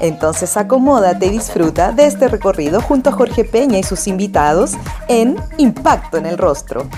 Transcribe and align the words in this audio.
Entonces 0.00 0.56
acomódate 0.56 1.26
y 1.26 1.30
disfruta 1.30 1.92
de 1.92 2.06
este 2.06 2.28
recorrido 2.28 2.80
junto 2.80 3.10
a 3.10 3.12
Jorge 3.12 3.44
Peña 3.44 3.78
y 3.78 3.82
sus 3.82 4.06
invitados 4.06 4.72
en 5.08 5.36
Impacto 5.58 6.16
en 6.16 6.24
el 6.24 6.38
Rostro. 6.38 6.88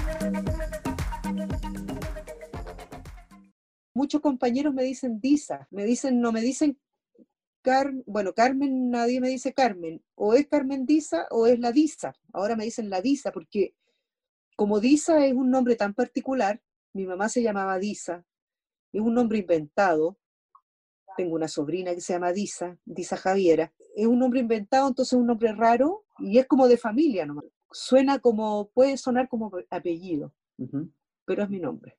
Muchos 3.93 4.21
compañeros 4.21 4.73
me 4.73 4.85
dicen 4.85 5.21
Disa, 5.21 5.67
me 5.71 5.85
dicen, 5.85 6.21
no 6.21 6.31
me 6.31 6.41
dicen 6.41 6.79
Carmen, 7.61 8.03
bueno, 8.07 8.33
Carmen, 8.35 8.91
nadie 8.91 9.21
me 9.21 9.29
dice 9.29 9.53
Carmen, 9.53 10.03
o 10.15 10.35
es 10.35 10.47
Carmen 10.47 10.87
Disa 10.87 11.27
o 11.31 11.47
es 11.47 11.59
la 11.59 11.73
Disa. 11.73 12.15
Ahora 12.33 12.57
me 12.57 12.65
dicen 12.65 12.89
la 12.89 13.01
Disa 13.01 13.33
porque 13.33 13.75
como 14.57 14.79
Disa 14.79 15.27
es 15.27 15.33
un 15.33 15.51
nombre 15.51 15.75
tan 15.75 15.93
particular, 15.93 16.63
mi 16.93 17.07
mamá 17.07 17.29
se 17.29 17.43
llamaba 17.43 17.79
Disa, 17.79 18.25
es 18.93 19.01
un 19.01 19.15
nombre 19.15 19.39
inventado, 19.39 20.19
tengo 21.17 21.35
una 21.35 21.49
sobrina 21.49 21.95
que 21.95 22.01
se 22.01 22.13
llama 22.13 22.33
Disa, 22.33 22.77
Disa 22.85 23.17
Javiera. 23.17 23.73
Es 23.95 24.07
un 24.07 24.19
nombre 24.19 24.41
inventado, 24.41 24.89
entonces 24.89 25.13
es 25.13 25.19
un 25.19 25.27
nombre 25.27 25.53
raro 25.53 26.05
y 26.19 26.39
es 26.39 26.47
como 26.47 26.69
de 26.69 26.77
familia 26.77 27.27
nomás. 27.27 27.45
Suena 27.71 28.19
como, 28.19 28.71
puede 28.75 28.97
sonar 28.97 29.29
como 29.29 29.51
apellido, 29.71 30.33
pero 31.25 31.45
es 31.45 31.51
mi 31.51 31.59
nombre. 31.59 31.97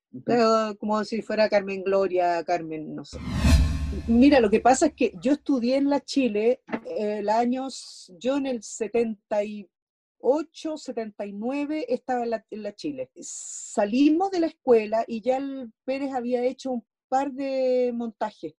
como 0.79 1.03
si 1.03 1.21
fuera 1.21 1.49
Carmen 1.49 1.83
Gloria, 1.83 2.43
Carmen, 2.43 2.95
no 2.95 3.05
sé. 3.05 3.17
Mira, 4.07 4.39
lo 4.39 4.49
que 4.49 4.59
pasa 4.59 4.87
es 4.87 4.93
que 4.93 5.13
yo 5.21 5.33
estudié 5.33 5.77
en 5.77 5.89
la 5.89 6.01
Chile 6.01 6.61
el 6.85 7.29
años, 7.29 8.11
yo 8.19 8.37
en 8.37 8.47
el 8.47 8.63
78, 8.63 9.69
79 10.77 11.85
estaba 11.89 12.23
en 12.23 12.31
la, 12.31 12.45
en 12.49 12.63
la 12.63 12.73
Chile. 12.73 13.11
Salimos 13.19 14.31
de 14.31 14.39
la 14.39 14.47
escuela 14.47 15.05
y 15.07 15.21
ya 15.21 15.37
el 15.37 15.71
Pérez 15.85 16.11
había 16.13 16.43
hecho 16.43 16.71
un 16.71 16.83
par 17.07 17.31
de 17.31 17.91
montajes 17.93 18.55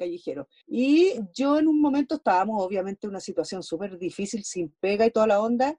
callejero. 0.00 0.48
Y 0.66 1.14
yo 1.34 1.58
en 1.58 1.68
un 1.68 1.80
momento 1.80 2.16
estábamos 2.16 2.62
obviamente 2.62 3.06
en 3.06 3.10
una 3.10 3.20
situación 3.20 3.62
súper 3.62 3.98
difícil, 3.98 4.42
sin 4.44 4.70
pega 4.80 5.06
y 5.06 5.10
toda 5.10 5.26
la 5.26 5.40
onda, 5.40 5.76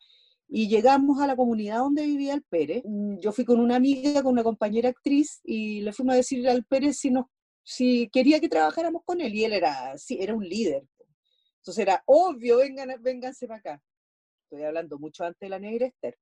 y 0.48 0.68
llegamos 0.68 1.20
a 1.22 1.28
la 1.28 1.36
comunidad 1.36 1.80
donde 1.80 2.06
vivía 2.06 2.34
el 2.34 2.44
Pérez. 2.44 2.84
Mm, 2.86 3.20
yo 3.20 3.32
fui 3.32 3.46
con 3.46 3.60
una 3.60 3.78
amiga, 3.78 4.22
con 4.22 4.34
una 4.34 4.44
compañera 4.44 4.90
actriz, 4.90 5.40
y 5.44 5.82
le 5.82 5.94
fuimos 5.94 6.14
a 6.14 6.18
decir 6.18 6.48
al 6.48 6.64
Pérez 6.66 6.98
si, 6.98 7.10
nos, 7.10 7.26
si 7.64 8.10
quería 8.12 8.40
que 8.40 8.50
trabajáramos 8.50 9.02
con 9.06 9.22
él, 9.22 9.34
y 9.34 9.46
él 9.46 9.54
era, 9.54 9.98
sí, 9.98 10.18
era 10.22 10.36
un 10.36 10.48
líder. 10.48 10.84
Entonces 11.58 11.82
era 11.82 12.04
obvio, 12.06 12.58
vengan, 12.58 12.90
vénganse 13.02 13.48
para 13.48 13.60
acá. 13.60 13.84
Estoy 14.44 14.64
hablando 14.64 15.00
mucho 15.00 15.24
antes 15.24 15.40
de 15.40 15.50
la 15.50 15.60
negra 15.60 15.88
Esther. 15.88 16.18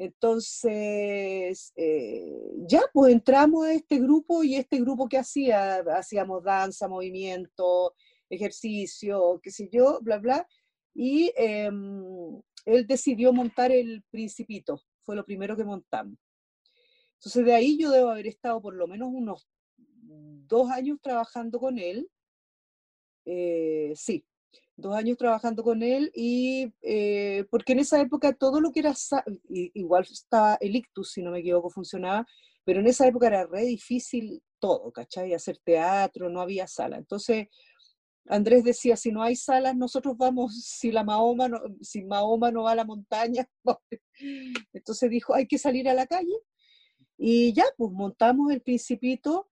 Entonces, 0.00 1.74
eh, 1.76 2.54
ya, 2.66 2.80
pues 2.90 3.12
entramos 3.12 3.66
a 3.66 3.74
este 3.74 3.98
grupo 3.98 4.42
y 4.42 4.54
este 4.54 4.80
grupo 4.80 5.06
que 5.06 5.18
hacía, 5.18 5.80
hacíamos 5.94 6.42
danza, 6.42 6.88
movimiento, 6.88 7.94
ejercicio, 8.30 9.38
qué 9.42 9.50
sé 9.50 9.68
yo, 9.70 9.98
bla, 10.00 10.16
bla. 10.16 10.48
Y 10.94 11.30
em, 11.36 12.40
él 12.64 12.86
decidió 12.86 13.30
montar 13.34 13.72
el 13.72 14.02
Principito, 14.10 14.80
fue 15.02 15.16
lo 15.16 15.26
primero 15.26 15.54
que 15.54 15.64
montamos. 15.64 16.16
Entonces, 17.16 17.44
de 17.44 17.54
ahí 17.54 17.76
yo 17.78 17.90
debo 17.90 18.08
haber 18.08 18.26
estado 18.26 18.58
por 18.62 18.74
lo 18.74 18.86
menos 18.86 19.10
unos 19.12 19.50
dos 19.76 20.70
años 20.70 20.96
trabajando 21.02 21.60
con 21.60 21.78
él. 21.78 22.08
Eh, 23.26 23.92
sí, 23.94 24.24
dos 24.80 24.94
años 24.96 25.16
trabajando 25.16 25.62
con 25.62 25.82
él 25.82 26.10
y 26.14 26.72
eh, 26.82 27.44
porque 27.50 27.72
en 27.72 27.80
esa 27.80 28.00
época 28.00 28.32
todo 28.32 28.60
lo 28.60 28.72
que 28.72 28.80
era, 28.80 28.94
igual 29.48 30.06
estaba 30.10 30.56
el 30.60 30.76
ictus, 30.76 31.12
si 31.12 31.22
no 31.22 31.30
me 31.30 31.40
equivoco, 31.40 31.70
funcionaba, 31.70 32.26
pero 32.64 32.80
en 32.80 32.86
esa 32.86 33.06
época 33.06 33.28
era 33.28 33.46
re 33.46 33.64
difícil 33.64 34.42
todo, 34.58 34.92
¿cachai? 34.92 35.34
Hacer 35.34 35.58
teatro, 35.64 36.28
no 36.28 36.40
había 36.40 36.66
sala. 36.66 36.98
Entonces, 36.98 37.48
Andrés 38.26 38.62
decía, 38.64 38.96
si 38.96 39.10
no 39.10 39.22
hay 39.22 39.36
salas, 39.36 39.76
nosotros 39.76 40.16
vamos, 40.16 40.62
si 40.64 40.92
la 40.92 41.02
Mahoma 41.02 41.48
no, 41.48 41.60
si 41.80 42.04
Mahoma 42.04 42.50
no 42.50 42.64
va 42.64 42.72
a 42.72 42.76
la 42.76 42.84
montaña, 42.84 43.48
entonces 44.72 45.10
dijo, 45.10 45.34
hay 45.34 45.46
que 45.46 45.58
salir 45.58 45.88
a 45.88 45.94
la 45.94 46.06
calle. 46.06 46.36
Y 47.18 47.52
ya, 47.52 47.64
pues 47.76 47.92
montamos 47.92 48.50
el 48.52 48.62
principito 48.62 49.49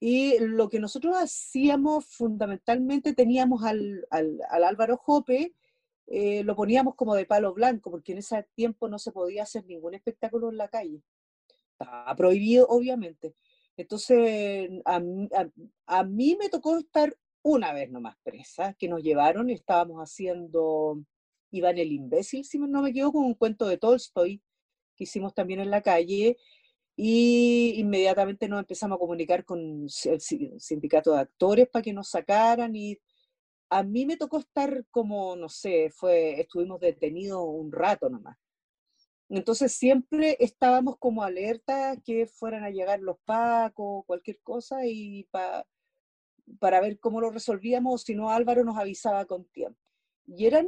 y 0.00 0.38
lo 0.38 0.70
que 0.70 0.80
nosotros 0.80 1.14
hacíamos 1.14 2.06
fundamentalmente, 2.06 3.12
teníamos 3.12 3.62
al, 3.64 4.06
al, 4.10 4.64
Álvaro 4.64 4.96
Jope, 4.96 5.54
eh, 6.06 6.42
lo 6.42 6.56
poníamos 6.56 6.94
como 6.94 7.14
de 7.14 7.26
palo 7.26 7.52
blanco, 7.52 7.90
porque 7.90 8.12
en 8.12 8.18
ese 8.18 8.48
tiempo 8.54 8.88
no 8.88 8.98
se 8.98 9.12
podía 9.12 9.42
hacer 9.42 9.66
ningún 9.66 9.94
espectáculo 9.94 10.48
en 10.48 10.56
la 10.56 10.68
calle. 10.68 11.02
Estaba 11.72 12.16
prohibido, 12.16 12.66
obviamente. 12.68 13.34
Entonces, 13.76 14.70
a, 14.86 15.02
a, 15.86 16.04
mí 16.04 16.36
me 16.40 16.48
tocó 16.48 16.78
estar 16.78 17.14
una 17.42 17.74
vez 17.74 17.90
nomás 17.90 18.16
presa, 18.22 18.74
que 18.74 18.88
nos 18.88 19.02
llevaron 19.02 19.50
y 19.50 19.52
estábamos 19.52 19.98
haciendo 19.98 21.02
Iván 21.50 21.76
el 21.76 21.92
imbécil, 21.92 22.44
si 22.44 22.58
no 22.58 22.82
me 22.82 22.90
equivoco, 22.90 23.18
un 23.18 23.34
cuento 23.34 23.66
de 23.68 23.76
Tolstoy 23.76 24.42
que 24.96 25.04
hicimos 25.04 25.34
también 25.34 25.60
en 25.60 25.70
la 25.70 25.82
calle, 25.82 26.36
y 27.02 27.80
inmediatamente 27.80 28.46
nos 28.46 28.58
empezamos 28.58 28.96
a 28.96 28.98
comunicar 28.98 29.42
con 29.46 29.86
el 30.04 30.20
sindicato 30.60 31.14
de 31.14 31.20
actores 31.20 31.66
para 31.66 31.82
que 31.82 31.94
nos 31.94 32.10
sacaran 32.10 32.76
y 32.76 32.98
a 33.70 33.82
mí 33.82 34.04
me 34.04 34.18
tocó 34.18 34.40
estar 34.40 34.84
como, 34.90 35.34
no 35.34 35.48
sé, 35.48 35.88
fue, 35.90 36.38
estuvimos 36.38 36.78
detenidos 36.78 37.42
un 37.42 37.72
rato 37.72 38.10
nomás. 38.10 38.36
Entonces 39.30 39.72
siempre 39.72 40.36
estábamos 40.40 40.98
como 40.98 41.22
alerta 41.22 41.96
que 42.04 42.26
fueran 42.26 42.64
a 42.64 42.70
llegar 42.70 43.00
los 43.00 43.16
pacos, 43.24 44.04
cualquier 44.04 44.38
cosa, 44.42 44.84
y 44.84 45.26
para 46.58 46.82
ver 46.82 47.00
cómo 47.00 47.22
lo 47.22 47.30
resolvíamos, 47.30 48.02
si 48.02 48.14
no 48.14 48.30
Álvaro 48.30 48.62
nos 48.62 48.76
avisaba 48.76 49.24
con 49.24 49.46
tiempo. 49.46 49.80
Y 50.26 50.44
eran 50.44 50.66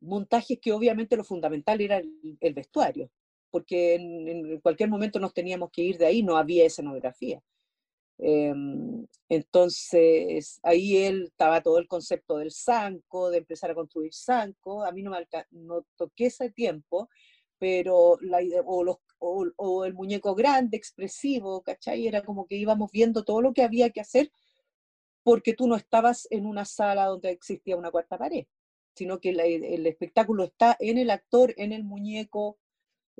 montajes 0.00 0.60
que 0.60 0.72
obviamente 0.72 1.16
lo 1.16 1.24
fundamental 1.24 1.80
era 1.80 1.96
el 1.98 2.54
vestuario 2.54 3.10
porque 3.50 3.94
en, 3.94 4.60
cualquier 4.60 4.88
momento 4.88 5.18
nos 5.20 5.34
teníamos 5.34 5.70
que 5.70 5.82
ir 5.82 5.98
de 5.98 6.06
ahí, 6.06 6.22
no 6.22 6.36
había 6.36 6.66
escenografía. 6.66 7.40
Em, 8.18 9.06
entonces, 9.28 10.58
ahí 10.62 10.96
él 10.96 11.24
estaba 11.26 11.62
todo 11.62 11.78
el 11.78 11.86
concepto 11.86 12.38
del 12.38 12.50
zanco, 12.50 13.30
de 13.30 13.38
empezar 13.38 13.70
a 13.70 13.74
construir 13.74 14.12
zanco. 14.12 14.84
A 14.84 14.92
mí 14.92 15.02
no, 15.02 15.10
me 15.12 15.26
no 15.50 15.86
toqué 15.96 16.26
ese 16.26 16.50
tiempo, 16.50 17.08
pero 17.58 18.18
la 18.20 18.40
o, 18.64 18.84
los, 18.84 18.96
o, 19.18 19.84
el 19.84 19.94
muñeco 19.94 20.34
grande, 20.34 20.76
expresivo, 20.76 21.62
¿cachai? 21.62 22.06
Era 22.06 22.22
como 22.22 22.46
que 22.46 22.56
íbamos 22.56 22.90
viendo 22.90 23.24
todo 23.24 23.40
lo 23.42 23.52
que 23.52 23.62
había 23.62 23.90
que 23.90 24.00
hacer 24.00 24.30
porque 25.22 25.52
tú 25.52 25.66
no 25.68 25.76
estabas 25.76 26.26
en 26.30 26.46
una 26.46 26.64
sala 26.64 27.04
donde 27.04 27.30
existía 27.30 27.76
una 27.76 27.90
cuarta 27.90 28.16
pared, 28.16 28.46
sino 28.94 29.20
que 29.20 29.30
el 29.30 29.86
espectáculo 29.86 30.44
está 30.44 30.76
en 30.80 30.96
el 30.96 31.10
actor, 31.10 31.52
en 31.58 31.72
el 31.72 31.84
muñeco, 31.84 32.58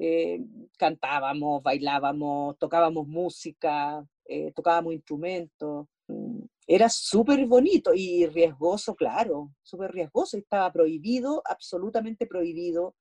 eh, 0.00 0.40
cantábamos, 0.78 1.60
bailábamos, 1.62 2.56
tocábamos 2.58 3.06
música, 3.08 4.06
eh, 4.24 4.52
tocábamos 4.52 4.94
instrumentos. 4.94 5.88
Mm, 6.06 6.42
era 6.68 6.88
súper 6.88 7.44
bonito 7.46 7.92
y 7.94 8.26
riesgoso, 8.26 8.94
claro, 8.94 9.50
súper 9.62 9.90
riesgoso. 9.90 10.36
Estaba 10.36 10.70
prohibido, 10.72 11.42
absolutamente 11.44 12.26
prohibido 12.26 12.94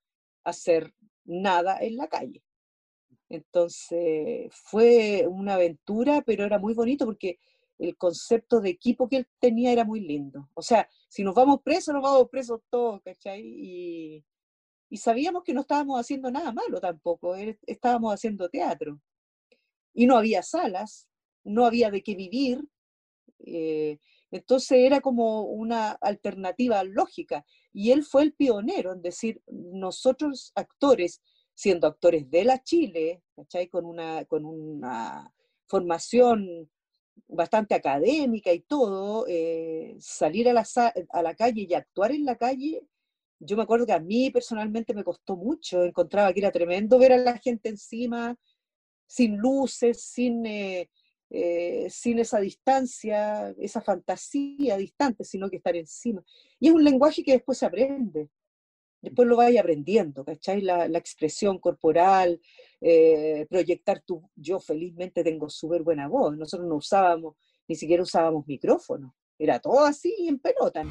hacer 0.44 0.92
nada 1.24 1.78
en 1.80 1.96
la 1.96 2.08
calle. 2.08 2.42
Entonces 3.28 4.48
fue 4.52 5.26
una 5.28 5.54
aventura, 5.54 6.22
pero 6.26 6.44
era 6.44 6.58
muy 6.58 6.74
bonito 6.74 7.04
porque 7.04 7.38
el 7.78 7.96
concepto 7.96 8.60
de 8.60 8.70
equipo 8.70 9.08
que 9.08 9.18
él 9.18 9.28
tenía 9.38 9.72
era 9.72 9.84
muy 9.84 10.00
lindo. 10.00 10.48
O 10.54 10.62
sea, 10.62 10.88
si 11.08 11.22
nos 11.22 11.34
vamos 11.34 11.60
presos, 11.62 11.94
nos 11.94 12.02
vamos 12.02 12.28
presos 12.28 12.60
todos, 12.70 13.00
¿cachai? 13.02 13.40
Y, 13.44 14.24
y 14.90 14.96
sabíamos 14.96 15.44
que 15.44 15.52
no 15.52 15.60
estábamos 15.62 16.00
haciendo 16.00 16.30
nada 16.30 16.52
malo 16.52 16.80
tampoco, 16.80 17.36
eh, 17.36 17.58
estábamos 17.66 18.14
haciendo 18.14 18.48
teatro. 18.48 19.00
Y 19.92 20.06
no 20.06 20.16
había 20.16 20.42
salas, 20.42 21.08
no 21.44 21.66
había 21.66 21.90
de 21.90 22.02
qué 22.02 22.14
vivir, 22.14 22.62
eh, 23.40 23.98
entonces 24.30 24.78
era 24.78 25.00
como 25.00 25.42
una 25.42 25.92
alternativa 25.92 26.82
lógica. 26.84 27.44
Y 27.72 27.90
él 27.92 28.02
fue 28.04 28.22
el 28.22 28.34
pionero 28.34 28.92
en 28.92 29.02
decir, 29.02 29.42
nosotros 29.46 30.52
actores, 30.54 31.20
siendo 31.54 31.86
actores 31.86 32.30
de 32.30 32.44
la 32.44 32.62
Chile, 32.62 33.22
Con 33.70 33.84
una, 33.84 34.24
con 34.24 34.44
una 34.44 35.32
formación 35.66 36.70
bastante 37.26 37.74
académica 37.74 38.52
y 38.52 38.60
todo, 38.60 39.26
eh, 39.28 39.96
salir 39.98 40.48
a 40.48 40.52
la, 40.52 40.66
a 41.10 41.22
la 41.22 41.34
calle 41.34 41.66
y 41.68 41.74
actuar 41.74 42.12
en 42.12 42.24
la 42.24 42.36
calle 42.36 42.86
yo 43.40 43.56
me 43.56 43.62
acuerdo 43.62 43.86
que 43.86 43.92
a 43.92 44.00
mí 44.00 44.30
personalmente 44.30 44.94
me 44.94 45.04
costó 45.04 45.36
mucho, 45.36 45.84
encontraba 45.84 46.32
que 46.32 46.40
era 46.40 46.50
tremendo 46.50 46.98
ver 46.98 47.12
a 47.12 47.18
la 47.18 47.38
gente 47.38 47.68
encima, 47.68 48.36
sin 49.06 49.36
luces, 49.36 50.02
sin, 50.02 50.44
eh, 50.46 50.90
eh, 51.30 51.86
sin 51.90 52.18
esa 52.18 52.40
distancia, 52.40 53.54
esa 53.58 53.80
fantasía 53.80 54.76
distante, 54.76 55.24
sino 55.24 55.48
que 55.48 55.56
estar 55.56 55.76
encima. 55.76 56.22
Y 56.58 56.68
es 56.68 56.74
un 56.74 56.84
lenguaje 56.84 57.22
que 57.22 57.32
después 57.32 57.58
se 57.58 57.66
aprende, 57.66 58.28
después 59.00 59.28
lo 59.28 59.36
vais 59.36 59.58
aprendiendo, 59.58 60.24
¿cachai? 60.24 60.60
La, 60.60 60.88
la 60.88 60.98
expresión 60.98 61.58
corporal, 61.58 62.40
eh, 62.80 63.46
proyectar 63.48 64.00
tu, 64.00 64.28
yo 64.34 64.58
felizmente 64.60 65.22
tengo 65.22 65.48
súper 65.48 65.82
buena 65.82 66.08
voz, 66.08 66.36
nosotros 66.36 66.68
no 66.68 66.76
usábamos, 66.76 67.36
ni 67.68 67.76
siquiera 67.76 68.02
usábamos 68.02 68.46
micrófono, 68.46 69.14
era 69.38 69.60
todo 69.60 69.84
así 69.84 70.26
en 70.28 70.38
pelota. 70.38 70.84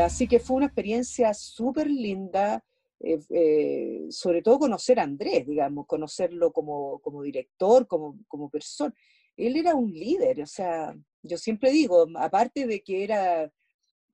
Así 0.00 0.26
que 0.26 0.40
fue 0.40 0.56
una 0.56 0.66
experiencia 0.66 1.32
súper 1.34 1.88
linda, 1.88 2.64
eh, 3.00 3.18
eh, 3.30 4.06
sobre 4.10 4.42
todo 4.42 4.58
conocer 4.58 4.98
a 4.98 5.04
Andrés, 5.04 5.46
digamos, 5.46 5.86
conocerlo 5.86 6.52
como, 6.52 6.98
como 6.98 7.22
director, 7.22 7.86
como, 7.86 8.18
como 8.26 8.50
persona. 8.50 8.92
Él 9.36 9.56
era 9.56 9.74
un 9.74 9.92
líder, 9.92 10.42
o 10.42 10.46
sea, 10.46 10.94
yo 11.22 11.38
siempre 11.38 11.70
digo, 11.70 12.06
aparte 12.16 12.66
de 12.66 12.82
que 12.82 13.04
era 13.04 13.50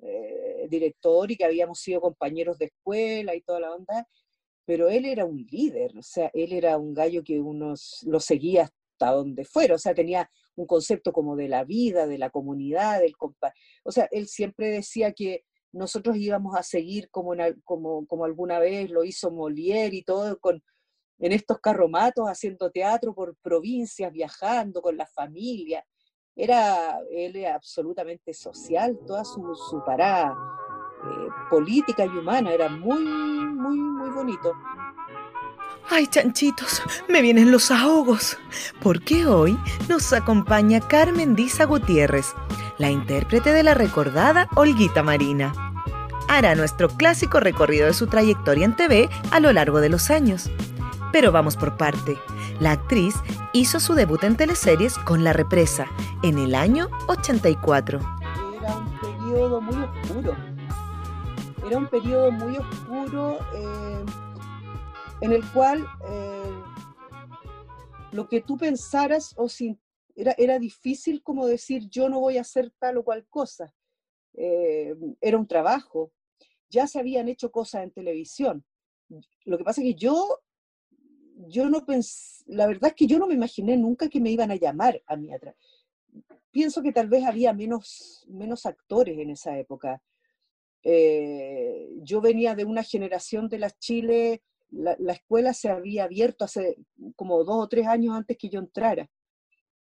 eh, 0.01 0.67
director 0.69 1.31
y 1.31 1.37
que 1.37 1.45
habíamos 1.45 1.81
sido 1.81 2.01
compañeros 2.01 2.59
de 2.59 2.67
escuela 2.67 3.35
y 3.35 3.41
toda 3.41 3.61
la 3.61 3.75
onda, 3.75 4.07
pero 4.67 4.89
él 4.91 5.07
era 5.07 5.25
un 5.25 5.47
líder, 5.51 5.97
o 5.97 6.03
sea, 6.03 6.31
él 6.35 6.53
era 6.53 6.77
un 6.79 6.95
gallo 6.95 7.25
que 7.25 7.41
uno 7.41 7.75
lo 8.07 8.21
seguía 8.21 8.65
hasta 8.65 9.13
donde 9.13 9.45
fuera, 9.45 9.75
o 9.77 9.79
sea, 9.79 9.95
tenía 9.95 10.31
un 10.57 10.67
concepto 10.67 11.13
como 11.13 11.37
de 11.37 11.49
la 11.49 11.65
vida, 11.65 12.07
de 12.07 12.19
la 12.19 12.31
comunidad, 12.31 13.01
del 13.01 13.17
compa 13.17 13.53
o 13.85 13.93
sea, 13.93 14.09
él 14.11 14.29
siempre 14.29 14.71
decía 14.71 15.13
que 15.13 15.45
nosotros 15.73 16.17
íbamos 16.17 16.57
a 16.57 16.63
seguir 16.63 17.11
como, 17.11 17.33
como, 17.65 18.07
como 18.07 18.25
alguna 18.25 18.59
vez 18.59 18.91
lo 18.91 19.05
hizo 19.05 19.31
Molière 19.31 19.95
y 19.95 20.03
todo, 20.03 20.39
con, 20.39 20.63
en 21.19 21.33
estos 21.33 21.61
carromatos 21.61 22.27
haciendo 22.27 22.71
teatro 22.71 23.15
por 23.15 23.37
provincias, 23.37 24.13
viajando 24.13 24.83
con 24.83 24.97
la 24.97 25.07
familia. 25.07 25.85
Era, 26.35 26.99
él 27.11 27.37
era 27.37 27.55
absolutamente 27.55 28.33
social, 28.33 28.99
toda 29.07 29.25
su, 29.25 29.55
su 29.55 29.83
parada 29.85 30.35
eh, 31.05 31.29
política 31.51 32.05
y 32.05 32.09
humana, 32.09 32.53
era 32.53 32.69
muy, 32.69 33.05
muy, 33.05 33.77
muy 33.77 34.11
bonito. 34.11 34.53
Ay, 35.89 36.07
chanchitos, 36.07 36.83
me 37.09 37.21
vienen 37.21 37.51
los 37.51 37.71
ahogos, 37.71 38.39
porque 38.83 39.27
hoy 39.27 39.59
nos 39.89 40.13
acompaña 40.13 40.81
Carmen 40.81 41.35
Diza 41.35 41.65
Gutiérrez, 41.65 42.33
la 42.81 42.91
intérprete 42.91 43.53
de 43.53 43.63
la 43.63 43.75
recordada 43.75 44.49
Olguita 44.57 45.03
Marina. 45.03 45.53
Hará 46.29 46.55
nuestro 46.55 46.89
clásico 46.89 47.39
recorrido 47.39 47.87
de 47.87 47.93
su 47.93 48.07
trayectoria 48.07 48.65
en 48.65 48.75
TV 48.75 49.11
a 49.31 49.39
lo 49.39 49.53
largo 49.53 49.83
de 49.83 49.91
los 49.91 50.11
años. 50.11 50.51
Pero 51.13 51.31
vamos 51.31 51.59
por 51.59 51.77
parte. 51.77 52.17
La 52.59 52.73
actriz 52.73 53.17
hizo 53.53 53.81
su 53.81 53.93
debut 53.93 54.25
en 54.25 54.37
teleseries 54.37 54.97
con 54.97 55.25
La 55.25 55.35
Represa 55.35 55.89
en 56.23 56.39
el 56.39 56.55
año 56.55 56.89
84. 57.09 58.01
Era 58.63 58.77
un 58.79 58.99
periodo 58.99 59.61
muy 59.61 59.85
oscuro. 59.85 60.37
Era 61.67 61.77
un 61.77 61.87
periodo 61.87 62.31
muy 62.33 62.57
oscuro 62.57 63.39
eh, 63.55 64.05
en 65.21 65.33
el 65.33 65.45
cual 65.51 65.87
eh, 66.09 66.53
lo 68.13 68.27
que 68.27 68.41
tú 68.41 68.57
pensaras 68.57 69.35
o 69.37 69.51
sin 69.51 69.79
era, 70.17 70.59
difícil 70.59 71.23
como 71.23 71.47
decir 71.47 71.89
yo 71.89 72.09
no 72.09 72.21
voy 72.21 72.39
a 72.39 72.43
hacer 72.43 72.71
tal 72.79 72.99
o 72.99 73.05
cual 73.05 73.27
cosa. 73.29 73.75
Eh, 74.35 74.95
era 75.21 75.39
un 75.39 75.47
trabajo. 75.47 76.13
Ya 76.69 76.87
se 76.87 76.99
habían 76.99 77.29
hecho 77.29 77.51
cosas 77.51 77.83
en 77.83 77.91
televisión. 77.91 78.65
Lo 79.45 79.59
que 79.59 79.65
pasa 79.65 79.81
es 79.81 79.89
que 79.89 79.95
yo, 79.95 80.41
yo 81.49 81.69
no 81.69 81.85
pensé, 81.85 82.45
la 82.47 82.67
verdad 82.67 82.91
es 82.91 82.95
que 82.95 83.07
yo 83.07 83.19
no 83.19 83.27
me 83.27 83.35
imaginé 83.35 83.77
nunca 83.77 84.09
que 84.09 84.21
me 84.21 84.31
iban 84.31 84.51
a 84.51 84.57
llamar 84.57 85.03
a 85.07 85.17
mí 85.17 85.33
atrás. 85.33 85.57
Pienso 86.51 86.83
que 86.83 86.93
tal 86.93 87.09
vez 87.09 87.25
había 87.25 87.53
menos, 87.53 88.25
menos 88.29 88.67
actores 88.67 89.19
en 89.19 89.31
esa 89.31 89.59
época. 89.59 90.03
Eh, 90.83 91.89
yo 92.03 92.21
venía 92.21 92.55
de 92.55 92.65
una 92.65 92.83
generación 92.83 93.49
de 93.49 93.59
las 93.59 93.79
Chile, 93.79 94.43
la, 94.71 94.97
la, 94.99 95.13
escuela 95.13 95.53
se 95.53 95.69
había 95.69 96.05
abierto 96.05 96.45
hace 96.45 96.77
como 97.17 97.45
dos 97.45 97.65
o 97.65 97.69
tres 97.69 97.87
años 97.87 98.15
antes 98.15 98.37
que 98.39 98.49
yo 98.49 98.61
entrara. 98.61 99.11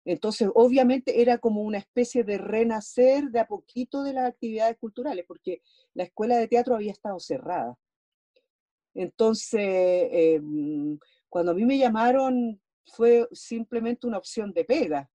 Entonces, 0.07 0.49
obviamente 0.55 1.21
era 1.21 1.39
como 1.39 1.63
una 1.63 1.79
especie 1.79 2.23
de 2.23 2.39
renacer 2.39 3.25
de 3.25 3.41
a 3.41 3.47
poquito 3.49 4.05
de 4.05 4.13
las 4.13 4.29
actividades 4.29 4.79
culturales, 4.79 5.25
porque 5.27 5.63
la 5.95 6.05
escuela 6.05 6.39
de 6.39 6.47
teatro 6.47 6.77
había 6.77 6.93
estado 6.93 7.19
cerrada. 7.19 7.77
Entonces, 8.95 10.09
em, 10.13 10.99
cuando 11.29 11.51
a 11.51 11.55
mí 11.55 11.67
me 11.67 11.77
llamaron, 11.77 12.61
fue 12.87 13.29
simplemente 13.33 14.07
una 14.07 14.19
opción 14.19 14.53
de 14.53 14.65
pega. 14.65 15.11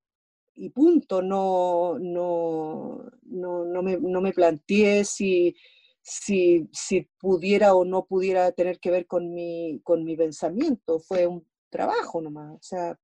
Y 0.56 0.70
punto, 0.72 1.22
no, 1.22 1.98
no, 1.98 3.02
no, 3.24 3.82
me, 3.82 3.98
no 3.98 4.20
me, 4.20 4.34
planteé 4.34 5.06
si, 5.06 5.56
si, 6.02 6.68
si, 6.74 7.08
pudiera 7.18 7.76
o 7.76 7.86
no 7.86 8.06
pudiera 8.06 8.52
tener 8.52 8.78
que 8.82 8.92
ver 8.92 9.08
con 9.08 9.34
mi, 9.34 9.80
con 9.86 10.04
mi 10.04 10.18
pensamiento. 10.18 11.00
Fue 11.00 11.26
un 11.28 11.48
trabajo 11.70 12.22
nomás. 12.22 12.56
O 12.56 12.62
sea, 12.62 13.00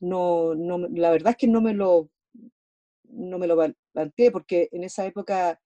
no, 0.00 0.54
no, 0.54 0.78
la 0.88 1.10
verdad 1.10 1.30
es 1.30 1.36
que 1.36 1.46
no 1.46 1.60
me 1.60 1.74
lo, 1.74 2.10
no 3.04 3.38
me 3.38 3.46
lo 3.46 3.56
planteé 3.92 4.30
porque 4.30 4.68
en 4.72 4.84
esa 4.84 5.06
época 5.06 5.60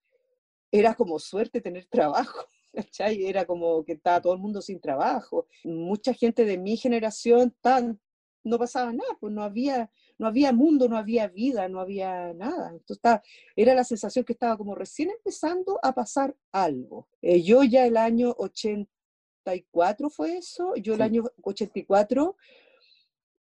era 0.70 0.94
como 0.94 1.18
suerte 1.18 1.60
tener 1.60 1.86
trabajo. 1.90 2.46
¿cachai? 2.74 3.24
Era 3.24 3.46
como 3.46 3.84
que 3.84 3.92
estaba 3.92 4.20
todo 4.20 4.34
el 4.34 4.40
mundo 4.40 4.60
sin 4.60 4.80
trabajo. 4.80 5.46
Mucha 5.64 6.12
gente 6.12 6.44
de 6.44 6.58
mi 6.58 6.76
generación 6.76 7.54
tan, 7.60 8.00
no 8.42 8.58
pasaba 8.58 8.92
nada, 8.92 9.16
pues 9.20 9.32
no 9.32 9.42
había, 9.42 9.90
no 10.18 10.26
había 10.26 10.52
mundo, 10.52 10.88
no 10.88 10.98
había 10.98 11.28
vida, 11.28 11.68
no 11.68 11.80
había 11.80 12.34
nada. 12.34 12.72
Entonces 12.72 13.20
era 13.56 13.74
la 13.74 13.84
sensación 13.84 14.24
que 14.24 14.34
estaba 14.34 14.56
como 14.56 14.74
recién 14.74 15.10
empezando 15.10 15.78
a 15.82 15.94
pasar 15.94 16.36
algo. 16.52 17.08
Eh, 17.22 17.42
yo 17.42 17.62
ya 17.64 17.86
el 17.86 17.96
año 17.96 18.34
84 18.36 20.10
fue 20.10 20.38
eso, 20.38 20.74
yo 20.76 20.94
el 20.94 21.02
año 21.02 21.24
84 21.42 22.36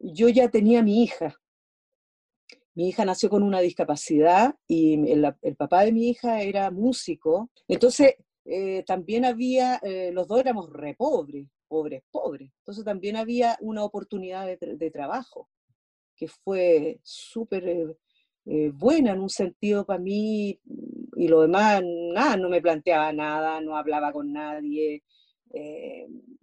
yo 0.03 0.29
ya 0.29 0.49
tenía 0.51 0.83
mi 0.83 1.05
hija. 1.05 1.39
Mi 2.75 2.89
hija 2.89 3.05
nació 3.05 3.31
con 3.31 3.43
una 3.43 3.61
discapacidad 3.61 4.55
y 4.67 4.95
el, 5.11 5.35
papá 5.57 5.85
de 5.85 5.93
mi 5.93 6.09
hija 6.09 6.43
era 6.43 6.71
músico. 6.71 7.51
Entonces, 7.69 8.17
eh, 8.45 8.83
también 8.87 9.25
había, 9.25 9.77
eh, 9.83 10.11
los 10.13 10.27
dos 10.27 10.41
éramos 10.41 10.73
re 10.73 10.95
pobres, 10.95 11.49
pobres, 11.69 12.03
pobres. 12.11 12.51
Entonces 12.59 12.85
también 12.85 13.17
había 13.17 13.57
una 13.61 13.85
oportunidad 13.85 14.47
de, 14.47 14.91
trabajo 14.91 15.49
que 16.17 16.29
fue 16.29 16.99
súper 17.03 17.97
eh, 18.47 18.71
buena 18.75 19.13
en 19.13 19.21
un 19.21 19.31
sentido 19.31 19.85
para 19.85 20.01
mí 20.01 20.59
y 21.17 21.29
lo 21.29 21.43
demás, 21.43 21.83
nada, 21.85 22.37
no 22.37 22.49
me 22.49 22.63
planteaba 22.63 23.13
nada, 23.13 23.61
no 23.61 23.77
hablaba 23.77 24.13
con 24.13 24.33
nadie. 24.33 25.05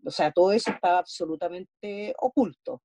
o 0.05 0.11
sea, 0.11 0.31
todo 0.31 0.51
eso 0.51 0.71
estaba 0.71 0.99
absolutamente 0.99 2.13
oculto 2.19 2.81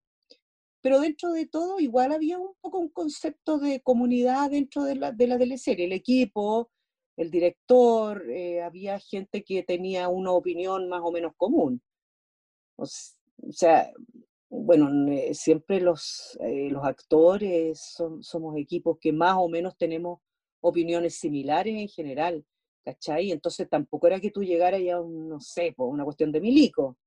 pero 0.84 1.00
dentro 1.00 1.32
de 1.32 1.46
todo 1.46 1.80
igual 1.80 2.12
había 2.12 2.38
un 2.38 2.52
poco 2.60 2.78
un 2.78 2.90
concepto 2.90 3.58
de 3.58 3.80
comunidad 3.80 4.50
dentro 4.50 4.84
de 4.84 4.96
la, 4.96 5.12
de 5.12 5.26
la 5.26 5.38
teleserie, 5.38 5.86
el 5.86 5.92
equipo, 5.92 6.70
el 7.16 7.30
director, 7.30 8.30
eh, 8.30 8.60
había 8.62 8.98
gente 8.98 9.42
que 9.44 9.62
tenía 9.62 10.10
una 10.10 10.32
opinión 10.32 10.90
más 10.90 11.00
o 11.02 11.10
menos 11.10 11.32
común. 11.38 11.80
O, 12.76 12.84
sea, 12.84 13.90
bueno, 14.50 14.90
siempre 15.32 15.80
los, 15.80 16.36
eh, 16.42 16.68
los 16.70 16.84
actores 16.84 17.96
somos 18.20 18.54
equipos 18.58 18.98
que 19.00 19.10
más 19.10 19.36
o 19.38 19.48
menos 19.48 19.78
tenemos 19.78 20.20
opiniones 20.60 21.14
similares 21.14 21.74
en 21.80 21.88
general, 21.88 22.44
¿cachai? 22.84 23.32
Entonces 23.32 23.70
tampoco 23.70 24.06
era 24.06 24.20
que 24.20 24.30
tú 24.30 24.44
llegaras 24.44 24.82
ya 24.82 24.96
a 24.96 25.00
un, 25.00 25.30
no 25.30 25.40
sé, 25.40 25.72
por 25.74 25.88
una 25.88 26.04
cuestión 26.04 26.30
de 26.30 26.42
milico 26.42 26.98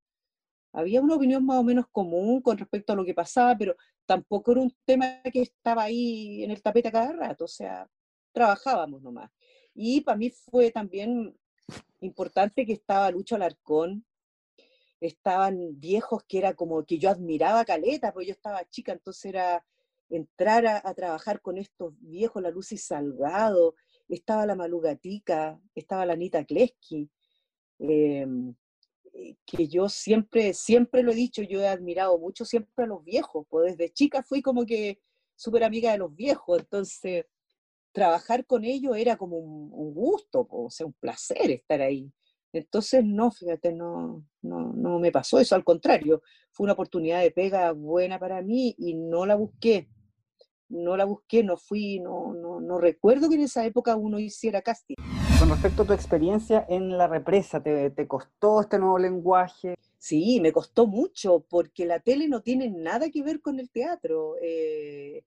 había 0.72 1.02
una 1.02 1.16
opinión 1.16 1.46
más 1.46 1.60
o 1.60 1.64
menos 1.64 1.88
común 1.92 2.42
con 2.42 2.58
respecto 2.58 2.94
a 2.94 2.96
lo 2.96 3.06
que 3.06 3.14
pasaba, 3.14 3.58
pero 3.58 3.76
tampoco 4.06 4.52
era 4.52 4.62
un 4.62 4.76
tema 4.86 5.22
que 5.32 5.42
estaba 5.42 5.84
ahí 5.84 6.44
en 6.44 6.52
el 6.52 6.62
tapete 6.62 6.92
cada 6.92 7.12
rato, 7.14 7.46
o 7.46 7.48
sea, 7.48 7.90
trabajábamos 8.32 9.02
nomás. 9.02 9.32
Y 9.74 10.02
para 10.02 10.18
mí 10.18 10.30
fue 10.30 10.72
también 10.72 11.38
importante 12.02 12.66
que 12.66 12.74
estaba 12.74 13.12
Lucho 13.12 13.36
Alarcón, 13.36 14.06
estaban 15.00 15.80
viejos 15.80 16.24
que 16.28 16.40
era 16.40 16.54
como 16.54 16.84
que 16.86 16.98
yo 16.98 17.10
admiraba 17.10 17.66
Caleta, 17.66 18.12
porque 18.12 18.28
yo 18.28 18.34
estaba 18.34 18.68
chica, 18.70 18.92
entonces 18.94 19.26
era 19.26 19.64
entrar 20.10 20.66
a, 20.66 20.94
trabajar 20.94 21.42
con 21.42 21.58
estos 21.58 21.94
viejos, 22.00 22.42
la 22.42 22.50
Lucy 22.50 22.78
Salgado, 22.78 23.76
estaba 24.08 24.46
la 24.46 24.56
Malugatica, 24.56 25.60
estaba 25.76 26.06
la 26.06 26.14
Anita 26.14 26.46
Kleski, 26.46 27.10
em, 27.80 28.56
que 29.46 29.68
yo 29.68 29.90
siempre, 29.90 30.54
siempre 30.54 31.04
lo 31.04 31.12
he 31.12 31.16
dicho, 31.16 31.42
yo 31.42 31.62
he 31.62 31.68
admirado 31.68 32.18
mucho 32.18 32.46
siempre 32.46 32.86
a 32.86 32.88
los 32.88 33.04
viejos, 33.04 33.46
pues 33.50 33.78
desde 33.78 33.94
chica 33.94 34.24
fui 34.24 34.42
como 34.42 34.66
que 34.66 35.00
súper 35.36 35.64
amiga 35.64 35.92
de 35.92 36.00
los 36.00 36.16
viejos, 36.16 36.60
entonces 36.60 37.26
trabajar 37.92 38.46
con 38.46 38.64
ellos 38.64 38.96
era 38.96 39.18
como 39.18 39.38
un, 39.38 39.94
gusto, 39.94 40.48
o 40.50 40.70
sea, 40.70 40.86
un 40.86 40.94
placer 40.94 41.50
estar 41.50 41.82
ahí. 41.82 42.12
Entonces, 42.54 43.04
no, 43.04 43.32
fíjate, 43.32 43.74
no, 43.74 44.24
no, 44.42 44.72
no 44.74 45.00
me 45.00 45.12
pasó 45.12 45.40
eso, 45.40 45.56
al 45.56 45.64
contrario, 45.64 46.22
fue 46.52 46.66
una 46.66 46.74
oportunidad 46.74 47.22
de 47.22 47.32
pega 47.32 47.72
buena 47.72 48.20
para 48.20 48.42
mí 48.42 48.76
y 48.78 48.94
no 48.94 49.26
la 49.26 49.36
busqué. 49.36 49.90
No 50.70 50.98
la 50.98 51.06
busqué, 51.06 51.44
no 51.44 51.58
fui, 51.58 52.00
no, 52.00 52.34
no, 52.34 52.60
no 52.60 52.78
recuerdo 52.78 53.30
que 53.30 53.36
en 53.36 53.42
esa 53.42 53.66
época 53.66 53.96
uno 53.96 54.20
hiciera 54.20 54.62
casting. 54.62 54.96
Con 55.40 55.50
respecto 55.50 55.84
a 55.84 55.86
tu 55.86 55.94
experiencia 55.94 56.66
en 56.68 56.98
la 56.98 57.06
represa, 57.06 57.62
¿te, 57.62 58.08
costó 58.08 58.62
este 58.62 58.80
nuevo 58.80 58.98
lenguaje? 58.98 59.76
Sí, 60.00 60.42
me 60.42 60.52
costó 60.52 60.88
mucho 60.88 61.46
porque 61.48 61.86
la 61.86 62.00
tele 62.00 62.28
no 62.28 62.42
tiene 62.42 62.72
nada 62.72 63.12
que 63.12 63.22
ver 63.22 63.40
con 63.40 63.60
el 63.60 63.70
teatro. 63.70 64.36
Eh, 64.42 65.24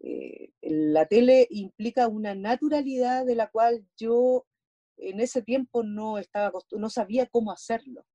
eh, 0.00 0.50
la 0.62 1.04
tele 1.04 1.46
implica 1.50 2.08
una 2.08 2.34
naturalidad 2.34 3.26
de 3.26 3.34
la 3.34 3.48
cual 3.48 3.84
yo 3.98 4.46
en 4.96 5.20
ese 5.20 5.42
tiempo 5.42 5.82
no 5.82 6.16
estaba 6.16 6.58
no 6.72 6.88
sabía 6.88 7.26
cómo 7.26 7.52
hacerlo. 7.52 8.06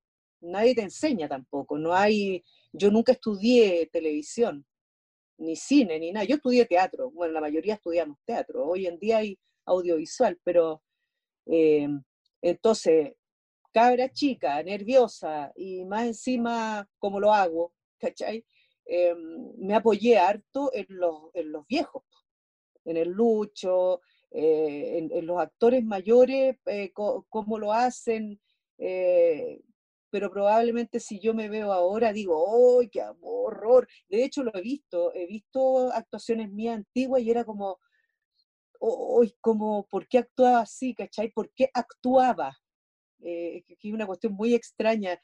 Nadie 0.42 0.74
te 0.74 0.82
enseña 0.82 1.28
tampoco, 1.28 1.78
no 1.78 1.94
hay, 1.94 2.44
yo 2.74 2.90
nunca 2.90 3.12
estudié 3.12 3.88
televisión, 3.94 4.66
ni 5.38 5.56
cine, 5.56 6.00
ni 6.00 6.12
nada. 6.12 6.26
Yo 6.26 6.38
estudié 6.38 6.66
teatro, 6.66 7.12
bueno, 7.12 7.34
la 7.34 7.42
mayoría 7.42 7.76
estudiamos 7.76 8.18
teatro. 8.26 8.66
Hoy 8.66 8.88
en 8.88 8.98
día 8.98 9.18
hay 9.18 9.38
audiovisual, 9.66 10.40
pero 10.44 10.82
eh, 11.46 11.88
entonces, 12.42 13.14
cabra 13.74 14.12
chica, 14.12 14.62
nerviosa 14.64 15.52
y 15.56 15.86
más 15.86 16.06
encima, 16.06 16.88
como 17.00 17.20
lo 17.20 17.34
hago, 17.34 17.74
¿cachai? 18.00 18.46
Eh, 18.86 19.16
me 19.58 19.76
apoyé 19.76 20.18
harto 20.18 20.72
en 20.74 20.86
los, 20.90 21.32
en 21.34 21.52
los 21.52 21.66
viejos, 21.68 22.04
en 22.86 22.98
el 22.98 23.10
Lucho, 23.10 24.02
eh, 24.38 25.08
en, 25.12 25.26
los 25.26 25.40
actores 25.40 25.82
mayores, 25.84 26.58
eh, 26.66 26.92
cómo 26.94 27.58
lo 27.58 27.72
hacen, 27.72 28.40
eh, 28.78 29.62
pero 30.10 30.30
probablemente 30.30 31.00
si 31.00 31.20
yo 31.22 31.34
me 31.34 31.48
veo 31.48 31.72
ahora 31.72 32.12
digo, 32.12 32.80
¡ay, 32.80 32.90
qué 32.90 33.02
horror! 33.22 33.88
De 34.10 34.26
hecho 34.26 34.44
lo 34.44 34.54
he 34.54 34.62
visto, 34.62 35.14
he 35.14 35.26
visto 35.26 35.90
actuaciones 35.92 36.52
mías 36.52 36.76
antiguas 36.76 37.22
y 37.22 37.32
era 37.32 37.46
como, 37.46 37.80
¡ay, 38.82 39.36
como, 39.42 39.88
¿por 39.88 40.08
qué 40.08 40.20
actuaba 40.20 40.62
así, 40.62 40.94
cachai? 40.94 41.32
¿Por 41.32 41.52
qué 41.54 41.70
actuaba? 41.74 42.58
que 43.20 43.64
es 43.82 43.94
una 43.94 44.06
cuestión 44.06 44.34
muy 44.34 44.54
extraña. 44.54 45.20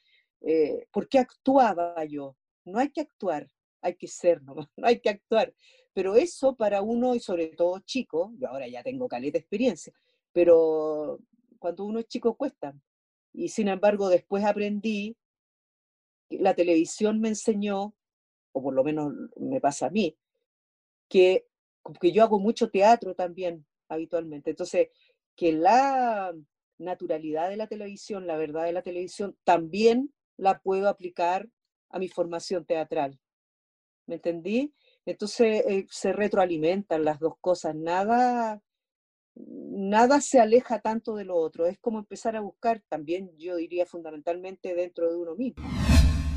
¿Por 0.90 1.08
qué 1.08 1.18
actuaba 1.20 2.04
yo? 2.04 2.36
No 2.64 2.78
hay 2.78 2.90
que 2.90 3.00
actuar, 3.00 3.48
hay 3.80 3.94
que 3.96 4.08
ser 4.08 4.42
no 4.76 4.86
hay 4.86 5.00
que 5.00 5.10
actuar. 5.10 5.54
Pero 5.92 6.16
eso 6.16 6.56
para 6.56 6.82
uno, 6.82 7.14
y 7.14 7.20
sobre 7.20 7.48
todo 7.48 7.78
chico, 7.80 8.32
yo 8.38 8.48
ahora 8.48 8.66
ya 8.66 8.82
tengo 8.82 9.08
caleta 9.08 9.38
experiencia, 9.38 9.92
pero 10.32 11.20
cuando 11.58 11.84
uno 11.84 12.00
es 12.00 12.06
chico 12.06 12.34
cuesta. 12.34 12.74
Y 13.32 13.48
sin 13.48 13.68
embargo, 13.68 14.08
después 14.08 14.44
aprendí, 14.44 15.16
la 16.30 16.54
televisión 16.54 17.20
me 17.20 17.28
enseñó, 17.28 17.94
o 18.52 18.62
por 18.62 18.74
lo 18.74 18.84
menos 18.84 19.12
me 19.36 19.60
pasa 19.60 19.86
a 19.86 19.90
mí, 19.90 20.16
que, 21.08 21.46
que 22.00 22.12
yo 22.12 22.22
hago 22.22 22.38
mucho 22.38 22.70
teatro 22.70 23.14
también 23.14 23.66
habitualmente. 23.88 24.50
Entonces, 24.50 24.88
que 25.36 25.52
la 25.52 26.32
naturalidad 26.78 27.48
de 27.48 27.56
la 27.56 27.66
televisión, 27.66 28.26
la 28.26 28.36
verdad 28.36 28.64
de 28.64 28.72
la 28.72 28.82
televisión, 28.82 29.36
también 29.44 30.12
la 30.36 30.60
puedo 30.60 30.88
aplicar 30.88 31.48
a 31.90 31.98
mi 31.98 32.08
formación 32.08 32.64
teatral. 32.64 33.18
¿Me 34.06 34.16
entendí? 34.16 34.74
Entonces 35.06 35.64
eh, 35.66 35.86
se 35.90 36.12
retroalimentan 36.12 37.04
las 37.04 37.18
dos 37.18 37.34
cosas, 37.40 37.74
nada, 37.74 38.60
nada 39.34 40.20
se 40.20 40.40
aleja 40.40 40.80
tanto 40.80 41.14
de 41.14 41.24
lo 41.24 41.36
otro, 41.36 41.66
es 41.66 41.78
como 41.78 41.98
empezar 41.98 42.36
a 42.36 42.40
buscar 42.40 42.82
también, 42.88 43.30
yo 43.38 43.56
diría 43.56 43.86
fundamentalmente 43.86 44.74
dentro 44.74 45.10
de 45.10 45.16
uno 45.16 45.34
mismo. 45.34 45.64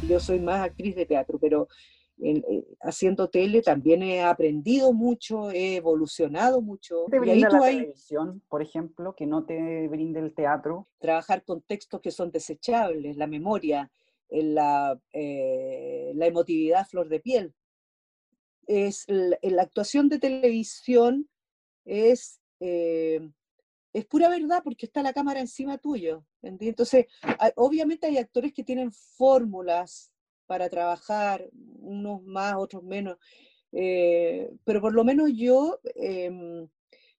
Yo 0.08 0.20
soy 0.20 0.40
más 0.40 0.62
actriz 0.62 0.96
de 0.96 1.06
teatro, 1.06 1.40
pero 1.40 1.68
eh, 2.24 2.66
haciendo 2.82 3.30
tele 3.30 3.62
también 3.62 4.02
he 4.02 4.22
aprendido 4.22 4.94
mucho, 4.94 5.52
he 5.52 5.76
evolucionado 5.76 6.62
mucho. 6.62 7.06
¿Te 7.10 7.20
brinda 7.20 7.50
la 7.50 7.60
televisión, 7.60 8.42
por 8.48 8.62
ejemplo, 8.62 9.16
que 9.16 9.26
no 9.26 9.46
te 9.46 9.88
brinde 9.88 10.22
el 10.22 10.34
teatro? 10.34 10.88
Trabajar 11.00 11.44
con 11.44 11.62
textos 11.62 12.02
que 12.02 12.12
son 12.12 12.32
desechables, 12.32 13.18
la 13.18 13.28
memoria, 13.28 13.92
la, 14.30 15.00
eh, 15.14 16.14
la 16.16 16.26
emotividad 16.26 16.88
flor 16.88 17.10
de 17.10 17.20
piel 17.20 17.54
es 18.68 19.06
la, 19.08 19.62
actuación 19.62 20.10
de 20.10 20.20
televisión 20.20 21.30
es, 21.86 22.40
eh, 22.60 23.30
es 23.94 24.06
pura 24.06 24.30
verdad 24.30 24.62
porque 24.64 24.86
está 24.86 25.04
la 25.04 25.14
cámara 25.14 25.40
encima 25.40 25.78
tuyo. 25.78 26.26
Entonces, 26.42 27.06
obviamente 27.56 28.08
hay 28.08 28.18
actores 28.18 28.54
que 28.54 28.64
tienen 28.64 28.92
fórmulas 28.92 30.12
para 30.46 30.70
trabajar, 30.70 31.50
unos 31.80 32.24
más, 32.24 32.56
otros 32.56 32.84
menos, 32.84 33.18
eh, 33.72 34.52
pero 34.64 34.82
por 34.82 34.94
lo 34.94 35.04
menos 35.04 35.32
yo 35.34 35.80
em, 35.96 36.68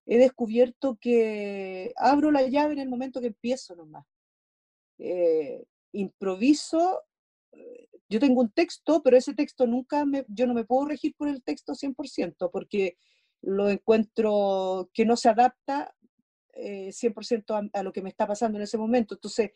he 0.07 0.19
descubierto 0.19 0.99
que 1.01 1.93
abro 1.97 2.31
la 2.31 2.43
llave 2.49 2.75
en 2.75 2.81
el 2.81 2.89
momento 2.89 3.21
que 3.21 3.29
empiezo 3.29 3.77
nomás. 3.77 4.05
Eh, 4.99 5.65
improviso 5.93 7.03
yo 8.09 8.21
tengo 8.21 8.41
un 8.41 8.51
texto, 8.51 9.03
pero 9.03 9.17
ese 9.17 9.35
texto 9.35 9.67
nunca 9.67 10.05
me, 10.05 10.25
yo 10.29 10.47
no 10.47 10.55
me 10.55 10.65
puedo 10.65 10.87
regir 10.87 11.15
por 11.17 11.29
el 11.29 11.43
texto 11.43 11.75
100%, 11.75 12.51
porque 12.51 12.97
lo 13.43 13.69
encuentro 13.69 14.91
que 14.93 15.05
no 15.05 15.17
se 15.17 15.29
adapta 15.29 15.95
100% 16.55 17.65
eh, 17.65 17.71
a, 17.73 17.83
lo 17.83 17.93
que 17.93 18.03
me 18.03 18.09
está 18.09 18.27
pasando 18.27 18.59
en 18.59 18.63
ese 18.63 18.79
momento. 18.79 19.15
Entonces, 19.15 19.51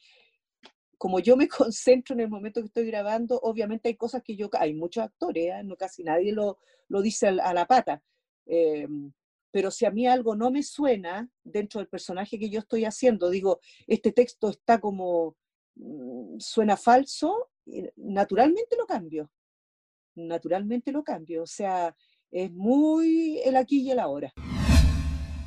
como 1.01 1.19
yo 1.19 1.35
me 1.35 1.49
concentro 1.49 2.13
en 2.15 2.21
el 2.21 2.29
momento 2.29 2.61
que 2.61 2.67
estoy 2.67 2.87
grabando, 2.87 3.41
obviamente 3.43 3.89
hay 3.89 3.97
cosas 3.97 4.23
que 4.23 4.37
yo, 4.37 4.51
hay 4.53 4.75
muchos 4.75 5.03
actores, 5.03 5.47
¿eh? 5.47 5.65
no 5.65 5.75
casi 5.75 6.05
nadie 6.05 6.31
lo, 6.31 6.59
lo 6.89 7.01
dice 7.01 7.29
a, 7.29 7.55
la 7.55 7.67
pata, 7.67 8.03
eh, 8.45 8.87
pero 9.51 9.71
si 9.71 9.87
a 9.87 9.91
mí 9.91 10.07
algo 10.07 10.37
no 10.37 10.51
me 10.51 10.63
suena 10.63 11.27
dentro 11.43 11.81
del 11.81 11.89
personaje 11.89 12.39
que 12.39 12.51
yo 12.51 12.61
estoy 12.61 12.85
haciendo, 12.85 13.31
digo, 13.31 13.61
este 13.87 14.13
texto 14.13 14.51
está 14.51 14.79
como, 14.79 15.37
mm, 15.77 16.39
suena 16.39 16.77
falso, 16.77 17.49
naturalmente 17.97 18.77
lo 18.77 18.85
cambio, 18.85 19.31
naturalmente 20.17 20.93
lo 20.93 21.03
cambio, 21.03 21.45
o 21.45 21.47
sea, 21.47 21.97
es 22.31 22.53
muy 22.53 23.39
el 23.43 23.57
aquí 23.57 23.81
y 23.81 23.91
el 23.91 24.01
ahora. 24.01 24.35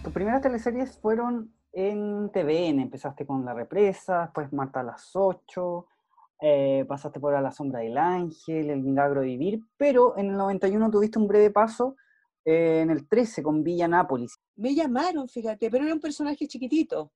Tus 0.03 0.13
primeras 0.13 0.41
teleseries 0.41 0.97
fueron 0.97 1.53
en 1.73 2.29
TVN, 2.31 2.79
empezaste 2.79 3.25
con 3.25 3.43
La 3.43 3.53
Represa, 3.53 4.21
después 4.21 4.53
Marta 4.53 4.81
a 4.81 4.83
las 4.83 5.15
8, 5.15 5.87
eh, 6.39 6.85
pasaste 6.87 7.19
por 7.19 7.33
A 7.33 7.41
la 7.41 7.51
Sombra 7.51 7.79
del 7.79 7.97
Ángel, 7.97 8.69
El 8.69 8.83
Milagro 8.83 9.21
de 9.21 9.27
Vivir, 9.27 9.59
pero 9.75 10.17
en 10.17 10.29
el 10.29 10.37
91 10.37 10.91
tuviste 10.91 11.17
un 11.17 11.27
breve 11.27 11.49
paso 11.49 11.95
eh, 12.45 12.81
en 12.81 12.91
el 12.91 13.07
13 13.07 13.41
con 13.41 13.63
Villa 13.63 13.87
Nápoles. 13.87 14.39
Me 14.55 14.75
llamaron, 14.75 15.27
fíjate, 15.27 15.71
pero 15.71 15.85
era 15.85 15.93
un 15.93 15.99
personaje 15.99 16.47
chiquitito. 16.47 17.11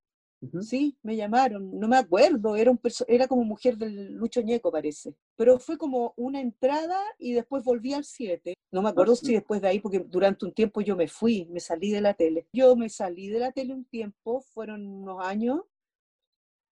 Sí, 0.61 0.95
me 1.01 1.15
llamaron, 1.15 1.79
no 1.79 1.87
me 1.87 1.97
acuerdo, 1.97 2.55
era, 2.55 2.69
un 2.69 2.79
era 3.07 3.27
como 3.27 3.43
mujer 3.43 3.75
del 3.75 4.13
Lucho 4.13 4.41
Ñeco, 4.41 4.71
parece. 4.71 5.15
Pero 5.35 5.57
fue 5.57 5.77
como 5.77 6.13
una 6.15 6.39
entrada 6.39 6.99
y 7.17 7.33
después 7.33 7.63
volví 7.63 7.93
al 7.93 8.05
7. 8.05 8.53
No 8.71 8.83
me 8.83 8.89
acuerdo 8.89 9.15
si 9.15 9.33
después 9.33 9.61
de 9.61 9.69
ahí, 9.69 9.79
porque 9.79 9.99
durante 9.99 10.45
un 10.45 10.53
tiempo 10.53 10.81
yo 10.81 10.95
me 10.95 11.07
fui, 11.07 11.45
me 11.45 11.59
salí 11.59 11.91
de 11.91 12.01
la 12.01 12.13
tele. 12.13 12.47
Yo 12.53 12.75
me 12.75 12.89
salí 12.89 13.29
de 13.29 13.39
la 13.39 13.51
tele 13.51 13.73
un 13.73 13.85
tiempo, 13.85 14.41
fueron 14.41 14.85
unos 14.85 15.25
años 15.25 15.61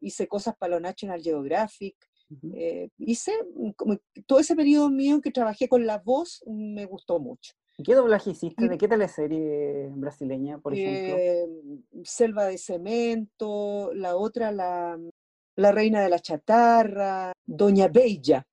hice 0.00 0.26
cosas 0.26 0.54
para 0.58 0.74
lo 0.74 0.80
National 0.80 1.22
Geographic. 1.22 1.96
Eh, 2.54 2.90
hice 2.98 3.32
mm, 3.54 3.70
como 3.70 3.98
todo 4.26 4.38
ese 4.38 4.54
periodo 4.54 4.90
mío 4.90 5.20
que 5.20 5.30
trabajé 5.30 5.68
con 5.68 5.86
la 5.86 5.98
voz 5.98 6.42
me 6.46 6.84
gustó 6.84 7.18
mucho. 7.18 7.54
¿Qué 7.82 7.94
doblaje 7.94 8.30
hiciste? 8.30 8.68
¿De 8.68 8.76
qué 8.76 8.88
teleserie 8.88 9.88
brasileña, 9.94 10.58
por 10.58 10.74
ejemplo? 10.74 11.16
Eh, 11.16 11.46
Selva 12.02 12.46
de 12.46 12.58
Cemento, 12.58 13.92
la 13.94 14.16
otra, 14.16 14.50
la 14.50 14.98
la 15.58 15.72
reina 15.72 16.00
de 16.00 16.08
la 16.08 16.20
chatarra, 16.20 17.32
Doña 17.44 17.88
Bella. 17.88 18.46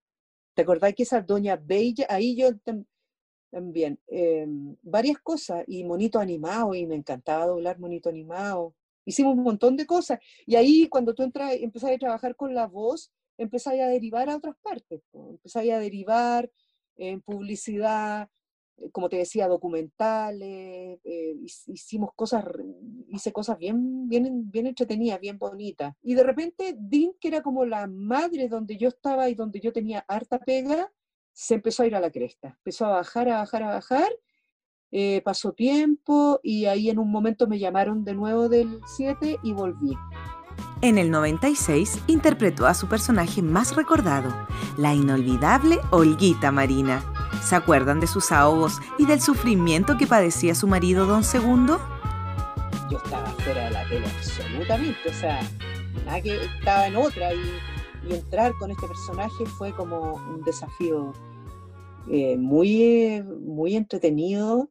¿Te 0.55 0.63
acordás 0.63 0.95
que 0.95 1.03
esa 1.03 1.21
Doña 1.21 1.55
Bella, 1.55 2.07
ahí 2.09 2.35
yo 2.35 2.49
también, 3.51 3.99
em, 4.07 4.75
varias 4.81 5.19
cosas, 5.19 5.63
y 5.67 5.83
monito 5.83 6.17
animado, 6.17 6.73
y 6.73 6.87
me 6.87 6.95
encantaba 6.95 7.45
doblar 7.45 7.77
monito 7.77 8.09
animado. 8.09 8.73
Hicimos 9.05 9.35
un 9.37 9.43
montón 9.43 9.77
de 9.77 9.85
cosas. 9.85 10.19
Y 10.47 10.55
ahí 10.55 10.89
cuando 10.89 11.13
tú 11.13 11.21
entras, 11.21 11.53
empezás 11.53 11.91
a 11.91 11.97
trabajar 11.99 12.35
con 12.35 12.55
la 12.55 12.65
voz, 12.65 13.11
empezás 13.37 13.73
a 13.73 13.87
derivar 13.87 14.29
a 14.29 14.37
otras 14.37 14.55
partes. 14.61 15.01
Empezás 15.13 15.63
a 15.69 15.79
derivar 15.79 16.49
en 16.97 17.21
publicidad, 17.21 18.29
eh, 18.77 18.91
como 18.91 19.09
te 19.09 19.17
decía, 19.17 19.47
documentales, 19.47 20.99
eh, 21.03 21.35
hicimos 21.67 22.11
cosas, 22.15 22.45
hice 23.09 23.31
cosas 23.31 23.57
bien, 23.57 24.07
bien, 24.07 24.49
bien 24.51 24.67
entretenidas, 24.67 25.19
bien 25.19 25.37
bonitas. 25.37 25.93
Y 26.01 26.15
de 26.15 26.23
repente, 26.23 26.75
Dean, 26.77 27.11
que 27.19 27.29
era 27.29 27.41
como 27.41 27.65
la 27.65 27.87
madre 27.87 28.47
donde 28.47 28.77
yo 28.77 28.89
estaba 28.89 29.29
y 29.29 29.35
donde 29.35 29.59
yo 29.59 29.71
tenía 29.71 30.05
harta 30.07 30.39
pega, 30.39 30.91
se 31.33 31.55
empezó 31.55 31.83
a 31.83 31.87
ir 31.87 31.95
a 31.95 31.99
la 31.99 32.11
cresta. 32.11 32.55
Empezó 32.59 32.85
a 32.85 32.89
bajar, 32.89 33.29
a 33.29 33.39
bajar, 33.39 33.63
a 33.63 33.67
bajar. 33.67 34.09
Eh, 34.91 35.21
pasó 35.25 35.51
tiempo 35.51 36.39
y 36.41 36.65
ahí 36.65 36.89
en 36.89 36.99
un 36.99 37.11
momento 37.11 37.47
me 37.47 37.59
llamaron 37.59 38.05
de 38.05 38.13
nuevo 38.13 38.47
del 38.47 38.79
7 38.95 39.37
y 39.43 39.51
volví. 39.51 39.93
En 40.85 40.99
el 40.99 41.09
96 41.09 42.03
interpretó 42.05 42.67
a 42.67 42.75
su 42.75 42.87
personaje 42.87 43.41
más 43.41 43.75
recordado, 43.75 44.31
la 44.77 44.93
inolvidable 44.93 45.79
Olguita 45.89 46.51
Marina 46.51 47.03
¿Se 47.43 47.55
acuerdan 47.55 47.99
de 47.99 48.05
sus 48.05 48.31
ahogos 48.31 48.77
y 48.99 49.07
del 49.07 49.19
sufrimiento 49.19 49.97
que 49.97 50.05
padecía 50.05 50.53
su 50.53 50.67
marido 50.67 51.07
don 51.07 51.23
Segundo? 51.23 51.79
Yo 52.91 52.99
estaba 52.99 53.31
fuera 53.31 53.63
de 53.63 53.71
la 53.71 53.89
tele 53.89 54.05
absolutamente, 54.05 55.09
o 55.09 55.13
sea, 55.13 55.41
nada 56.05 56.21
que 56.21 56.35
estaba 56.35 56.85
en 56.85 56.97
otra 56.97 57.33
y, 57.33 58.13
entrar 58.13 58.53
con 58.59 58.69
este 58.69 58.85
personaje 58.85 59.43
fue 59.57 59.75
como 59.75 60.13
un 60.13 60.43
desafío 60.43 61.13
eh, 62.11 62.37
muy, 62.37 63.23
muy 63.23 63.75
entretenido 63.75 64.69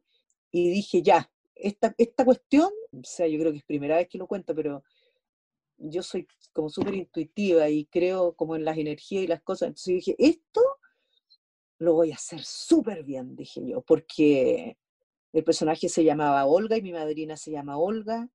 y 0.49 0.69
dije, 0.69 1.01
ya, 1.01 1.29
esta, 1.55 1.93
esta 1.97 2.23
cuestión, 2.23 2.69
o 2.93 3.03
sea, 3.03 3.27
yo 3.27 3.37
creo 3.37 3.51
que 3.51 3.57
es 3.57 3.65
primera 3.65 3.97
vez 3.97 4.07
que 4.07 4.17
lo 4.17 4.27
cuento, 4.27 4.55
pero 4.55 4.81
yo 5.77 6.03
soy 6.03 6.27
como 6.53 6.69
súper 6.69 6.95
intuitiva 6.95 7.69
y 7.69 7.85
creo 7.85 8.33
como 8.35 8.55
en 8.55 8.65
las 8.65 8.77
energías 8.77 9.23
y 9.23 9.27
las 9.27 9.41
cosas, 9.41 9.67
entonces 9.67 9.95
dije, 9.95 10.15
esto 10.17 10.61
lo 11.79 11.93
voy 11.93 12.11
a 12.11 12.15
hacer 12.15 12.41
súper 12.43 13.03
bien, 13.03 13.35
dije 13.35 13.61
yo, 13.65 13.81
porque 13.81 14.77
el 15.33 15.43
personaje 15.43 15.89
se 15.89 16.03
llamaba 16.03 16.45
Olga 16.45 16.77
y 16.77 16.81
mi 16.81 16.93
madrina 16.93 17.35
se 17.35 17.51
llama 17.51 17.77
Olga, 17.77 18.29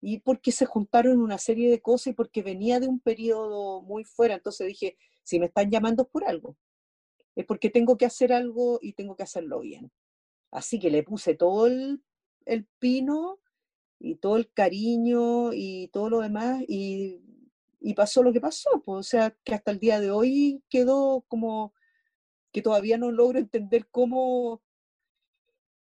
y 0.00 0.20
porque 0.20 0.52
se 0.52 0.66
juntaron 0.66 1.20
una 1.20 1.38
serie 1.38 1.70
de 1.70 1.80
cosas 1.80 2.08
y 2.08 2.12
porque 2.14 2.42
venía 2.42 2.80
de 2.80 2.88
un 2.88 3.00
periodo 3.00 3.82
muy 3.82 4.04
fuera, 4.04 4.34
entonces 4.34 4.66
dije, 4.66 4.96
si 5.22 5.38
me 5.38 5.46
están 5.46 5.70
llamando 5.70 6.08
por 6.08 6.24
algo, 6.24 6.56
es 7.36 7.44
porque 7.44 7.70
tengo 7.70 7.96
que 7.96 8.06
hacer 8.06 8.32
algo 8.32 8.78
y 8.80 8.94
tengo 8.94 9.14
que 9.14 9.22
hacerlo 9.22 9.60
bien. 9.60 9.92
Así 10.50 10.78
que 10.78 10.90
le 10.90 11.02
puse 11.02 11.34
todo 11.34 11.66
el, 11.66 12.02
pino 12.78 13.38
y 14.00 14.16
todo 14.16 14.36
el 14.36 14.50
cariño 14.52 15.52
y 15.52 15.88
todo 15.88 16.10
lo 16.10 16.20
demás 16.20 16.64
y, 16.66 17.20
y 17.80 17.94
pasó 17.94 18.22
lo 18.22 18.32
que 18.32 18.40
pasó, 18.40 18.82
pues, 18.84 18.98
o 18.98 19.02
sea, 19.02 19.36
que 19.44 19.54
hasta 19.54 19.70
el 19.70 19.78
día 19.78 20.00
de 20.00 20.10
hoy 20.10 20.62
quedó 20.68 21.24
como 21.28 21.74
que 22.52 22.62
todavía 22.62 22.98
no 22.98 23.12
logro 23.12 23.38
entender 23.38 23.86
cómo 23.90 24.62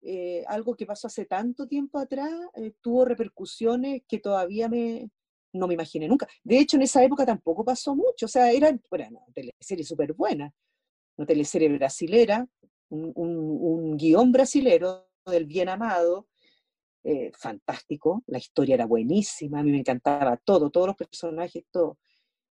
eh, 0.01 0.43
algo 0.47 0.75
que 0.75 0.85
pasó 0.85 1.07
hace 1.07 1.25
tanto 1.25 1.67
tiempo 1.67 1.99
atrás 1.99 2.31
eh, 2.55 2.73
tuvo 2.81 3.05
repercusiones 3.05 4.03
que 4.07 4.19
todavía 4.19 4.69
me, 4.69 5.09
no 5.53 5.67
me 5.67 5.73
imaginé 5.73 6.07
nunca. 6.07 6.27
De 6.43 6.59
hecho, 6.59 6.77
en 6.77 6.83
esa 6.83 7.03
época 7.03 7.25
tampoco 7.25 7.63
pasó 7.63 7.95
mucho, 7.95 8.25
o 8.25 8.29
sea, 8.29 8.51
era 8.51 8.77
bueno, 8.89 9.19
una 9.25 9.33
teleserie 9.33 9.83
súper 9.83 10.13
buena, 10.13 10.53
una 11.17 11.25
teleserie 11.25 11.69
brasilera, 11.69 12.47
un, 12.89 13.97
guion 13.97 14.31
brasilero 14.31 15.09
del 15.25 15.45
bien 15.45 15.69
amado, 15.69 16.27
eh, 17.07 17.31
fantástico, 17.37 18.23
la 18.27 18.37
historia 18.37 18.75
era 18.75 18.85
buenísima, 18.85 19.59
a 19.59 19.63
mí 19.63 19.71
me 19.71 19.79
encantaba 19.79 20.37
todo, 20.37 20.69
todos 20.69 20.87
los 20.87 20.95
personajes, 20.95 21.63
todo. 21.71 21.97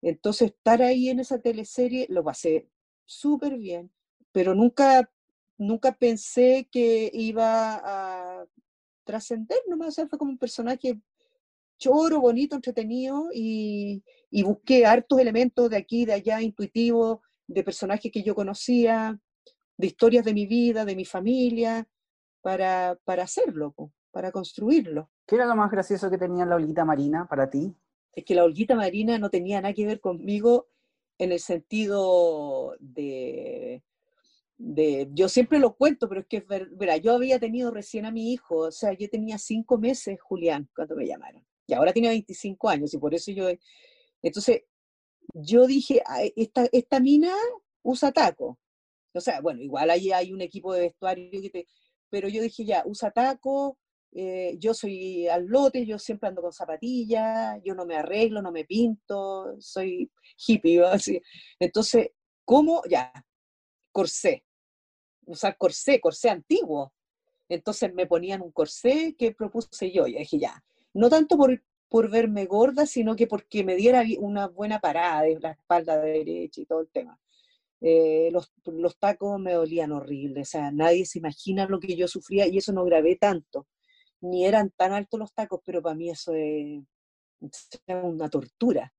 Entonces, 0.02 0.52
estar 0.52 0.82
ahí 0.82 1.08
en 1.08 1.20
esa 1.20 1.40
teleserie 1.40 2.06
lo 2.10 2.22
pasé 2.24 2.68
súper 3.04 3.58
bien 3.58 3.90
pero 4.34 4.52
nunca, 4.52 5.08
nunca 5.56 5.92
pensé 5.92 6.68
que 6.72 7.08
iba 7.14 7.76
a 7.76 8.44
trascender, 9.04 9.58
nomás 9.68 9.94
fue 9.94 10.18
como 10.18 10.32
un 10.32 10.38
personaje 10.38 10.98
choro, 11.78 12.20
bonito, 12.20 12.56
entretenido, 12.56 13.28
y, 13.32 14.02
busqué 14.42 14.86
hartos 14.86 15.20
elementos 15.20 15.70
de 15.70 15.76
aquí, 15.76 16.04
de 16.04 16.14
allá, 16.14 16.42
intuitivos, 16.42 17.20
de 17.46 17.62
personajes 17.62 18.10
que 18.10 18.24
yo 18.24 18.34
conocía, 18.34 19.16
de 19.76 19.86
historias 19.86 20.24
de 20.24 20.34
mi 20.34 20.46
vida, 20.46 20.84
de 20.84 20.96
mi 20.96 21.04
familia, 21.04 21.86
para, 22.42 22.98
para 23.04 23.22
hacerlo, 23.22 23.72
para 24.14 24.30
construirlo. 24.30 25.10
¿Qué 25.26 25.34
era 25.34 25.44
lo 25.44 25.56
más 25.56 25.70
gracioso 25.72 26.08
que 26.08 26.16
tenía 26.16 26.46
la 26.46 26.54
Olguita 26.54 26.84
Marina 26.84 27.26
para 27.28 27.50
ti? 27.50 27.74
Es 28.12 28.24
que 28.24 28.36
la 28.36 28.44
Olguita 28.44 28.76
Marina 28.76 29.18
no 29.18 29.28
tenía 29.28 29.60
nada 29.60 29.74
que 29.74 29.84
ver 29.84 30.00
conmigo 30.00 30.68
en 31.18 31.32
el 31.32 31.40
sentido 31.40 32.76
de, 32.78 33.82
yo 35.12 35.28
siempre 35.28 35.58
lo 35.58 35.74
cuento, 35.74 36.08
pero 36.08 36.20
es 36.20 36.26
que 36.28 36.46
es 36.48 37.02
yo 37.02 37.12
había 37.12 37.40
tenido 37.40 37.72
recién 37.72 38.06
a 38.06 38.12
mi 38.12 38.32
hijo, 38.32 38.58
o 38.58 38.70
sea, 38.70 38.92
yo 38.92 39.08
tenía 39.10 39.36
cinco 39.36 39.78
meses, 39.78 40.20
Julián, 40.20 40.68
cuando 40.74 40.94
me 40.94 41.06
llamaron, 41.06 41.44
y 41.66 41.74
ahora 41.74 41.92
tiene 41.92 42.08
25 42.08 42.68
años, 42.68 42.94
y 42.94 42.98
por 42.98 43.14
eso 43.14 43.32
yo, 43.32 43.48
entonces, 44.22 44.62
yo 45.34 45.66
dije, 45.66 46.02
esta, 46.36 46.66
esta 46.70 47.00
mina 47.00 47.34
usa 47.82 48.12
taco, 48.12 48.58
o 49.12 49.20
sea, 49.20 49.40
bueno, 49.40 49.60
igual 49.60 49.90
ahí 49.90 50.12
hay 50.12 50.32
un 50.32 50.40
equipo 50.40 50.72
de 50.72 50.82
vestuario 50.82 51.30
que 51.42 51.50
te, 51.50 51.66
pero 52.10 52.28
yo 52.28 52.42
dije, 52.42 52.64
ya, 52.64 52.82
usa 52.86 53.10
taco, 53.10 53.76
eh, 54.16 54.56
yo 54.60 54.74
soy 54.74 55.26
al 55.26 55.46
lote, 55.46 55.84
yo 55.84 55.98
siempre 55.98 56.28
ando 56.28 56.40
con 56.40 56.52
zapatillas, 56.52 57.60
yo 57.64 57.74
no 57.74 57.84
me 57.84 57.96
arreglo, 57.96 58.40
no 58.42 58.52
me 58.52 58.64
pinto, 58.64 59.56
soy 59.60 60.10
hippie, 60.46 60.84
así. 60.86 61.20
Entonces, 61.58 62.10
¿cómo? 62.44 62.82
Ya, 62.88 63.12
corsé, 63.90 64.44
usar 65.26 65.56
corsé, 65.58 66.00
corsé 66.00 66.30
antiguo. 66.30 66.92
Entonces 67.48 67.92
me 67.92 68.06
ponían 68.06 68.40
un 68.40 68.52
corsé 68.52 69.16
que 69.18 69.32
propuse 69.32 69.90
yo. 69.92 70.06
Y 70.06 70.14
dije, 70.14 70.38
ya, 70.38 70.64
no 70.94 71.10
tanto 71.10 71.36
por, 71.36 71.62
por 71.88 72.08
verme 72.10 72.46
gorda, 72.46 72.86
sino 72.86 73.16
que 73.16 73.26
porque 73.26 73.64
me 73.64 73.74
diera 73.74 74.04
una 74.18 74.46
buena 74.46 74.80
parada 74.80 75.22
de 75.22 75.40
la 75.40 75.50
espalda 75.52 76.00
derecha 76.00 76.60
y 76.60 76.66
todo 76.66 76.80
el 76.80 76.88
tema. 76.88 77.18
Eh, 77.80 78.30
los, 78.32 78.52
los, 78.64 78.96
tacos 78.98 79.38
me 79.38 79.52
dolían 79.52 79.92
horrible, 79.92 80.40
o 80.40 80.44
sea, 80.44 80.70
nadie 80.70 81.04
se 81.04 81.18
imagina 81.18 81.66
lo 81.66 81.80
que 81.80 81.94
yo 81.96 82.08
sufría 82.08 82.46
y 82.46 82.56
eso 82.56 82.72
no 82.72 82.82
grabé 82.84 83.16
tanto, 83.16 83.66
ni 84.20 84.46
eran 84.46 84.70
tan 84.70 84.92
altos 84.92 85.20
los 85.20 85.32
tacos, 85.32 85.60
pero 85.64 85.82
para 85.82 85.94
mí 85.94 86.10
eso 86.10 86.34
es 86.34 86.82
una 87.86 88.28
tortura. 88.30 88.92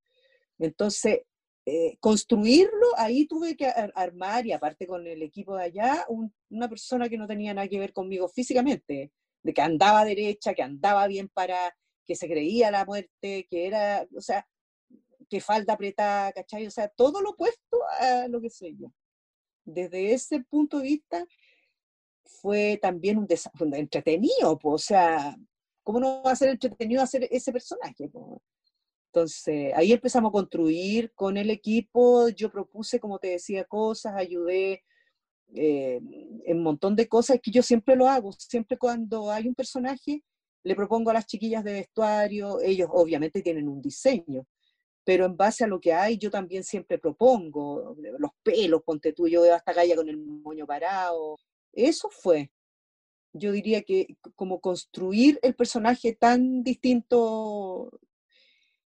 Entonces, 0.58 1.21
eh, 1.65 1.97
construirlo, 1.99 2.88
ahí 2.97 3.25
tuve 3.25 3.56
que 3.56 3.65
armar, 3.65 4.45
y 4.45 4.51
aparte 4.51 4.86
con 4.86 5.08
el 5.08 5.23
equipo 5.23 5.56
de 5.56 5.63
allá, 5.63 6.06
una 6.49 6.69
persona 6.69 7.10
que 7.10 7.17
no 7.17 7.28
tenía 7.28 7.54
nada 7.54 7.67
que 7.67 7.80
ver 7.80 7.91
conmigo 7.91 8.28
físicamente, 8.30 9.12
de 9.41 9.54
que 9.54 9.62
andaba 9.62 10.06
derecha, 10.06 10.54
que 10.54 10.62
andaba 10.62 11.08
bien 11.08 11.28
para, 11.30 11.75
que 12.06 12.15
se 12.15 12.28
creía 12.28 12.69
la 12.69 12.86
muerte, 12.86 13.47
que 13.49 13.65
era, 13.67 14.08
o 14.15 14.21
sea, 14.21 14.47
que 15.28 15.41
falda 15.41 15.73
apretada, 15.73 16.32
¿cachai? 16.34 16.67
O 16.67 16.71
sea, 16.71 16.88
todo 16.88 17.21
lo 17.21 17.32
opuesto 17.32 17.80
a 17.99 18.28
lo 18.28 18.41
que 18.41 18.49
soy 18.49 18.78
yo. 18.78 18.91
Desde 19.65 20.13
ese 20.13 20.41
punto 20.41 20.78
de 20.78 20.84
vista, 20.84 21.25
fue 22.26 22.78
también 22.82 23.18
un 23.18 23.28
desafío 23.28 23.68
entretenido, 23.74 24.58
pues, 24.60 24.74
o 24.76 24.86
sea, 24.86 25.36
¿cómo 25.84 26.00
no 26.00 26.24
va 26.24 26.32
a 26.32 26.36
ser 26.36 26.50
entretenido 26.50 27.02
hacer 27.02 27.28
ese 27.32 27.52
personaje? 27.52 28.10
Entonces, 29.08 29.74
ahí 29.76 29.94
empezamos 29.94 30.30
a 30.30 30.34
construir 30.34 31.12
con 31.14 31.38
el 31.38 31.50
equipo, 31.50 32.30
yo 32.30 32.52
propuse, 32.52 33.00
como 33.00 33.20
te 33.20 33.30
decía, 33.30 33.64
cosas, 33.64 34.14
ayudé 34.16 34.84
eh, 35.54 36.02
en 36.46 36.58
un 36.58 36.64
montón 36.64 36.96
de 36.96 37.08
cosas, 37.08 37.40
que 37.42 37.52
yo 37.52 37.64
siempre 37.64 37.96
lo 37.96 38.08
hago, 38.08 38.32
siempre 38.34 38.78
cuando 38.78 39.32
hay 39.32 39.48
un 39.48 39.56
personaje, 39.56 40.24
le 40.64 40.76
propongo 40.76 41.12
a 41.12 41.14
las 41.14 41.28
chiquillas 41.28 41.64
de 41.64 41.74
vestuario, 41.74 42.60
ellos 42.62 42.90
obviamente 42.92 43.42
tienen 43.42 43.70
un 43.70 43.82
diseño, 43.82 44.46
pero 45.06 45.26
en 45.26 45.38
base 45.38 45.64
a 45.64 45.68
lo 45.68 45.80
que 45.80 45.94
hay, 45.94 46.18
yo 46.18 46.32
también 46.32 46.64
siempre 46.64 46.98
propongo, 46.98 47.96
los 48.18 48.32
pelos, 48.44 48.82
ponte 48.84 49.14
tú, 49.14 49.28
yo 49.28 49.44
veo 49.44 49.54
hasta 49.54 49.74
Gaya 49.74 49.96
con 49.96 50.10
el 50.10 50.18
moño 50.18 50.66
parado, 50.66 51.38
eso 51.76 52.10
fue, 52.10 52.52
yo 53.34 53.52
diría 53.52 53.82
que 53.84 54.18
como 54.36 54.62
construir 54.62 55.40
el 55.44 55.56
personaje 55.56 56.14
tan 56.14 56.64
distinto, 56.64 57.92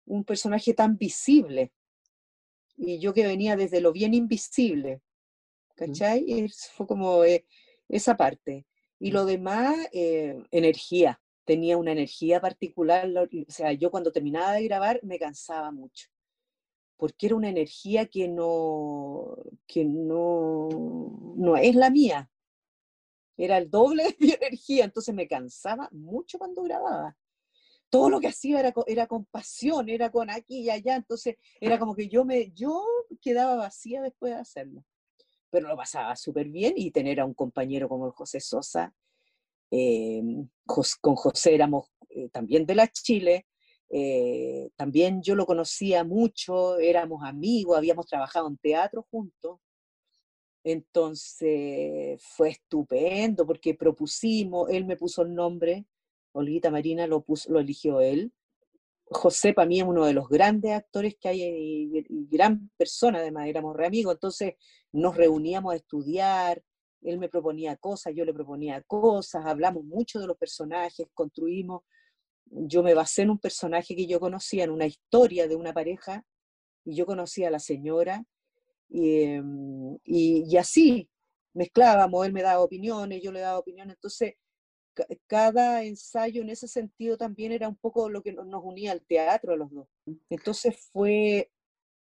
un 0.04 0.24
personaje 0.24 0.74
tan 0.74 0.98
visible, 0.98 1.72
y 2.76 2.98
yo 2.98 3.14
que 3.14 3.26
venía 3.26 3.56
desde 3.56 3.80
lo 3.80 3.92
bien 3.92 4.14
invisible, 4.14 5.00
¿cachai? 5.76 6.48
Fue 6.74 6.86
como 6.86 7.24
eh, 7.24 7.46
esa 7.88 8.16
parte. 8.16 8.66
Y 8.98 9.10
lo 9.10 9.24
demás, 9.24 9.76
eh, 9.92 10.42
energía. 10.50 11.20
Tenía 11.44 11.76
una 11.76 11.92
energía 11.92 12.40
particular. 12.40 13.08
O 13.16 13.50
sea, 13.50 13.72
yo 13.72 13.90
cuando 13.90 14.12
terminaba 14.12 14.52
de 14.52 14.64
grabar 14.64 15.00
me 15.02 15.18
cansaba 15.18 15.70
mucho. 15.70 16.08
Porque 16.96 17.26
era 17.26 17.36
una 17.36 17.48
energía 17.48 18.06
que 18.06 18.28
no, 18.28 19.36
que 19.66 19.84
no, 19.84 20.68
no 21.36 21.56
es 21.56 21.74
la 21.74 21.90
mía. 21.90 22.30
Era 23.42 23.58
el 23.58 23.70
doble 23.70 24.04
de 24.04 24.16
mi 24.20 24.30
energía. 24.30 24.84
Entonces 24.84 25.14
me 25.14 25.28
cansaba 25.28 25.88
mucho 25.92 26.38
cuando 26.38 26.62
grababa 26.62 27.16
todo 27.90 28.08
lo 28.08 28.20
que 28.20 28.28
hacía 28.28 28.58
era, 28.58 28.72
era 28.86 29.06
con 29.06 29.26
pasión, 29.26 29.90
era 29.90 30.10
con 30.10 30.30
aquí 30.30 30.60
y 30.60 30.70
allá, 30.70 30.96
entonces 30.96 31.36
era 31.60 31.78
como 31.78 31.94
que 31.94 32.08
yo 32.08 32.24
me, 32.24 32.50
yo 32.52 32.82
quedaba 33.20 33.54
vacía 33.54 34.00
después 34.00 34.32
de 34.32 34.40
hacerlo 34.40 34.82
pero 35.52 35.68
lo 35.68 35.76
pasaba 35.76 36.16
súper 36.16 36.48
bien 36.48 36.72
y 36.76 36.90
tener 36.90 37.20
a 37.20 37.26
un 37.26 37.34
compañero 37.34 37.86
como 37.86 38.06
el 38.06 38.12
José 38.12 38.40
Sosa, 38.40 38.94
eh, 39.70 40.22
con 40.64 41.14
José 41.14 41.54
éramos 41.54 41.90
eh, 42.08 42.30
también 42.30 42.64
de 42.64 42.74
la 42.74 42.88
Chile, 42.88 43.46
eh, 43.90 44.70
también 44.76 45.20
yo 45.22 45.34
lo 45.34 45.44
conocía 45.44 46.04
mucho, 46.04 46.78
éramos 46.78 47.22
amigos, 47.22 47.76
habíamos 47.76 48.06
trabajado 48.06 48.48
en 48.48 48.56
teatro 48.56 49.06
juntos, 49.10 49.60
entonces 50.64 52.22
fue 52.22 52.50
estupendo 52.50 53.46
porque 53.46 53.74
propusimos, 53.74 54.70
él 54.70 54.84
me 54.84 54.96
puso 54.96 55.22
el 55.22 55.34
nombre, 55.34 55.86
Olguita 56.32 56.70
Marina 56.70 57.06
lo, 57.06 57.22
puso, 57.22 57.52
lo 57.52 57.60
eligió 57.60 58.00
él, 58.00 58.32
José 59.12 59.52
para 59.52 59.68
mí 59.68 59.80
es 59.80 59.86
uno 59.86 60.06
de 60.06 60.14
los 60.14 60.28
grandes 60.28 60.72
actores 60.72 61.16
que 61.20 61.28
hay 61.28 61.42
y, 61.42 62.26
gran 62.30 62.70
persona, 62.76 63.18
además 63.18 63.48
éramos 63.48 63.76
re 63.76 63.86
amigos, 63.86 64.14
entonces 64.14 64.54
nos 64.92 65.16
reuníamos 65.16 65.72
a 65.72 65.76
estudiar, 65.76 66.62
él 67.02 67.18
me 67.18 67.28
proponía 67.28 67.76
cosas, 67.76 68.14
yo 68.14 68.24
le 68.24 68.32
proponía 68.32 68.80
cosas, 68.82 69.44
hablamos 69.44 69.84
mucho 69.84 70.20
de 70.20 70.26
los 70.26 70.36
personajes, 70.36 71.08
construimos, 71.14 71.82
yo 72.46 72.82
me 72.82 72.94
basé 72.94 73.22
en 73.22 73.30
un 73.30 73.38
personaje 73.38 73.96
que 73.96 74.06
yo 74.06 74.20
conocía, 74.20 74.64
en 74.64 74.70
una 74.70 74.86
historia 74.86 75.48
de 75.48 75.56
una 75.56 75.72
pareja, 75.72 76.24
y 76.84 76.94
yo 76.94 77.06
conocía 77.06 77.48
a 77.48 77.50
la 77.50 77.58
señora, 77.58 78.24
y, 78.92 79.22
em, 79.22 79.98
y 80.04 80.56
así 80.56 81.08
mezclábamos, 81.54 82.26
él 82.26 82.32
me 82.32 82.42
daba 82.42 82.62
opiniones, 82.62 83.22
yo 83.22 83.32
le 83.32 83.40
daba 83.40 83.58
opiniones, 83.58 83.96
entonces 83.96 84.34
cada 85.26 85.84
ensayo 85.84 86.42
en 86.42 86.50
ese 86.50 86.68
sentido 86.68 87.16
también 87.16 87.52
era 87.52 87.68
un 87.68 87.76
poco 87.76 88.08
lo 88.08 88.22
que 88.22 88.32
nos 88.32 88.62
unía 88.62 88.92
al 88.92 89.02
teatro 89.02 89.54
a 89.54 89.56
los 89.56 89.70
dos. 89.70 89.88
Entonces 90.28 90.90
fue 90.92 91.50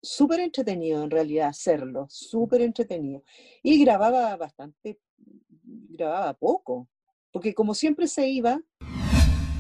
súper 0.02 0.42
entretenido 0.42 1.04
en 1.04 1.10
realidad 1.10 1.50
hacerlo, 1.50 2.06
súper 2.10 2.62
entretenido. 2.62 3.24
Y 3.64 3.84
grababa 3.84 4.36
bastante, 4.38 5.00
grababa 5.64 6.34
poco, 6.36 6.88
porque 7.32 7.54
como 7.54 7.74
siempre 7.74 8.08
se 8.08 8.28
iba, 8.28 8.62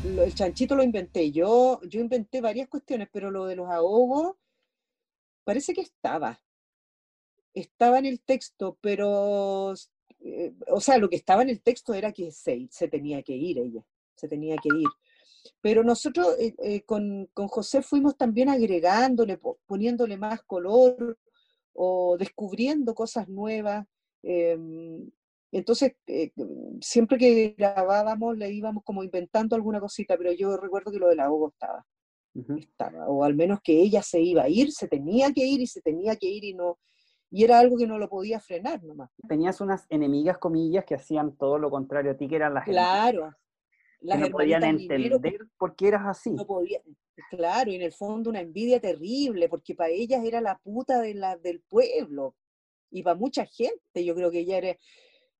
el 0.04 0.36
chanchito 0.36 0.76
lo 0.76 0.84
inventé 0.84 1.32
yo, 1.32 1.82
yo 1.90 2.00
inventé 2.00 2.40
varias 2.40 2.68
cuestiones, 2.68 3.10
pero 3.12 3.32
lo 3.32 3.46
de 3.46 3.56
los 3.56 3.70
ahogos 3.70 4.36
parece 5.44 5.74
que 5.74 5.82
estaba. 5.82 6.40
Estaba 7.60 8.00
en 8.00 8.06
el 8.06 8.22
texto, 8.22 8.78
pero 8.82 9.74
eh, 10.20 10.54
o 10.68 10.82
sea, 10.82 10.98
lo 10.98 11.10
que 11.10 11.16
estaba 11.16 11.42
en 11.42 11.50
el 11.50 11.62
texto 11.62 11.94
era 11.94 12.12
que 12.12 12.32
se, 12.32 12.68
se 12.72 12.88
tenía 12.88 13.22
que 13.24 13.34
ir 13.34 13.60
ella, 13.60 13.84
se 14.16 14.28
tenía 14.28 14.56
que 14.58 14.70
ir. 14.70 14.88
Pero 15.62 15.84
nosotros 15.84 16.36
eh, 16.40 16.56
eh, 16.60 16.82
con, 16.82 17.30
con, 17.34 17.48
José 17.48 17.82
fuimos 17.82 18.18
también 18.18 18.50
agregándole, 18.50 19.40
poniéndole 19.66 20.18
más 20.18 20.42
color 20.44 21.18
o 21.74 22.18
descubriendo 22.18 22.94
cosas 22.96 23.30
nuevas. 23.30 23.86
Em, 24.24 25.10
entonces, 25.52 25.94
siempre 26.82 27.18
que 27.18 27.56
grabábamos 27.58 28.38
le 28.38 28.52
íbamos 28.52 28.84
como 28.84 29.04
inventando 29.04 29.56
alguna 29.56 29.80
cosita, 29.80 30.18
pero 30.18 30.34
yo 30.34 30.58
recuerdo 30.58 30.92
que 30.92 31.00
lo 31.00 31.08
del 31.08 31.22
ahogo 31.22 31.50
estaba. 31.50 31.86
estaba. 32.58 33.08
O 33.08 33.24
al 33.24 33.36
menos 33.36 33.60
que 33.64 33.80
ella 33.80 34.04
se 34.04 34.20
iba 34.20 34.44
a 34.44 34.50
ir, 34.50 34.72
se 34.74 34.88
tenía 34.88 35.32
que 35.32 35.46
ir 35.46 35.62
y 35.62 35.68
se 35.68 35.82
tenía 35.82 36.18
que 36.18 36.28
ir 36.28 36.44
y 36.44 36.54
no, 36.54 36.78
y 37.30 37.44
era 37.44 37.60
algo 37.60 37.78
que 37.78 37.88
no 37.88 37.98
lo 37.98 38.10
podía 38.10 38.40
frenar 38.40 38.84
nomás. 38.84 39.10
Tenías 39.28 39.60
unas 39.60 39.86
enemigas, 39.90 40.38
comillas, 40.38 40.86
que 40.86 40.96
hacían 40.96 41.36
todo 41.36 41.58
lo 41.58 41.70
contrario 41.70 42.12
a 42.12 42.18
ti, 42.18 42.28
que 42.28 42.38
eran 42.38 42.54
las 42.54 42.66
Claro. 42.66 43.36
Las 44.00 44.20
que 44.20 44.30
no 44.30 44.38
podían 44.38 44.64
entender 44.64 45.48
por 45.58 45.76
qué 45.76 45.88
eras 45.88 46.04
así. 46.06 46.32
No 46.32 46.46
podía, 46.46 46.82
claro, 47.32 47.72
y 47.72 47.76
en 47.76 47.82
el 47.82 47.92
fondo 47.92 48.30
una 48.30 48.42
envidia 48.42 48.80
terrible, 48.80 49.50
porque 49.50 49.74
para 49.74 49.90
ellas 49.90 50.24
era 50.24 50.40
la 50.40 50.58
puta 50.60 51.02
de 51.02 51.16
la, 51.16 51.36
del 51.38 51.62
pueblo, 51.62 52.36
y 52.92 53.04
para 53.04 53.16
mucha 53.16 53.46
gente, 53.46 54.06
yo 54.06 54.16
creo 54.16 54.32
que 54.32 54.40
ella 54.40 54.58
era, 54.60 54.78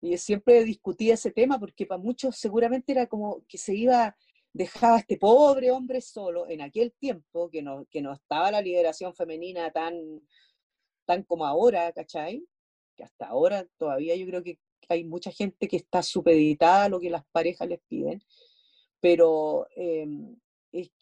y 0.02 0.18
siempre 0.18 0.64
discutía 0.64 1.14
ese 1.14 1.32
tema, 1.32 1.60
porque 1.60 1.86
para 1.86 2.02
muchos 2.02 2.36
seguramente 2.38 2.92
era 2.92 3.06
como 3.06 3.44
que 3.48 3.58
se 3.58 3.76
iba, 3.76 4.16
dejaba 4.52 4.98
a 4.98 5.00
este 5.00 5.18
pobre 5.18 5.72
hombre 5.72 6.02
solo 6.02 6.50
en 6.50 6.62
aquel 6.62 6.94
tiempo, 6.94 7.50
que 7.50 7.62
no, 7.62 7.86
que 7.90 8.02
no 8.02 8.14
estaba 8.14 8.52
la 8.52 8.62
liberación 8.62 9.14
femenina 9.14 9.72
tan 9.72 9.94
tan 11.08 11.24
como 11.24 11.46
ahora, 11.46 11.92
¿cachai? 11.94 12.46
Que 12.96 13.04
hasta 13.04 13.28
ahora 13.28 13.66
todavía 13.78 14.16
yo 14.16 14.28
creo 14.28 14.44
que 14.44 14.60
hay 14.90 15.04
mucha 15.04 15.32
gente 15.32 15.68
que 15.68 15.78
está 15.78 16.04
supeditada 16.04 16.86
a 16.86 16.90
lo 16.90 17.00
que 17.00 17.10
las 17.10 17.26
parejas 17.32 17.68
les 17.70 17.80
piden, 17.88 18.22
pero 19.00 19.68
em, 19.76 20.36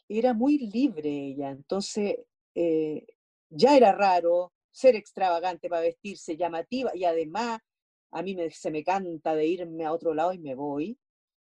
era 0.08 0.34
muy 0.34 0.58
libre 0.60 1.10
ella, 1.10 1.50
entonces 1.50 2.18
eh, 2.54 3.06
ya 3.50 3.76
era 3.76 3.92
raro 3.92 4.54
ser 4.72 4.96
extravagante 4.96 5.70
para 5.70 5.82
vestirse, 5.82 6.38
llamativa, 6.38 6.92
y 6.96 7.06
además 7.06 7.60
a 8.12 8.22
mí 8.22 8.36
me, 8.36 8.50
se 8.52 8.72
me 8.72 8.84
canta 8.84 9.36
de 9.36 9.48
irme 9.48 9.86
a 9.86 9.94
otro 9.94 10.14
lado 10.14 10.34
y 10.34 10.40
me 10.40 10.56
voy. 10.56 10.98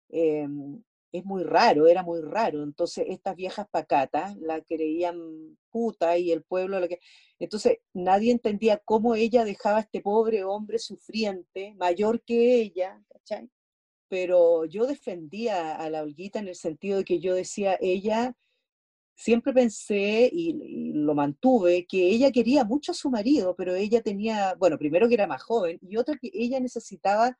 Em, 0.09 0.81
es 1.11 1.25
muy 1.25 1.43
raro, 1.43 1.87
era 1.87 2.03
muy 2.03 2.21
raro. 2.21 2.63
Entonces, 2.63 3.05
estas 3.09 3.35
viejas 3.35 3.67
pacatas 3.69 4.35
la 4.37 4.61
creían 4.61 5.57
puta 5.69 6.17
y 6.17 6.31
el 6.31 6.43
pueblo 6.43 6.79
lo 6.79 6.87
que. 6.87 6.99
Entonces, 7.39 7.79
nadie 7.93 8.31
entendía 8.31 8.77
cómo 8.83 9.15
ella 9.15 9.45
dejaba 9.45 9.77
a 9.77 9.81
este 9.81 10.01
pobre 10.01 10.43
hombre 10.43 10.79
sufriente, 10.79 11.73
mayor 11.75 12.21
que 12.23 12.55
ella, 12.61 13.01
¿cachai? 13.09 13.49
Pero 14.09 14.65
yo 14.65 14.87
defendía 14.87 15.75
a 15.75 15.89
la 15.89 16.03
Olguita 16.03 16.39
en 16.39 16.47
el 16.49 16.55
sentido 16.55 16.99
de 16.99 17.05
que 17.05 17.19
yo 17.19 17.35
decía, 17.35 17.77
ella, 17.81 18.35
siempre 19.17 19.53
pensé 19.53 20.29
y, 20.31 20.93
lo 20.93 21.15
mantuve, 21.15 21.85
que 21.87 22.07
ella 22.09 22.31
quería 22.31 22.63
mucho 22.63 22.91
a 22.91 22.95
su 22.95 23.09
marido, 23.09 23.55
pero 23.55 23.75
ella 23.75 24.01
tenía, 24.01 24.55
bueno, 24.55 24.77
primero 24.77 25.07
que 25.07 25.15
era 25.15 25.27
más 25.27 25.43
joven 25.43 25.79
y 25.81 25.97
otra 25.97 26.17
que 26.17 26.29
ella 26.33 26.59
necesitaba 26.59 27.37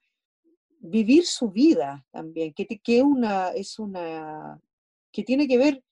vivir 0.80 1.26
su 1.26 1.50
vida 1.52 2.06
también, 2.12 2.54
que, 2.54 2.66
que 2.66 3.02
una, 3.02 3.50
es 3.50 3.80
una, 3.80 4.62
que 5.12 5.24
tiene 5.24 5.48
que 5.48 5.58
ver, 5.58 5.84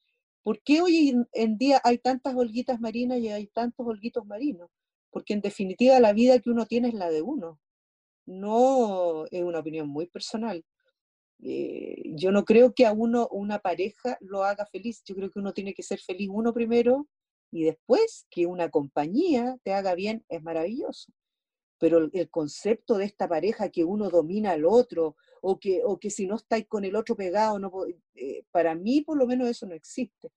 ¿por 0.44 0.62
qué 0.62 0.82
hoy 0.82 1.16
en 1.34 1.58
día 1.58 1.82
hay 1.84 1.98
tantas 1.98 2.36
holguitas 2.36 2.80
marinas 2.80 3.20
y 3.20 3.30
hay 3.30 3.48
tantos 3.48 3.86
holguitos 3.86 4.26
marinos? 4.26 4.70
Porque 5.10 5.34
en 5.34 5.42
definitiva 5.42 6.00
la 6.00 6.14
vida 6.14 6.40
que 6.40 6.50
uno 6.50 6.66
tiene 6.66 6.90
es 6.90 6.94
la 6.94 7.10
de 7.10 7.22
uno. 7.22 7.60
No 8.26 9.26
es 9.32 9.44
una 9.44 9.60
opinión 9.60 9.88
muy 9.88 10.08
personal. 10.08 10.66
Eh, 11.42 12.02
yo 12.16 12.32
no 12.32 12.44
creo 12.46 12.74
que 12.74 12.86
a 12.86 12.92
uno 12.92 13.28
una 13.32 13.60
pareja 13.60 14.18
lo 14.20 14.44
haga 14.44 14.66
feliz. 14.66 15.04
Yo 15.06 15.16
creo 15.16 15.30
que 15.30 15.40
uno 15.40 15.54
tiene 15.54 15.74
que 15.74 15.84
ser 15.84 16.00
feliz 16.00 16.30
uno 16.32 16.54
primero 16.54 17.08
y 17.52 17.64
después 17.64 18.26
que 18.30 18.46
una 18.46 18.70
compañía 18.70 19.58
te 19.64 19.74
haga 19.74 19.96
bien 19.96 20.26
es 20.30 20.42
maravilloso. 20.44 21.12
Pero 21.78 22.10
el 22.12 22.30
concepto 22.30 22.98
de 22.98 23.06
esta 23.06 23.28
pareja 23.28 23.70
que 23.70 23.84
uno 23.84 24.10
domina 24.10 24.52
al 24.52 24.66
otro, 24.66 25.16
o 25.42 25.60
que, 25.60 25.82
o 25.84 26.00
que 26.00 26.10
si 26.10 26.26
no 26.26 26.36
estáis 26.36 26.66
con 26.68 26.86
el 26.86 26.96
otro 26.96 27.16
pegado, 27.16 27.60
no, 27.60 27.72
eh, 28.16 28.44
para 28.52 28.74
mí 28.74 29.02
por 29.02 29.18
lo 29.18 29.28
menos 29.28 29.48
eso 29.48 29.66
no 29.68 29.76
existe. 29.76 30.32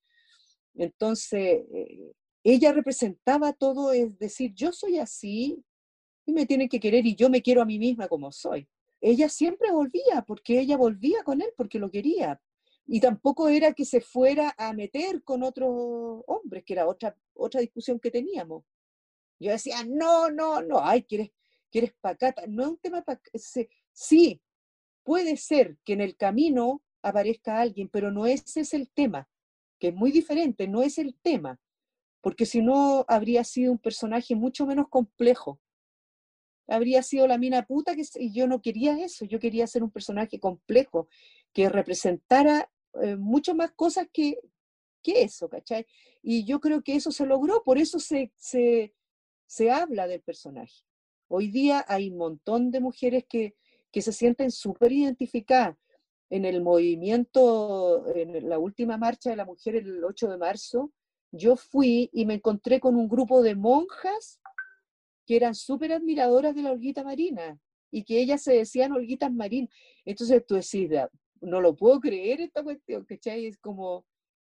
Entonces, 0.75 1.65
eh, 1.73 2.13
ella 2.45 2.73
representaba 2.73 3.53
todo, 3.53 3.93
es 3.93 4.19
decir, 4.19 4.53
yo 4.55 4.73
soy 4.73 4.99
así 4.99 5.65
y 6.27 6.33
me 6.33 6.47
tienen 6.47 6.69
que 6.69 6.81
querer 6.81 7.07
y 7.07 7.15
yo 7.15 7.31
me 7.31 7.43
quiero 7.43 7.63
a 7.63 7.65
mí 7.65 7.79
misma 7.79 8.09
como 8.09 8.31
soy. 8.33 8.69
Ella 9.01 9.29
siempre 9.29 9.71
volvía, 9.71 10.25
porque 10.27 10.61
ella 10.61 10.77
volvía 10.77 11.23
con 11.25 11.41
él 11.41 11.53
porque 11.57 11.79
lo 11.79 11.91
quería. 11.91 12.41
Y 12.87 13.01
tampoco 13.01 13.49
era 13.49 13.73
que 13.73 13.85
se 13.85 14.01
fuera 14.01 14.55
a 14.59 14.73
meter 14.73 15.23
con 15.23 15.43
otros 15.43 15.71
hombres, 16.27 16.65
que 16.65 16.73
era 16.73 16.87
otra, 16.87 17.17
otra 17.35 17.61
discusión 17.61 18.01
que 18.01 18.11
teníamos. 18.11 18.65
Yo 19.39 19.53
decía, 19.53 19.85
no, 19.85 20.31
no, 20.31 20.63
no, 20.63 20.81
ay, 20.83 21.05
quieres, 21.05 21.31
quieres 21.71 21.93
pacata. 22.01 22.43
No 22.49 22.63
es 22.63 22.69
un 22.69 22.79
tema 22.79 23.05
Sí, 23.93 24.41
puede 25.03 25.37
ser 25.37 25.79
que 25.85 25.93
en 25.95 26.01
el 26.01 26.17
camino 26.17 26.83
aparezca 27.03 27.61
alguien, 27.61 27.89
pero 27.89 28.11
no 28.11 28.27
ese 28.27 28.61
es 28.61 28.75
el 28.75 28.91
tema, 28.91 29.29
que 29.79 29.89
es 29.89 29.95
muy 29.95 30.11
diferente, 30.11 30.69
no 30.69 30.83
es 30.83 30.99
el 30.99 31.17
tema, 31.21 31.61
porque 32.21 32.47
si 32.47 32.63
no 32.63 33.05
habría 33.09 33.45
sido 33.45 33.73
un 33.73 33.79
personaje 33.79 34.35
mucho 34.35 34.67
menos 34.67 34.89
complejo. 34.89 35.61
Habría 36.67 37.03
sido 37.03 37.27
la 37.27 37.39
mina 37.39 37.65
puta 37.65 37.97
que 37.97 38.03
y 38.17 38.33
yo 38.33 38.47
no 38.47 38.61
quería 38.61 38.99
eso, 38.99 39.25
yo 39.25 39.39
quería 39.39 39.67
ser 39.67 39.83
un 39.83 39.91
personaje 39.91 40.39
complejo 40.39 41.09
que 41.55 41.69
representara 41.71 42.71
eh, 43.03 43.17
mucho 43.17 43.55
más 43.55 43.73
cosas 43.73 44.07
que, 44.13 44.39
que 45.03 45.23
eso, 45.23 45.49
¿cachai? 45.49 45.87
Y 46.23 46.45
yo 46.45 46.61
creo 46.61 46.83
que 46.83 46.95
eso 46.95 47.11
se 47.11 47.25
logró, 47.25 47.63
por 47.65 47.79
eso 47.79 47.99
se, 47.99 48.33
se 49.49 49.71
habla 49.71 50.07
del 50.07 50.21
personaje. 50.21 50.85
Hoy 51.27 51.49
día 51.49 51.85
hay 51.89 52.11
un 52.11 52.19
montón 52.19 52.71
de 52.71 52.81
mujeres 52.81 53.25
que, 53.29 53.57
que 53.91 54.03
se 54.03 54.13
sienten 54.13 54.51
súper 54.53 54.93
identificadas. 54.93 55.77
En 56.31 56.45
el 56.45 56.63
movimiento, 56.63 58.07
en 58.15 58.49
la 58.49 58.59
última 58.59 58.99
marcha 58.99 59.31
de 59.31 59.37
la 59.37 59.47
mujer 59.47 59.77
el 59.77 60.05
8 60.05 60.29
de 60.29 60.37
marzo, 60.37 60.93
yo 61.33 61.57
fui 61.57 62.11
y 62.13 62.27
me 62.27 62.35
encontré 62.35 62.79
con 62.79 62.95
un 62.97 63.09
grupo 63.09 63.43
de 63.43 63.55
monjas 63.55 64.39
que 65.27 65.37
eran 65.37 65.55
súper 65.55 65.93
admiradoras 65.93 66.55
de 66.55 66.63
la 66.63 66.73
Olguita 66.73 67.03
Marina 67.03 67.59
y 67.91 68.05
que 68.05 68.21
ellas 68.21 68.43
se 68.43 68.53
decían 68.53 68.93
Olguitas 68.93 69.33
Marín. 69.33 69.71
Entonces 70.05 70.45
tú 70.47 70.57
decís, 70.57 70.91
no 71.41 71.63
lo 71.63 71.75
puedo 71.75 72.01
creer 72.01 72.43
esta 72.43 72.63
cuestión, 72.63 73.07
¿cachai? 73.07 73.47
Es 73.47 73.57
como, 73.57 74.05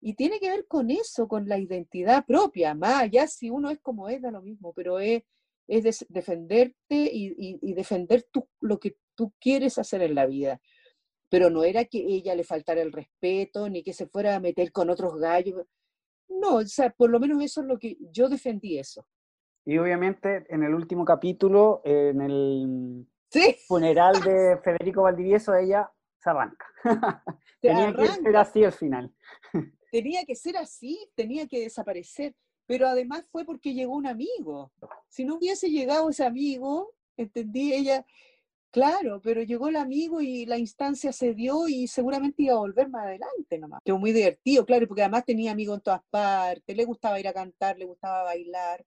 y 0.04 0.14
tiene 0.14 0.40
que 0.40 0.50
ver 0.50 0.66
con 0.66 0.90
eso, 0.90 1.28
con 1.28 1.48
la 1.48 1.58
identidad 1.58 2.26
propia, 2.26 2.74
más 2.74 3.08
ya 3.08 3.28
si 3.28 3.50
uno 3.50 3.70
es 3.70 3.78
como 3.80 4.08
es, 4.08 4.20
da 4.20 4.32
lo 4.32 4.42
mismo, 4.42 4.72
pero 4.74 4.98
es, 4.98 5.22
es 5.68 6.04
defenderte 6.08 6.74
y, 6.90 7.72
defender 7.74 8.26
lo 8.60 8.80
que 8.80 8.96
tú 9.14 9.32
quieres 9.40 9.78
hacer 9.78 10.02
en 10.02 10.16
la 10.16 10.26
vida. 10.26 10.60
Pero 11.30 11.50
no 11.50 11.62
era 11.62 11.84
que 11.84 11.98
ella 11.98 12.34
le 12.34 12.42
faltara 12.42 12.82
el 12.82 12.92
respeto, 12.92 13.70
ni 13.70 13.84
que 13.84 13.92
se 13.92 14.08
fuera 14.08 14.34
a 14.34 14.40
meter 14.40 14.72
con 14.72 14.90
otros 14.90 15.16
gallos. 15.18 15.64
No, 16.28 16.56
o 16.56 16.66
sea, 16.66 16.90
por 16.90 17.08
lo 17.08 17.20
menos 17.20 17.40
eso 17.40 17.60
es 17.60 17.68
lo 17.68 17.78
que 17.78 17.96
yo 18.10 18.28
defendí 18.28 18.78
eso. 18.78 19.06
Y 19.64 19.78
obviamente 19.78 20.44
en 20.48 20.64
el 20.64 20.74
último 20.74 21.04
capítulo, 21.04 21.80
en 21.84 22.20
el 22.20 23.06
funeral 23.68 24.20
de 24.20 24.58
Federico 24.64 25.02
Valdivieso, 25.02 25.54
ella 25.54 25.88
se 26.18 26.28
arranca. 26.28 26.66
tenía 27.60 27.94
que 27.94 28.08
ser 28.08 28.36
así 28.36 28.64
al 28.64 28.72
final. 28.72 29.14
Tenía 29.92 30.24
que 30.24 30.35
ser 30.35 30.57
así, 30.57 30.98
tenía 31.14 31.46
que 31.46 31.61
desaparecer. 31.61 32.35
Pero 32.66 32.88
además 32.88 33.24
fue 33.31 33.44
porque 33.44 33.74
llegó 33.74 33.94
un 33.94 34.07
amigo. 34.07 34.72
Si 35.09 35.24
no 35.24 35.37
hubiese 35.37 35.68
llegado 35.68 36.09
ese 36.09 36.24
amigo, 36.24 36.94
entendí, 37.16 37.74
ella, 37.74 38.07
claro, 38.70 39.20
pero 39.20 39.42
llegó 39.42 39.68
el 39.68 39.76
amigo 39.76 40.22
y 40.22 40.46
la 40.46 40.57
instancia 40.57 41.12
se 41.12 41.35
dio 41.35 41.68
y 41.68 41.87
seguramente 41.88 42.44
iba 42.44 42.55
a 42.55 42.61
volver 42.61 42.88
más 42.88 43.05
adelante 43.05 43.59
nomás. 43.59 43.81
Estuvo 43.81 43.98
muy 43.98 44.12
divertido, 44.12 44.64
claro, 44.64 44.88
porque 44.88 45.02
además 45.02 45.24
tenía 45.26 45.52
amigos 45.52 45.76
en 45.76 45.83
todas 45.83 46.02
partes, 46.09 46.74
le 46.74 46.85
gustaba 46.85 47.20
ir 47.20 47.28
a 47.28 47.35
cantar, 47.35 47.76
le 47.76 47.85
gustaba 47.85 48.22
bailar. 48.22 48.85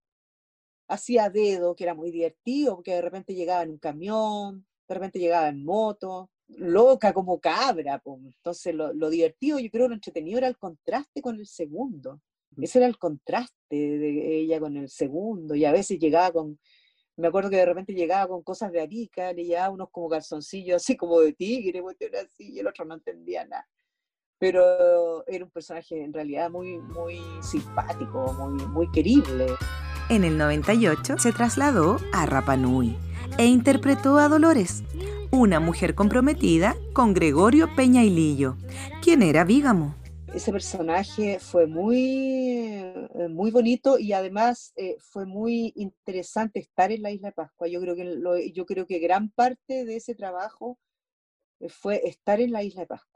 Hacía 0.87 1.29
dedo, 1.29 1.75
que 1.75 1.83
era 1.83 1.93
muy 1.93 2.11
divertido, 2.11 2.75
porque 2.75 2.93
de 2.93 3.01
repente 3.01 3.35
llegaba 3.35 3.63
en 3.63 3.71
un 3.71 3.77
camión, 3.77 4.65
de 4.87 4.93
repente 4.95 5.19
llegaba 5.19 5.49
en 5.49 5.63
moto 5.63 6.31
loca 6.47 7.13
como 7.13 7.39
cabra. 7.39 8.01
Entonces 8.05 8.73
lo, 8.75 9.09
divertido, 9.09 9.59
yo 9.59 9.69
creo, 9.69 9.87
lo 9.87 9.95
entretenido 9.95 10.37
era 10.37 10.47
el 10.47 10.57
contraste 10.57 11.21
con 11.21 11.39
el 11.39 11.47
segundo. 11.47 12.21
Ese 12.57 12.79
era 12.79 12.87
el 12.87 12.97
contraste 12.97 13.51
de 13.69 14.37
ella 14.37 14.59
con 14.59 14.77
el 14.77 14.89
segundo. 14.89 15.55
Y 15.55 15.65
a 15.65 15.71
veces 15.71 15.99
llegaba 15.99 16.31
con, 16.31 16.59
me 17.17 17.27
acuerdo 17.27 17.49
que 17.49 17.57
de 17.57 17.65
repente 17.65 17.93
llegaba 17.93 18.27
con 18.27 18.43
cosas 18.43 18.71
de 18.71 18.81
Arica, 18.81 19.31
le 19.33 19.45
llevaba 19.45 19.69
unos 19.69 19.89
como 19.91 20.09
calzoncillos 20.09 20.77
así 20.77 20.95
como 20.97 21.19
de 21.19 21.33
tigre, 21.33 21.81
así, 22.21 22.53
y 22.53 22.59
el 22.59 22.67
otro 22.67 22.85
no 22.85 22.95
entendía 22.95 23.45
nada. 23.45 23.67
Pero 24.37 25.25
era 25.27 25.45
un 25.45 25.51
personaje 25.51 26.03
en 26.03 26.13
realidad 26.13 26.49
muy, 26.49 26.77
muy 26.77 27.21
simpático, 27.41 28.33
muy, 28.33 28.65
muy 28.67 28.91
querible. 28.91 29.47
En 30.09 30.23
el 30.23 30.37
98 30.37 31.17
se 31.17 31.31
trasladó 31.31 31.97
a 32.13 32.25
Rapanui 32.25 32.97
e 33.37 33.45
interpretó 33.45 34.19
a 34.19 34.27
Dolores, 34.27 34.83
una 35.35 35.59
mujer 35.59 35.95
comprometida 35.95 36.75
con 36.93 37.13
Gregorio 37.13 37.67
Peña 37.75 38.03
Lillo, 38.03 38.57
quien 39.03 39.21
era 39.21 39.43
vígamo. 39.43 39.95
Ese 40.33 40.51
personaje 40.51 41.39
fue 41.39 41.67
muy, 41.67 42.77
eh, 42.77 43.27
muy 43.29 43.51
bonito 43.51 43.99
y 43.99 44.13
además 44.13 44.73
eh, 44.75 44.95
fue 44.99 45.25
muy 45.25 45.73
interesante 45.75 46.59
estar 46.59 46.91
en 46.91 47.01
la 47.01 47.11
isla 47.11 47.29
de 47.29 47.33
Pascua. 47.33 47.67
Yo 47.67 47.79
creo 47.81 47.95
que, 47.95 48.51
yo 48.53 48.65
creo 48.65 48.85
que 48.85 48.99
gran 48.99 49.29
parte 49.29 49.85
de 49.85 49.97
ese 49.97 50.15
trabajo 50.15 50.77
eh, 51.59 51.69
fue 51.69 52.01
estar 52.07 52.39
en 52.41 52.51
la 52.51 52.63
isla 52.63 52.81
de 52.81 52.87
Pascua. 52.87 53.15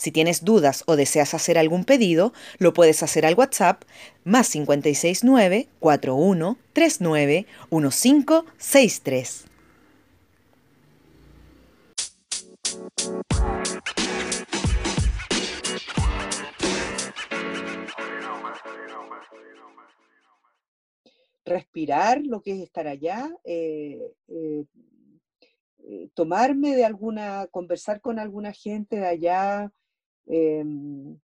Si 0.00 0.10
tienes 0.10 0.46
dudas 0.46 0.82
o 0.86 0.96
deseas 0.96 1.34
hacer 1.34 1.58
algún 1.58 1.84
pedido, 1.84 2.32
lo 2.56 2.72
puedes 2.72 3.02
hacer 3.02 3.26
al 3.26 3.34
WhatsApp 3.34 3.82
más 4.24 4.50
569 4.50 5.68
4139 5.78 7.46
1563. 7.70 9.44
Respirar 21.44 22.22
lo 22.24 22.40
que 22.40 22.52
es 22.52 22.60
estar 22.60 22.86
allá, 22.88 23.30
eh, 23.44 24.00
eh, 24.28 24.64
eh, 25.80 26.08
tomarme 26.14 26.74
de 26.74 26.86
alguna, 26.86 27.46
conversar 27.50 28.00
con 28.00 28.18
alguna 28.18 28.54
gente 28.54 28.96
de 28.96 29.06
allá, 29.06 29.70
Em, 30.26 31.18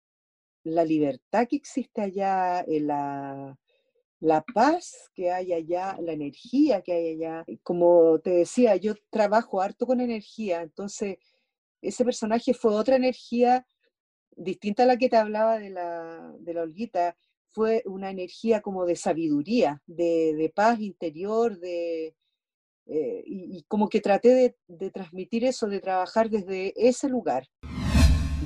la 0.63 0.85
libertad 0.85 1.47
que 1.47 1.57
existe 1.57 2.01
allá, 2.01 2.61
eh, 2.61 2.79
la, 2.79 3.57
la 4.19 4.41
paz 4.41 5.11
que 5.13 5.31
hay 5.31 5.51
allá, 5.53 5.97
la 6.01 6.13
energía 6.13 6.81
que 6.81 6.93
hay 6.93 7.15
allá. 7.15 7.45
Como 7.61 8.19
te 8.19 8.31
decía, 8.31 8.75
yo 8.77 8.95
trabajo 9.09 9.61
harto 9.61 9.85
con 9.85 9.99
energía, 9.99 10.61
entonces 10.61 11.17
ese 11.81 12.05
personaje 12.05 12.53
fue 12.53 12.73
otra 12.73 12.95
energía 12.95 13.67
distinta 14.35 14.83
a 14.83 14.85
la 14.85 14.97
que 14.97 15.09
te 15.09 15.17
hablaba 15.17 15.59
de 15.59 15.69
la, 15.69 16.33
de 16.39 16.53
la 16.53 16.61
Olguita, 16.61 17.17
fue 17.49 17.83
una 17.85 18.09
energía 18.09 18.61
como 18.61 18.85
de 18.85 18.95
sabiduría, 18.95 19.81
de, 19.85 20.51
paz 20.55 20.79
interior, 20.79 21.59
de, 21.59 22.15
eh, 22.87 23.23
y, 23.25 23.63
como 23.67 23.89
que 23.89 24.01
traté 24.01 24.55
de 24.67 24.89
transmitir 24.89 25.43
eso, 25.43 25.67
de 25.67 25.81
trabajar 25.81 26.29
desde 26.29 26.73
ese 26.75 27.09
lugar. 27.09 27.47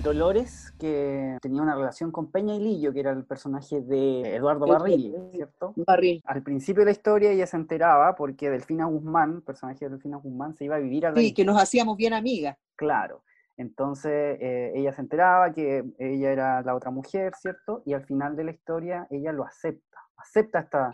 Dolores, 0.01 0.73
que 0.79 1.38
tenía 1.41 1.62
una 1.62 1.75
relación 1.75 2.12
con 2.12 2.31
Peña 2.31 2.55
y 2.55 2.60
Lillo, 2.60 2.93
que 2.93 2.99
era 2.99 3.12
el 3.12 3.25
personaje 3.25 3.81
de 3.81 4.36
Eduardo 4.36 4.67
Barril, 4.67 5.15
¿cierto? 5.31 5.73
Barril. 5.75 6.21
Al 6.25 6.43
principio 6.43 6.81
de 6.81 6.86
la 6.86 6.91
historia 6.91 7.31
ella 7.31 7.47
se 7.47 7.57
enteraba 7.57 8.15
porque 8.15 8.49
Delfina 8.49 8.86
Guzmán, 8.86 9.41
personaje 9.41 9.86
de 9.86 9.91
Delfina 9.91 10.17
Guzmán, 10.17 10.55
se 10.55 10.65
iba 10.65 10.75
a 10.75 10.79
vivir 10.79 11.05
a 11.05 11.15
Sí, 11.15 11.33
que 11.33 11.45
nos 11.45 11.62
hacíamos 11.62 11.97
bien 11.97 12.13
amigas. 12.13 12.57
Claro. 12.75 13.23
Entonces 13.57 14.38
eh, 14.39 14.71
ella 14.75 14.93
se 14.93 15.01
enteraba 15.01 15.51
que 15.51 15.83
ella 15.97 16.31
era 16.31 16.62
la 16.62 16.75
otra 16.75 16.91
mujer, 16.91 17.33
¿cierto? 17.36 17.81
Y 17.86 17.93
al 17.93 18.05
final 18.05 18.36
de 18.36 18.43
la 18.43 18.51
historia 18.51 19.07
ella 19.10 19.31
lo 19.31 19.43
acepta, 19.43 19.97
acepta 20.15 20.60
esta, 20.60 20.93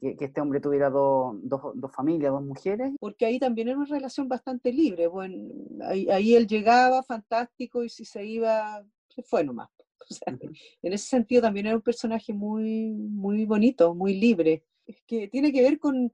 que, 0.00 0.16
este 0.18 0.40
hombre 0.40 0.60
tuviera 0.60 0.90
dos, 0.90 1.36
familias, 1.92 2.32
dos 2.32 2.42
mujeres. 2.42 2.92
Porque 3.00 3.26
ahí 3.26 3.38
también 3.38 3.68
era 3.68 3.78
una 3.78 3.86
relación 3.86 4.28
bastante 4.28 4.72
libre. 4.72 5.06
Bueno, 5.06 5.36
ahí, 5.82 6.34
él 6.34 6.46
llegaba, 6.46 7.02
fantástico, 7.02 7.84
y 7.84 7.88
si 7.88 8.04
se 8.04 8.24
iba, 8.24 8.84
se 9.08 9.22
fue 9.22 9.44
nomás. 9.44 9.68
En 10.82 10.92
ese 10.92 11.06
sentido 11.06 11.42
también 11.42 11.66
era 11.66 11.76
un 11.76 11.82
personaje 11.82 12.32
muy, 12.34 12.92
muy 12.92 13.44
bonito, 13.44 13.94
muy 13.94 14.14
libre. 14.14 14.64
Es 14.86 15.02
que 15.06 15.28
tiene 15.28 15.50
que 15.52 15.62
ver 15.62 15.78
con, 15.78 16.12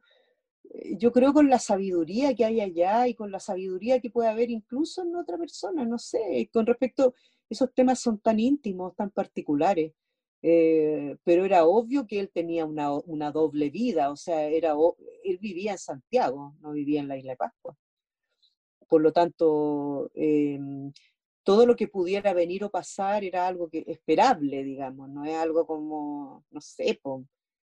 eh, 0.73 0.97
yo 0.97 1.11
creo, 1.11 1.33
con 1.33 1.49
la 1.49 1.59
sabiduría 1.59 2.35
que 2.35 2.45
hay 2.45 2.61
allá 2.61 3.09
y 3.09 3.15
con 3.15 3.33
la 3.33 3.41
sabiduría 3.41 4.01
que 4.01 4.11
puede 4.11 4.29
haber 4.29 4.51
incluso 4.51 5.03
en 5.03 5.17
otra 5.17 5.37
persona, 5.39 5.85
no 5.85 5.99
sé, 5.99 6.49
con 6.53 6.67
respecto, 6.67 7.15
esos 7.49 7.75
temas 7.75 7.99
son 7.99 8.21
tan 8.21 8.39
íntimos, 8.39 8.95
tan 8.95 9.11
particulares. 9.11 9.93
Eh, 10.43 11.17
pero 11.23 11.45
era 11.45 11.67
obvio 11.67 12.07
que 12.07 12.19
él 12.19 12.31
tenía 12.33 12.65
una, 12.65 12.93
una, 12.93 13.31
doble 13.31 13.69
vida, 13.69 14.11
o 14.11 14.17
sea, 14.17 14.45
era, 14.47 14.75
él 15.23 15.39
vivía 15.39 15.73
en 15.73 15.79
Santiago, 15.79 16.57
no 16.61 16.73
vivía 16.73 17.01
en 17.01 17.09
la 17.09 17.19
isla 17.19 17.33
de 17.33 17.37
Pascua. 17.37 17.77
Por 18.89 19.03
lo 19.03 19.13
tanto, 19.13 20.11
em, 20.15 20.93
todo 21.45 21.67
lo 21.67 21.77
que 21.77 21.89
pudiera 21.89 22.33
venir 22.33 22.65
o 22.65 22.71
pasar 22.71 23.23
era 23.25 23.47
algo 23.47 23.69
que 23.69 23.85
esperable, 23.87 24.65
digamos, 24.65 25.11
no 25.11 25.25
es 25.25 25.35
algo 25.37 25.67
como, 25.67 26.45
no 26.51 26.61
sé, 26.61 26.99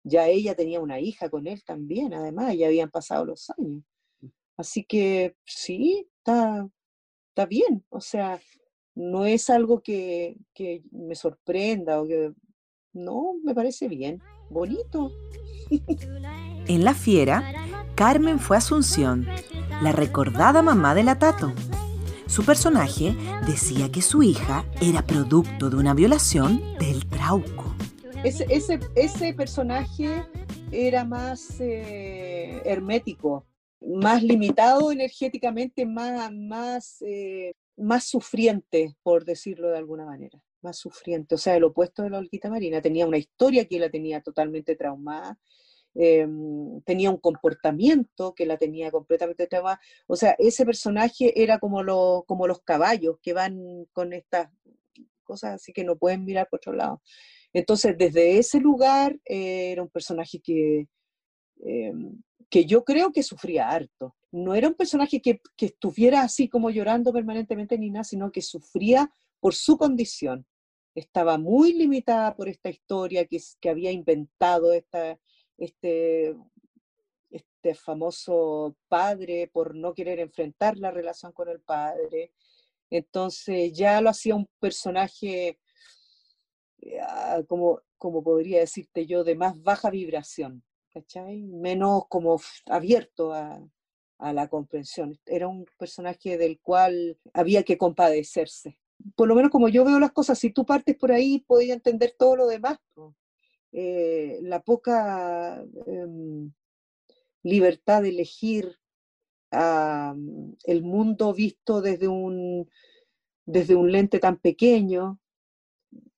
ya 0.03 0.27
ella 0.27 0.55
tenía 0.55 0.79
una 0.79 0.99
hija 0.99 1.29
con 1.29 1.47
él 1.47 1.63
también, 1.63 2.13
además, 2.13 2.55
ya 2.57 2.67
habían 2.67 2.89
pasado 2.91 3.25
los 3.25 3.49
años. 3.51 3.83
Así 4.57 4.83
que 4.85 5.35
sí, 5.45 6.07
está, 6.17 6.67
está 7.29 7.45
bien, 7.45 7.85
o 7.89 8.01
sea, 8.01 8.39
no 8.95 9.25
es 9.25 9.49
algo 9.49 9.81
que, 9.81 10.37
que 10.53 10.83
me 10.91 11.15
sorprenda 11.15 12.01
o 12.01 12.07
que 12.07 12.33
no, 12.95 13.35
me 13.43 13.53
parece 13.53 13.87
bien, 13.87 14.21
bonito. 14.49 15.11
En 16.67 16.83
La 16.83 16.93
Fiera, 16.93 17.43
Carmen 17.93 18.39
fue 18.39 18.57
Asunción, 18.57 19.27
la 19.81 19.91
recordada 19.91 20.61
mamá 20.61 20.95
de 20.95 21.03
la 21.03 21.19
Tato. 21.19 21.53
Su 22.25 22.43
personaje 22.43 23.15
decía 23.45 23.91
que 23.91 24.01
su 24.01 24.23
hija 24.23 24.65
era 24.81 25.01
producto 25.03 25.69
de 25.69 25.75
una 25.75 25.93
violación 25.93 26.61
del 26.79 27.05
trauco. 27.05 27.75
Ese, 28.23 28.47
ese, 28.95 29.33
personaje 29.33 30.23
era 30.71 31.05
más 31.05 31.59
eh, 31.59 32.61
hermético, 32.65 33.45
más 33.81 34.23
limitado 34.23 34.91
energéticamente, 34.91 35.85
más, 35.85 36.31
más, 36.33 37.01
eh, 37.01 37.53
más 37.77 38.05
sufriente, 38.05 38.95
por 39.03 39.25
decirlo 39.25 39.69
de 39.69 39.77
alguna 39.77 40.05
manera 40.05 40.44
más 40.65 40.77
sufriente, 40.77 41.35
o 41.35 41.37
sea, 41.37 41.55
el 41.55 41.63
opuesto 41.63 42.03
de 42.03 42.09
la 42.09 42.17
Olquita 42.17 42.49
Marina. 42.49 42.81
Tenía 42.81 43.07
una 43.07 43.17
historia 43.17 43.65
que 43.65 43.79
la 43.79 43.89
tenía 43.89 44.21
totalmente 44.21 44.75
traumada, 44.75 45.39
em, 45.93 46.81
tenía 46.81 47.09
un 47.09 47.17
comportamiento 47.17 48.33
que 48.35 48.45
la 48.45 48.57
tenía 48.57 48.91
completamente 48.91 49.47
traumada. 49.47 49.79
O 50.07 50.15
sea, 50.17 50.35
ese 50.39 50.65
personaje 50.65 51.41
era 51.41 51.59
como, 51.59 52.25
como 52.27 52.47
los 52.47 52.61
caballos 52.63 53.17
que 53.21 53.33
van 53.33 53.85
con 53.93 54.11
estas 54.13 54.49
cosas 55.23 55.55
así 55.55 55.73
que 55.73 55.83
no 55.83 55.97
pueden 55.97 56.25
mirar 56.25 56.47
por 56.49 56.59
otro 56.59 56.73
lado. 56.73 57.01
Entonces, 57.53 57.97
desde 57.97 58.37
ese 58.37 58.59
lugar 58.59 59.19
eh, 59.25 59.71
era 59.71 59.81
un 59.81 59.89
personaje 59.89 60.39
que, 60.41 60.87
em, 61.63 62.21
que 62.49 62.65
yo 62.65 62.83
creo 62.83 63.11
que 63.11 63.23
sufría 63.23 63.69
harto. 63.69 64.15
No 64.31 64.55
era 64.55 64.67
un 64.67 64.75
personaje 64.75 65.21
que, 65.21 65.41
que 65.57 65.67
estuviera 65.67 66.21
así 66.21 66.49
como 66.49 66.69
llorando 66.69 67.13
permanentemente 67.13 67.77
ni 67.77 67.89
nada, 67.89 68.03
sino 68.03 68.31
que 68.31 68.41
sufría 68.41 69.09
por 69.39 69.53
su 69.53 69.77
condición 69.77 70.45
estaba 70.95 71.37
muy 71.37 71.73
limitada 71.73 72.35
por 72.35 72.47
esta 72.47 72.69
historia 72.69 73.25
que, 73.25 73.39
que 73.59 73.69
había 73.69 73.91
inventado 73.91 74.71
esta, 74.71 75.19
este, 75.57 76.35
este 77.29 77.75
famoso 77.75 78.77
padre 78.87 79.49
por 79.51 79.75
no 79.75 79.93
querer 79.93 80.19
enfrentar 80.19 80.77
la 80.77 80.91
relación 80.91 81.33
con 81.33 81.49
el 81.49 81.59
padre. 81.59 82.31
Entonces 82.89 83.73
ya 83.73 83.99
lo 83.99 84.09
hacía 84.09 84.35
un 84.35 84.47
personaje, 84.59 85.59
ah, 87.01 87.41
como, 87.47 87.81
como 87.97 88.23
podría 88.23 88.59
decirte 88.59 89.05
yo, 89.05 89.25
de 89.25 89.35
más 89.35 89.61
baja 89.61 89.89
vibración, 89.89 90.63
¿cachai? 90.93 91.43
Menos 91.43 92.03
como 92.07 92.39
abierto 92.67 93.33
a, 93.33 93.59
a 94.17 94.33
la 94.33 94.47
comprensión. 94.47 95.19
Era 95.25 95.49
un 95.49 95.65
personaje 95.77 96.37
del 96.37 96.61
cual 96.61 97.19
había 97.33 97.63
que 97.63 97.77
compadecerse 97.77 98.79
por 99.15 99.27
lo 99.27 99.35
menos 99.35 99.51
como 99.51 99.69
yo 99.69 99.85
veo 99.85 99.99
las 99.99 100.11
cosas, 100.11 100.39
si 100.39 100.51
tú 100.51 100.65
partes 100.65 100.95
por 100.95 101.11
ahí, 101.11 101.39
podía 101.47 101.73
entender 101.73 102.15
todo 102.17 102.35
lo 102.35 102.47
demás. 102.47 102.79
Eh, 103.71 104.39
la 104.41 104.61
poca 104.61 105.63
em, 105.85 106.51
libertad 107.43 108.01
de 108.01 108.09
elegir 108.09 108.79
el 109.51 110.83
mundo 110.83 111.33
visto 111.33 111.81
desde 111.81 112.07
un, 112.07 112.69
desde 113.45 113.75
un 113.75 113.91
lente 113.91 114.19
tan 114.19 114.37
pequeño. 114.37 115.19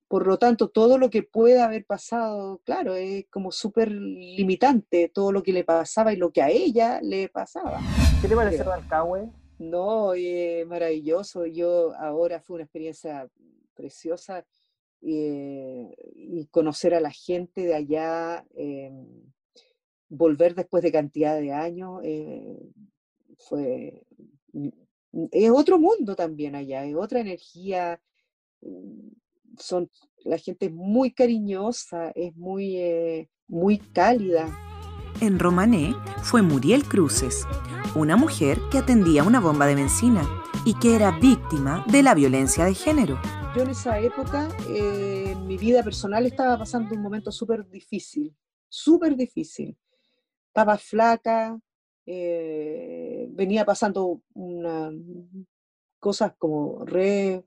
Por 0.07 0.25
lo 0.25 0.39
tanto, 0.39 0.69
todo 0.69 0.97
lo 0.97 1.09
que 1.09 1.21
pueda 1.21 1.65
haber 1.65 1.85
pasado, 1.85 2.61
claro, 2.63 2.95
es 2.95 3.25
como 3.29 3.51
súper 3.51 3.91
limitante, 3.91 5.09
todo 5.09 5.31
lo 5.31 5.43
que 5.43 5.51
le 5.51 5.65
pasaba 5.65 6.13
y 6.13 6.15
lo 6.15 6.31
que 6.31 6.41
a 6.41 6.49
ella 6.49 7.01
le 7.01 7.27
pasaba. 7.27 7.81
¿Qué 8.21 8.27
te 8.27 8.35
parece 8.35 8.63
Dalcahue? 8.63 9.29
No, 9.59 10.13
eh, 10.13 10.65
maravilloso. 10.67 11.45
Yo 11.45 11.93
ahora 11.95 12.41
fue 12.41 12.55
una 12.55 12.63
experiencia 12.63 13.27
preciosa 13.73 14.45
eh, 15.01 15.95
y 16.15 16.45
conocer 16.47 16.93
a 16.93 16.99
la 16.99 17.11
gente 17.11 17.61
de 17.61 17.75
allá, 17.75 18.45
eh, 18.55 18.91
volver 20.09 20.55
después 20.55 20.83
de 20.83 20.91
cantidad 20.91 21.39
de 21.39 21.51
años, 21.53 22.01
fue 23.37 24.03
mm, 24.53 24.69
es 25.31 25.49
otro 25.49 25.79
mundo 25.79 26.15
también 26.15 26.55
allá, 26.55 26.85
es 26.85 26.95
otra 26.95 27.19
energía. 27.19 27.99
Mm, 28.61 29.09
son 29.57 29.89
la 30.23 30.37
gente 30.37 30.67
es 30.67 30.71
muy 30.71 31.11
cariñosa, 31.11 32.11
es 32.13 32.35
muy 32.35 33.27
muy 33.47 33.79
cálida. 33.79 34.55
En 35.19 35.39
Romané 35.39 35.95
fue 36.21 36.41
Muriel 36.43 36.83
Cruces, 36.83 37.47
una 37.97 38.15
mujer 38.15 38.59
que 38.71 38.77
atendía 38.77 39.23
una 39.23 39.39
bomba 39.39 39.65
de 39.65 39.75
benzina 39.75 40.27
y 40.65 40.75
que 40.75 40.95
era 40.95 41.11
víctima 41.11 41.83
de 41.91 42.03
la 42.03 42.13
violencia 42.13 42.65
de 42.65 42.73
género. 42.73 43.19
Yo 43.55 43.63
en 43.63 43.71
esa 43.71 43.99
época, 43.99 44.49
eh, 44.69 45.35
mi 45.45 45.57
vida 45.57 45.83
personal 45.83 46.25
estaba 46.25 46.57
pasando 46.57 46.93
un 46.93 47.01
momento 47.01 47.31
súper 47.31 47.67
difícil, 47.67 48.35
súper 48.69 49.15
difícil. 49.15 49.77
Estaba 50.47 50.77
flaca, 50.77 51.59
eh, 52.05 53.27
venía 53.31 53.65
pasando 53.65 54.21
cosas 55.99 56.33
como 56.37 56.85
re 56.85 57.43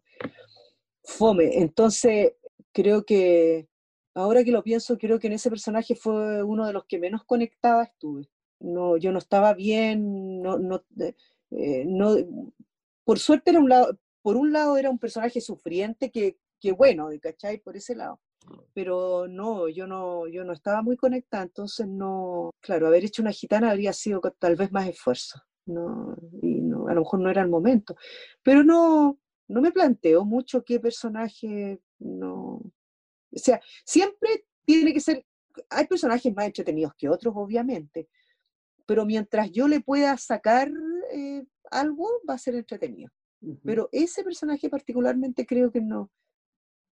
fome. 1.04 1.60
Entonces, 1.60 2.32
creo 2.72 3.04
que, 3.04 3.68
ahora 4.14 4.42
que 4.42 4.52
lo 4.52 4.62
pienso, 4.62 4.98
creo 4.98 5.18
que 5.18 5.28
en 5.28 5.34
ese 5.34 5.50
personaje 5.50 5.94
fue 5.94 6.42
uno 6.42 6.66
de 6.66 6.72
los 6.72 6.84
que 6.86 6.98
menos 6.98 7.24
conectada 7.24 7.84
estuve 7.84 8.28
no, 8.60 8.96
yo 8.96 9.12
no 9.12 9.18
estaba 9.18 9.54
bien, 9.54 10.42
no, 10.42 10.58
no, 10.58 10.84
eh, 11.50 11.84
no, 11.86 12.14
por 13.04 13.18
suerte 13.18 13.50
era 13.50 13.60
un 13.60 13.68
lado, 13.68 13.98
por 14.22 14.36
un 14.36 14.52
lado 14.52 14.76
era 14.76 14.90
un 14.90 14.98
personaje 14.98 15.40
sufriente 15.40 16.10
que, 16.10 16.38
que 16.60 16.72
bueno, 16.72 17.08
¿cachai? 17.20 17.58
Por 17.58 17.76
ese 17.76 17.96
lado. 17.96 18.20
Pero 18.74 19.28
no, 19.28 19.68
yo 19.68 19.86
no, 19.86 20.26
yo 20.26 20.44
no 20.44 20.52
estaba 20.52 20.82
muy 20.82 20.96
conectada, 20.96 21.44
entonces 21.44 21.86
no, 21.86 22.50
claro, 22.60 22.86
haber 22.86 23.04
hecho 23.04 23.22
una 23.22 23.32
gitana 23.32 23.70
habría 23.70 23.92
sido 23.92 24.20
tal 24.38 24.56
vez 24.56 24.72
más 24.72 24.88
esfuerzo, 24.88 25.40
no, 25.66 26.16
y 26.42 26.60
no, 26.60 26.88
a 26.88 26.94
lo 26.94 27.00
mejor 27.02 27.20
no 27.20 27.30
era 27.30 27.42
el 27.42 27.48
momento. 27.48 27.96
Pero 28.42 28.64
no, 28.64 29.18
no 29.48 29.60
me 29.60 29.72
planteo 29.72 30.24
mucho 30.24 30.64
qué 30.64 30.80
personaje, 30.80 31.80
no, 31.98 32.62
o 33.32 33.38
sea, 33.38 33.60
siempre 33.84 34.46
tiene 34.64 34.92
que 34.92 35.00
ser, 35.00 35.24
hay 35.68 35.86
personajes 35.86 36.34
más 36.34 36.46
entretenidos 36.46 36.94
que 36.96 37.08
otros, 37.08 37.34
obviamente, 37.36 38.08
pero 38.90 39.06
mientras 39.06 39.52
yo 39.52 39.68
le 39.68 39.80
pueda 39.80 40.16
sacar 40.16 40.68
eh, 41.12 41.44
algo, 41.70 42.08
va 42.28 42.34
a 42.34 42.38
ser 42.38 42.56
entretenido. 42.56 43.08
Pero 43.62 43.88
ese 43.92 44.24
personaje 44.24 44.68
particularmente 44.68 45.46
creo 45.46 45.70
que 45.70 45.80
no, 45.80 46.10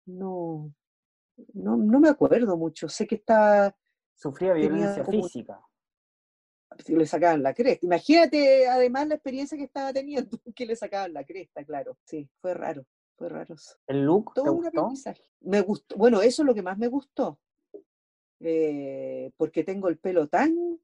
no, 0.07 0.73
no, 1.55 1.77
me 1.99 2.09
acuerdo 2.09 2.57
mucho. 2.57 2.89
Sé 2.89 3.05
que 3.05 3.17
está... 3.17 3.77
Sufría 4.15 4.53
violencia 4.53 5.05
física. 5.05 5.61
Le 6.87 7.05
sacaban 7.05 7.43
la 7.43 7.53
cresta. 7.53 7.85
Imagínate 7.85 8.69
además 8.69 9.09
la 9.09 9.15
experiencia 9.17 9.59
que 9.59 9.65
estaba 9.65 9.93
teniendo, 9.93 10.39
que 10.55 10.67
le 10.67 10.77
sacaban 10.77 11.13
la 11.13 11.25
cresta, 11.25 11.65
claro. 11.65 11.99
Sí, 12.05 12.31
fue 12.41 12.55
raro, 12.55 12.87
fue 13.17 13.29
raro. 13.29 13.57
¿El 13.89 14.05
look? 14.05 14.35
Todo 14.35 14.53
un 14.53 14.67
aprendizaje. 14.67 15.25
Me 15.41 15.63
gustó, 15.63 15.97
bueno, 15.97 16.23
eso 16.23 16.43
es 16.43 16.47
lo 16.47 16.55
que 16.55 16.63
más 16.63 16.79
me 16.79 16.87
gustó. 16.87 17.41
Eh, 18.39 19.33
porque 19.37 19.65
tengo 19.65 19.89
el 19.89 19.99
pelo 19.99 20.29
tan 20.29 20.79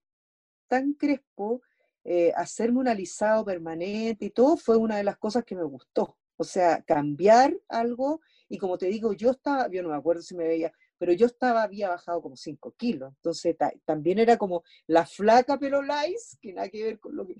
tan 0.68 0.94
crespo, 0.94 1.62
eh, 2.04 2.32
hacerme 2.36 2.80
un 2.80 2.88
alisado 2.88 3.44
permanente 3.44 4.26
y 4.26 4.30
todo 4.30 4.56
fue 4.56 4.76
una 4.76 4.96
de 4.96 5.04
las 5.04 5.16
cosas 5.18 5.44
que 5.44 5.56
me 5.56 5.64
gustó. 5.64 6.16
O 6.36 6.44
sea, 6.44 6.82
cambiar 6.82 7.56
algo, 7.68 8.20
y 8.48 8.58
como 8.58 8.76
te 8.76 8.86
digo, 8.86 9.12
yo 9.12 9.30
estaba, 9.30 9.70
yo 9.70 9.82
no 9.82 9.90
me 9.90 9.96
acuerdo 9.96 10.20
si 10.22 10.34
me 10.34 10.46
veía, 10.46 10.72
pero 10.98 11.12
yo 11.12 11.26
estaba, 11.26 11.62
había 11.62 11.88
bajado 11.88 12.20
como 12.22 12.36
5 12.36 12.74
kilos, 12.76 13.12
entonces 13.16 13.56
también 13.84 14.18
era 14.18 14.36
como 14.36 14.64
la 14.86 15.06
flaca 15.06 15.58
pero 15.58 15.80
lice, 15.82 16.36
que 16.40 16.52
nada 16.52 16.68
que 16.68 16.82
ver 16.82 16.98
con 16.98 17.16
lo 17.16 17.26
que, 17.26 17.34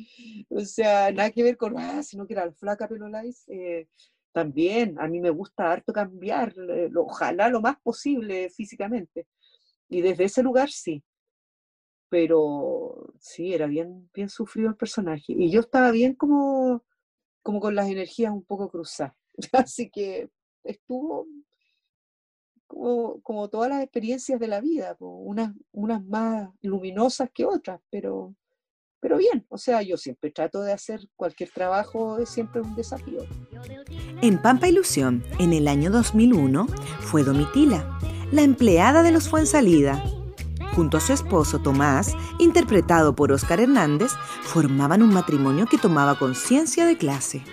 o 0.48 0.60
sea, 0.60 1.10
nada 1.12 1.30
que 1.30 1.42
ver 1.42 1.56
con, 1.56 1.78
ah, 1.78 2.02
sino 2.02 2.26
que 2.26 2.34
era 2.34 2.46
la 2.46 2.52
flaca 2.52 2.88
pero 2.88 3.08
lice, 3.08 3.52
eh, 3.52 3.88
también 4.32 4.96
a 5.00 5.08
mí 5.08 5.20
me 5.20 5.30
gusta 5.30 5.72
harto 5.72 5.92
cambiar, 5.92 6.54
eh, 6.70 6.90
ojalá 6.96 7.48
lo 7.48 7.60
más 7.60 7.76
posible 7.82 8.48
físicamente, 8.50 9.26
y 9.88 10.00
desde 10.02 10.24
ese 10.24 10.42
lugar 10.42 10.70
sí, 10.70 11.02
pero 12.14 13.12
sí, 13.18 13.52
era 13.52 13.66
bien, 13.66 14.08
bien 14.14 14.28
sufrido 14.28 14.68
el 14.68 14.76
personaje, 14.76 15.34
y 15.36 15.50
yo 15.50 15.58
estaba 15.58 15.90
bien 15.90 16.14
como, 16.14 16.84
como 17.42 17.58
con 17.58 17.74
las 17.74 17.88
energías 17.88 18.30
un 18.30 18.44
poco 18.44 18.70
cruzadas, 18.70 19.16
así 19.52 19.90
que 19.90 20.30
estuvo 20.62 21.26
como, 22.68 23.48
todas 23.48 23.68
las 23.68 23.82
experiencias 23.82 24.38
de 24.38 24.46
la 24.46 24.60
vida, 24.60 24.96
unas, 25.00 25.56
unas 25.72 26.04
más 26.04 26.50
luminosas 26.62 27.30
que 27.34 27.46
otras, 27.46 27.80
pero, 27.90 28.36
pero 29.00 29.16
bien, 29.16 29.44
o 29.48 29.58
sea, 29.58 29.82
yo 29.82 29.96
siempre 29.96 30.30
trato 30.30 30.62
de 30.62 30.72
hacer 30.72 31.00
cualquier 31.16 31.50
trabajo, 31.50 32.18
es 32.18 32.28
siempre 32.28 32.60
un 32.60 32.76
desafío. 32.76 33.22
En 34.22 34.40
Pampa 34.40 34.68
Ilusión, 34.68 35.24
en 35.40 35.52
el 35.52 35.66
año 35.66 35.90
2001, 35.90 36.68
fue 37.00 37.24
Domitila, 37.24 37.98
la 38.30 38.42
empleada 38.42 39.02
de 39.02 39.10
los 39.10 39.28
Fuensalida. 39.28 40.00
Junto 40.74 40.96
a 40.96 41.00
su 41.00 41.12
esposo 41.12 41.60
Tomás, 41.60 42.16
interpretado 42.40 43.14
por 43.14 43.30
Oscar 43.30 43.60
Hernández, 43.60 44.10
formaban 44.42 45.02
un 45.02 45.14
matrimonio 45.14 45.66
que 45.66 45.78
tomaba 45.78 46.18
conciencia 46.18 46.84
de 46.84 46.98
clase. 46.98 47.44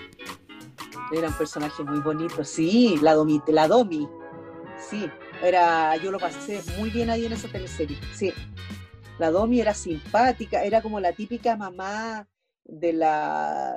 Eran 1.14 1.32
personajes 1.38 1.86
muy 1.86 2.00
bonitos, 2.00 2.50
sí, 2.50 2.98
la 3.00 3.14
Domi, 3.14 3.40
la 3.46 3.68
Domi, 3.68 4.10
sí, 4.90 5.08
era, 5.44 5.96
yo 5.98 6.10
lo 6.10 6.18
pasé 6.18 6.64
muy 6.80 6.90
bien 6.90 7.12
ahí 7.12 7.28
en 7.28 7.34
esa 7.34 7.48
teleserie, 7.48 7.98
sí. 8.12 8.34
La 9.20 9.30
Domi 9.30 9.62
era 9.62 9.76
simpática, 9.76 10.64
era 10.64 10.82
como 10.82 11.00
la 11.00 11.14
típica 11.14 11.56
mamá 11.56 12.28
de 12.64 12.94
la, 12.94 13.76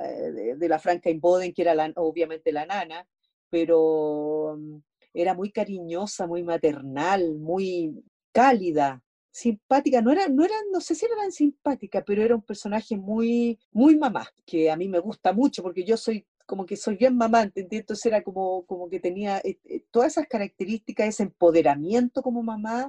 de, 0.57 0.67
la 0.67 0.79
Franca 0.79 1.11
Boden, 1.19 1.53
que 1.53 1.61
era 1.61 1.75
obviamente 1.97 2.51
la 2.51 2.65
nana, 2.65 3.07
pero 3.51 4.55
mm, 4.57 4.77
era 5.13 5.35
muy 5.35 5.51
cariñosa, 5.51 6.25
muy 6.25 6.41
maternal, 6.41 7.35
muy 7.35 8.03
cálida, 8.31 9.03
simpática, 9.35 10.01
no 10.01 10.13
era, 10.13 10.29
no 10.29 10.45
era, 10.45 10.55
no 10.71 10.79
sé 10.79 10.95
si 10.95 11.05
era 11.05 11.17
tan 11.17 11.29
simpática, 11.29 12.01
pero 12.05 12.23
era 12.23 12.35
un 12.35 12.41
personaje 12.41 12.95
muy, 12.95 13.59
muy 13.73 13.97
mamá, 13.97 14.25
que 14.45 14.71
a 14.71 14.77
mí 14.77 14.87
me 14.87 14.99
gusta 14.99 15.33
mucho 15.33 15.61
porque 15.61 15.83
yo 15.83 15.97
soy 15.97 16.25
como 16.45 16.65
que 16.65 16.77
soy 16.77 16.95
bien 16.95 17.17
mamante, 17.17 17.67
entonces 17.69 18.05
era 18.05 18.23
como, 18.23 18.65
como 18.65 18.87
que 18.89 19.01
tenía 19.01 19.39
eh, 19.39 19.59
eh, 19.65 19.83
todas 19.91 20.13
esas 20.13 20.27
características, 20.27 21.09
ese 21.09 21.23
empoderamiento 21.23 22.21
como 22.21 22.43
mamá, 22.43 22.87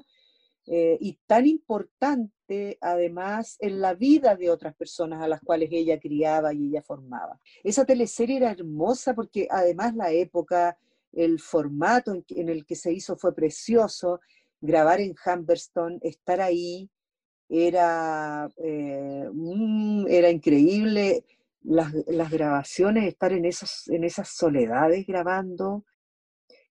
eh, 0.66 0.96
y 1.00 1.18
tan 1.26 1.46
importante 1.46 2.78
además 2.80 3.56
en 3.58 3.80
la 3.80 3.94
vida 3.94 4.36
de 4.36 4.48
otras 4.48 4.76
personas 4.76 5.22
a 5.22 5.28
las 5.28 5.40
cuales 5.40 5.68
ella 5.72 5.98
criaba 5.98 6.54
y 6.54 6.68
ella 6.68 6.82
formaba. 6.82 7.40
Esa 7.64 7.84
teleserie 7.84 8.36
era 8.36 8.52
hermosa 8.52 9.14
porque 9.14 9.48
además 9.50 9.96
la 9.96 10.12
época, 10.12 10.78
el 11.12 11.40
formato 11.40 12.12
en, 12.12 12.48
el 12.48 12.64
que 12.64 12.76
se 12.76 12.92
hizo 12.92 13.16
fue 13.16 13.34
precioso, 13.34 14.20
grabar 14.66 15.00
en 15.00 15.14
Humberston, 15.24 15.98
estar 16.02 16.40
ahí, 16.40 16.90
era, 17.48 18.48
mm, 18.58 20.06
era 20.08 20.30
increíble 20.30 21.24
las, 21.62 22.30
grabaciones, 22.30 23.04
estar 23.06 23.32
en, 23.32 23.44
en 23.44 24.04
esas 24.04 24.28
soledades 24.28 25.06
grabando. 25.06 25.84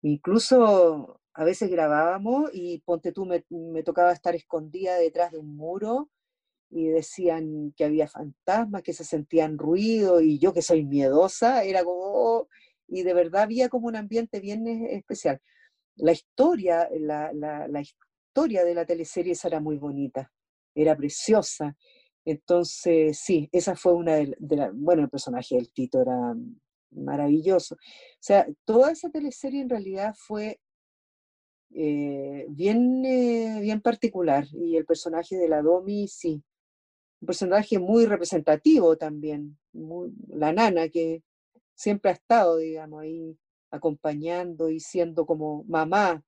Incluso 0.02 1.20
a 1.34 1.44
veces 1.44 1.70
grabábamos 1.70 2.50
y 2.52 2.78
ponte 2.80 3.12
tú, 3.12 3.26
me, 3.26 3.82
tocaba 3.82 4.12
estar 4.12 4.34
escondida 4.34 4.96
detrás 4.96 5.32
de 5.32 5.38
un 5.38 5.56
muro 5.56 6.10
y 6.70 6.88
decían 6.88 7.72
que 7.76 7.84
había 7.84 8.08
fantasmas, 8.08 8.82
que 8.82 8.92
se 8.92 9.04
sentían 9.04 9.58
ruido 9.58 10.20
y 10.20 10.38
yo 10.38 10.52
que 10.52 10.62
soy 10.62 10.84
miedosa, 10.84 11.64
era 11.64 11.84
como, 11.84 12.00
oh", 12.02 12.48
y 12.88 13.02
de 13.02 13.14
verdad 13.14 13.42
había 13.42 13.68
como 13.68 13.88
un 13.88 13.96
ambiente 13.96 14.40
bien 14.40 14.66
especial. 14.66 15.40
La 15.96 16.12
historia, 16.12 16.88
la, 16.98 17.32
la, 17.32 17.80
historia 17.80 18.64
de 18.64 18.74
la 18.74 18.84
teleserie 18.84 19.34
era 19.44 19.60
muy 19.60 19.76
bonita, 19.78 20.30
era 20.74 20.96
preciosa 20.96 21.76
entonces, 22.24 23.18
sí, 23.18 23.48
esa 23.52 23.76
fue 23.76 23.92
una 23.94 24.14
de, 24.16 24.36
las, 24.56 24.70
bueno, 24.74 25.02
el 25.02 25.10
personaje 25.10 25.56
del 25.56 25.70
Tito 25.72 26.00
era 26.00 26.34
maravilloso. 26.90 27.74
O 27.74 27.78
sea, 28.20 28.46
toda 28.64 28.92
esa 28.92 29.10
teleserie 29.10 29.60
en 29.60 29.68
realidad 29.68 30.14
fue 30.16 30.60
eh, 31.70 32.46
bien, 32.48 33.04
eh, 33.04 33.58
bien 33.60 33.80
particular 33.80 34.46
y 34.52 34.76
el 34.76 34.86
personaje 34.86 35.36
de 35.36 35.48
la 35.48 35.60
Domi, 35.62 36.08
sí, 36.08 36.42
un 37.20 37.26
personaje 37.26 37.78
muy 37.78 38.06
representativo 38.06 38.96
también, 38.96 39.58
la 40.28 40.52
nana 40.52 40.88
que 40.88 41.22
siempre 41.74 42.10
ha 42.12 42.14
estado, 42.14 42.58
digamos, 42.58 43.02
ahí 43.02 43.36
acompañando 43.74 44.68
y 44.68 44.80
siendo 44.80 45.26
como 45.26 45.64
mamá 45.64 46.22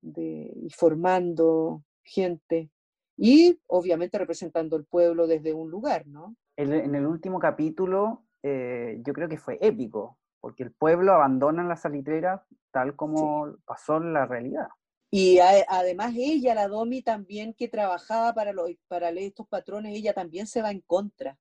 de, 0.00 0.52
y 0.54 0.70
formando 0.70 1.82
gente 2.02 2.70
y 3.16 3.60
obviamente 3.66 4.18
representando 4.18 4.76
el 4.76 4.84
pueblo 4.84 5.26
desde 5.26 5.52
un 5.52 5.70
lugar, 5.70 6.06
¿no? 6.06 6.36
En, 6.56 6.72
el 6.94 7.06
último 7.06 7.38
capítulo 7.38 8.24
eh, 8.42 9.00
yo 9.04 9.12
creo 9.12 9.28
que 9.28 9.36
fue 9.36 9.58
épico, 9.60 10.18
porque 10.40 10.62
el 10.62 10.72
pueblo 10.72 11.12
abandona 11.12 11.62
la 11.64 11.76
salitrera 11.76 12.44
tal 12.70 12.96
como 12.96 13.56
pasó 13.64 13.98
en 13.98 14.12
la 14.12 14.26
realidad. 14.26 14.68
Y 15.12 15.38
además 15.40 16.14
ella, 16.16 16.54
la 16.54 16.68
Domi, 16.68 17.02
también 17.02 17.52
que 17.52 17.66
trabajaba 17.66 18.32
para, 18.32 18.52
los, 18.52 18.70
para 18.86 19.10
estos 19.10 19.46
patrones, 19.48 19.96
ella 19.96 20.14
también 20.14 20.46
se 20.46 20.62
va 20.62 20.70
en 20.70 20.80
contra. 20.82 21.36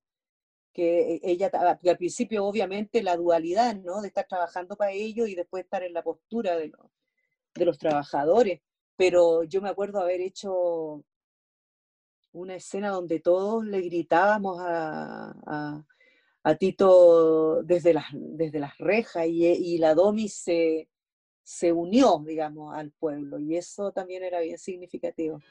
Que 0.80 1.16
e, 1.16 1.20
ella, 1.24 1.52
al 1.54 1.98
principio 1.98 2.46
obviamente 2.46 3.04
la 3.04 3.18
dualidad, 3.18 3.76
¿no? 3.76 4.02
De 4.02 4.08
estar 4.08 4.26
trabajando 4.26 4.78
para 4.78 4.94
ellos 4.94 5.28
y 5.28 5.36
después 5.36 5.66
estar 5.66 5.84
en 5.84 5.92
la 5.92 6.04
postura 6.04 6.56
de 6.56 6.72
los, 7.66 7.78
trabajadores. 7.78 8.62
Pero 8.96 9.44
yo 9.44 9.62
me 9.62 9.68
acuerdo 9.68 10.00
haber 10.00 10.22
hecho 10.22 11.04
una 12.32 12.56
escena 12.56 12.92
donde 12.92 13.20
todos 13.20 13.66
le 13.66 13.82
gritábamos 13.82 14.58
a, 14.62 15.86
Tito 16.58 17.62
desde 17.64 17.94
las, 17.94 18.06
desde 18.14 18.60
las 18.60 18.78
rejas 18.78 19.28
y, 19.28 19.78
la 19.80 19.94
Domi 19.94 20.30
se, 20.30 20.88
se 21.44 21.74
unió, 21.74 22.24
digamos, 22.26 22.74
al 22.74 22.92
pueblo 22.92 23.38
y 23.38 23.58
eso 23.58 23.92
también 23.92 24.24
era 24.24 24.40
bien 24.40 24.58
significativo. 24.58 25.42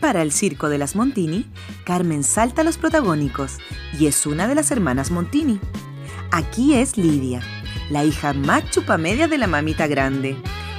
Para 0.00 0.22
el 0.22 0.30
Circo 0.30 0.68
de 0.68 0.78
las 0.78 0.94
Montini, 0.94 1.44
Carmen 1.84 2.22
salta 2.22 2.60
a 2.60 2.64
los 2.64 2.78
protagónicos 2.78 3.58
y 3.98 4.06
es 4.06 4.26
una 4.26 4.46
de 4.46 4.54
las 4.54 4.70
hermanas 4.70 5.10
Montini. 5.10 5.58
Aquí 6.30 6.76
es 6.76 6.96
Lidia, 6.96 7.40
la 7.90 8.04
hija 8.04 8.32
más 8.32 8.70
chupamedia 8.70 9.26
de 9.26 9.38
la 9.38 9.48
mamita 9.48 9.88
grande. 9.88 10.36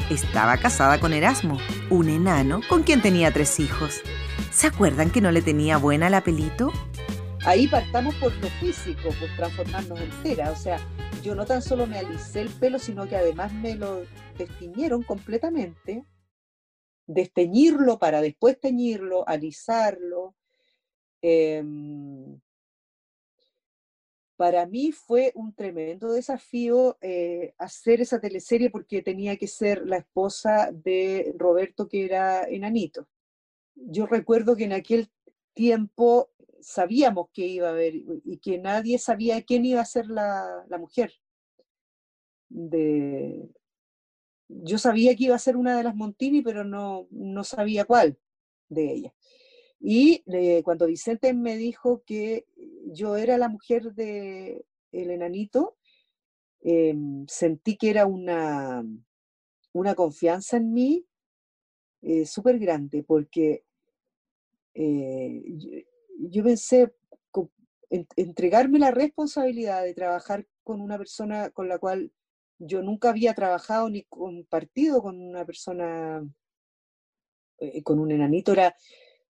Estaba 0.10 0.56
casada 0.58 1.02
con 1.02 1.12
Erasmo, 1.12 1.58
un 1.90 2.08
enano 2.08 2.62
con 2.70 2.84
quien 2.84 3.02
tenía 3.02 3.34
tres 3.34 3.60
hijos. 3.60 4.00
¿Se 4.52 4.68
acuerdan 4.68 5.10
que 5.10 5.20
no 5.20 5.32
le 5.32 5.42
tenía 5.42 5.76
buena 5.78 6.08
el 6.08 6.14
apelito? 6.14 6.72
Ahí 7.46 7.68
partamos 7.68 8.16
por 8.16 8.34
lo 8.38 8.48
físico, 8.62 9.10
por 9.20 9.30
transformarnos 9.36 10.00
entera. 10.00 10.52
O 10.52 10.56
sea, 10.56 10.80
yo 11.24 11.36
no 11.36 11.46
tan 11.46 11.62
solo 11.62 11.88
me 11.88 12.00
alicé 12.00 12.42
el 12.42 12.50
pelo, 12.50 12.80
sino 12.80 13.06
que 13.08 13.18
además 13.18 13.52
me 13.52 13.76
lo 13.76 14.04
desteñieron 14.38 15.04
completamente. 15.04 16.06
Desteñirlo 17.10 17.98
para 17.98 18.22
después 18.22 18.60
teñirlo, 18.60 19.28
alisarlo. 19.28 20.36
Em, 21.22 22.40
para 24.38 24.66
mí 24.66 24.92
fue 24.92 25.32
un 25.36 25.54
tremendo 25.54 26.14
desafío 26.14 26.98
eh, 27.02 27.54
hacer 27.58 28.00
esa 28.02 28.22
teleserie 28.22 28.70
porque 28.70 29.02
tenía 29.02 29.36
que 29.38 29.48
ser 29.48 29.86
la 29.86 29.98
esposa 29.98 30.72
de 30.72 31.34
Roberto, 31.38 31.88
que 31.90 32.06
era 32.06 32.44
enanito 32.44 33.08
yo 33.88 34.06
recuerdo 34.06 34.56
que 34.56 34.66
en 34.66 34.74
aquel 34.74 35.10
tiempo 35.54 36.32
sabíamos 36.62 37.30
que 37.34 37.48
iba 37.48 37.68
a 37.68 37.72
haber 37.72 37.96
y 37.96 38.38
que 38.42 38.58
nadie 38.58 39.00
sabía 39.00 39.42
quién 39.44 39.66
iba 39.66 39.82
a 39.82 39.86
ser 39.86 40.08
la, 40.08 40.66
mujer. 40.78 41.14
De, 42.50 43.50
yo 44.50 44.78
sabía 44.78 45.16
que 45.16 45.26
iba 45.26 45.36
a 45.36 45.40
ser 45.40 45.56
una 45.56 45.78
de 45.78 45.84
las 45.84 45.96
Montini, 45.96 46.42
pero 46.42 46.64
no, 46.64 47.08
no 47.12 47.44
sabía 47.44 47.86
cuál 47.86 48.18
de 48.68 48.92
ellas. 48.92 49.14
Y 49.80 50.24
eh, 50.28 50.62
cuando 50.64 50.88
Vicente 50.88 51.34
me 51.34 51.56
dijo 51.56 52.04
que 52.06 52.46
yo 52.88 53.16
era 53.16 53.38
la 53.38 53.48
mujer 53.48 53.94
de 53.94 54.66
enanito, 54.92 55.78
em, 56.62 57.26
sentí 57.28 57.78
que 57.78 57.90
era 57.92 58.06
una, 58.06 58.84
una 59.72 59.96
confianza 59.96 60.58
en 60.58 60.74
mí 60.74 61.06
eh, 62.02 62.26
súper 62.26 62.60
grande, 62.60 63.04
porque 63.04 63.64
eh, 64.74 65.44
yo, 66.20 66.44
pensé 66.44 66.94
entregarme 68.16 68.80
la 68.80 68.92
responsabilidad 68.92 69.84
de 69.84 69.94
trabajar 69.94 70.48
con 70.64 70.82
una 70.82 70.98
persona 70.98 71.50
con 71.50 71.68
la 71.68 71.80
cual 71.80 72.12
yo 72.60 72.82
nunca 72.82 73.10
había 73.10 73.34
trabajado 73.34 73.90
ni 73.90 74.04
compartido 74.04 75.02
con 75.02 75.20
una 75.20 75.46
persona, 75.46 76.22
eh, 77.58 77.82
con 77.84 78.00
un 78.00 78.12
enanito, 78.12 78.52
era 78.52 78.76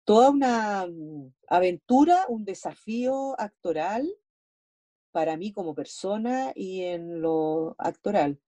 toda 0.05 0.31
una 0.31 0.87
mm, 0.87 1.33
aventura, 1.49 2.25
un 2.29 2.45
desafío 2.45 3.39
actoral 3.39 4.09
para 5.11 5.37
mí 5.37 5.53
como 5.53 5.75
persona 5.75 6.53
y 6.55 6.83
en 6.83 7.21
lo 7.21 7.75
actoral. 7.79 8.41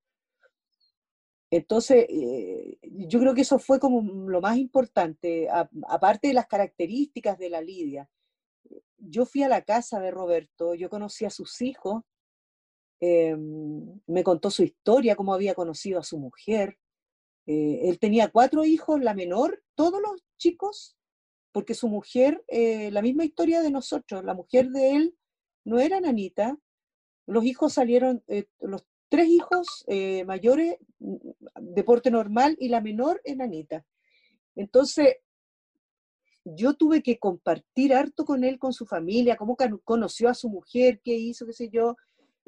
Entonces, 1.50 2.06
eh, 2.08 2.78
yo 2.82 3.18
creo 3.20 3.34
que 3.34 3.40
eso 3.40 3.58
fue 3.58 3.80
como 3.80 4.02
lo 4.28 4.40
más 4.40 4.58
importante, 4.58 5.48
aparte 5.88 6.28
de 6.28 6.34
las 6.34 6.46
características 6.46 7.38
de 7.38 7.50
la 7.50 7.62
Lidia. 7.62 8.08
Yo 8.98 9.24
fui 9.24 9.42
a 9.42 9.48
la 9.48 9.62
casa 9.62 9.98
de 9.98 10.10
Roberto, 10.10 10.74
yo 10.74 10.90
conocí 10.90 11.24
a 11.24 11.30
sus 11.30 11.62
hijos, 11.62 12.02
em, 13.00 14.00
me 14.06 14.24
contó 14.24 14.50
su 14.50 14.62
historia, 14.62 15.16
cómo 15.16 15.34
había 15.34 15.54
conocido 15.54 15.98
a 15.98 16.04
su 16.04 16.18
mujer. 16.18 16.78
Eh, 17.46 17.88
él 17.88 17.98
tenía 17.98 18.28
cuatro 18.28 18.64
hijos, 18.64 19.00
la 19.00 19.14
menor, 19.14 19.62
todos 19.74 20.00
los 20.00 20.22
chicos, 20.36 20.96
porque 21.52 21.74
su 21.74 21.88
mujer, 21.88 22.44
eh, 22.48 22.90
la 22.90 23.02
misma 23.02 23.24
historia 23.24 23.62
de 23.62 23.70
nosotros, 23.70 24.24
la 24.24 24.34
mujer 24.34 24.68
de 24.70 24.90
él 24.96 25.18
no 25.64 25.78
era 25.78 26.00
nanita, 26.00 26.58
los 27.26 27.44
hijos 27.44 27.74
salieron, 27.74 28.24
los 28.60 28.86
tres 29.08 29.28
hijos 29.28 29.84
eh, 29.86 30.24
mayores, 30.24 30.76
mm, 30.98 31.16
deporte 31.60 32.10
normal, 32.10 32.56
y 32.58 32.68
la 32.68 32.80
menor, 32.80 33.20
enanita. 33.24 33.84
Entonces, 34.54 35.16
yo 36.44 36.74
tuve 36.74 37.02
que 37.02 37.18
compartir 37.18 37.94
harto 37.94 38.24
con 38.24 38.44
él, 38.44 38.58
con 38.58 38.72
su 38.72 38.86
familia, 38.86 39.36
cómo 39.36 39.56
conoció 39.84 40.28
a 40.28 40.34
su 40.34 40.48
mujer, 40.48 41.00
qué 41.04 41.14
hizo, 41.14 41.46
qué 41.46 41.52
sé 41.52 41.68
yo. 41.68 41.96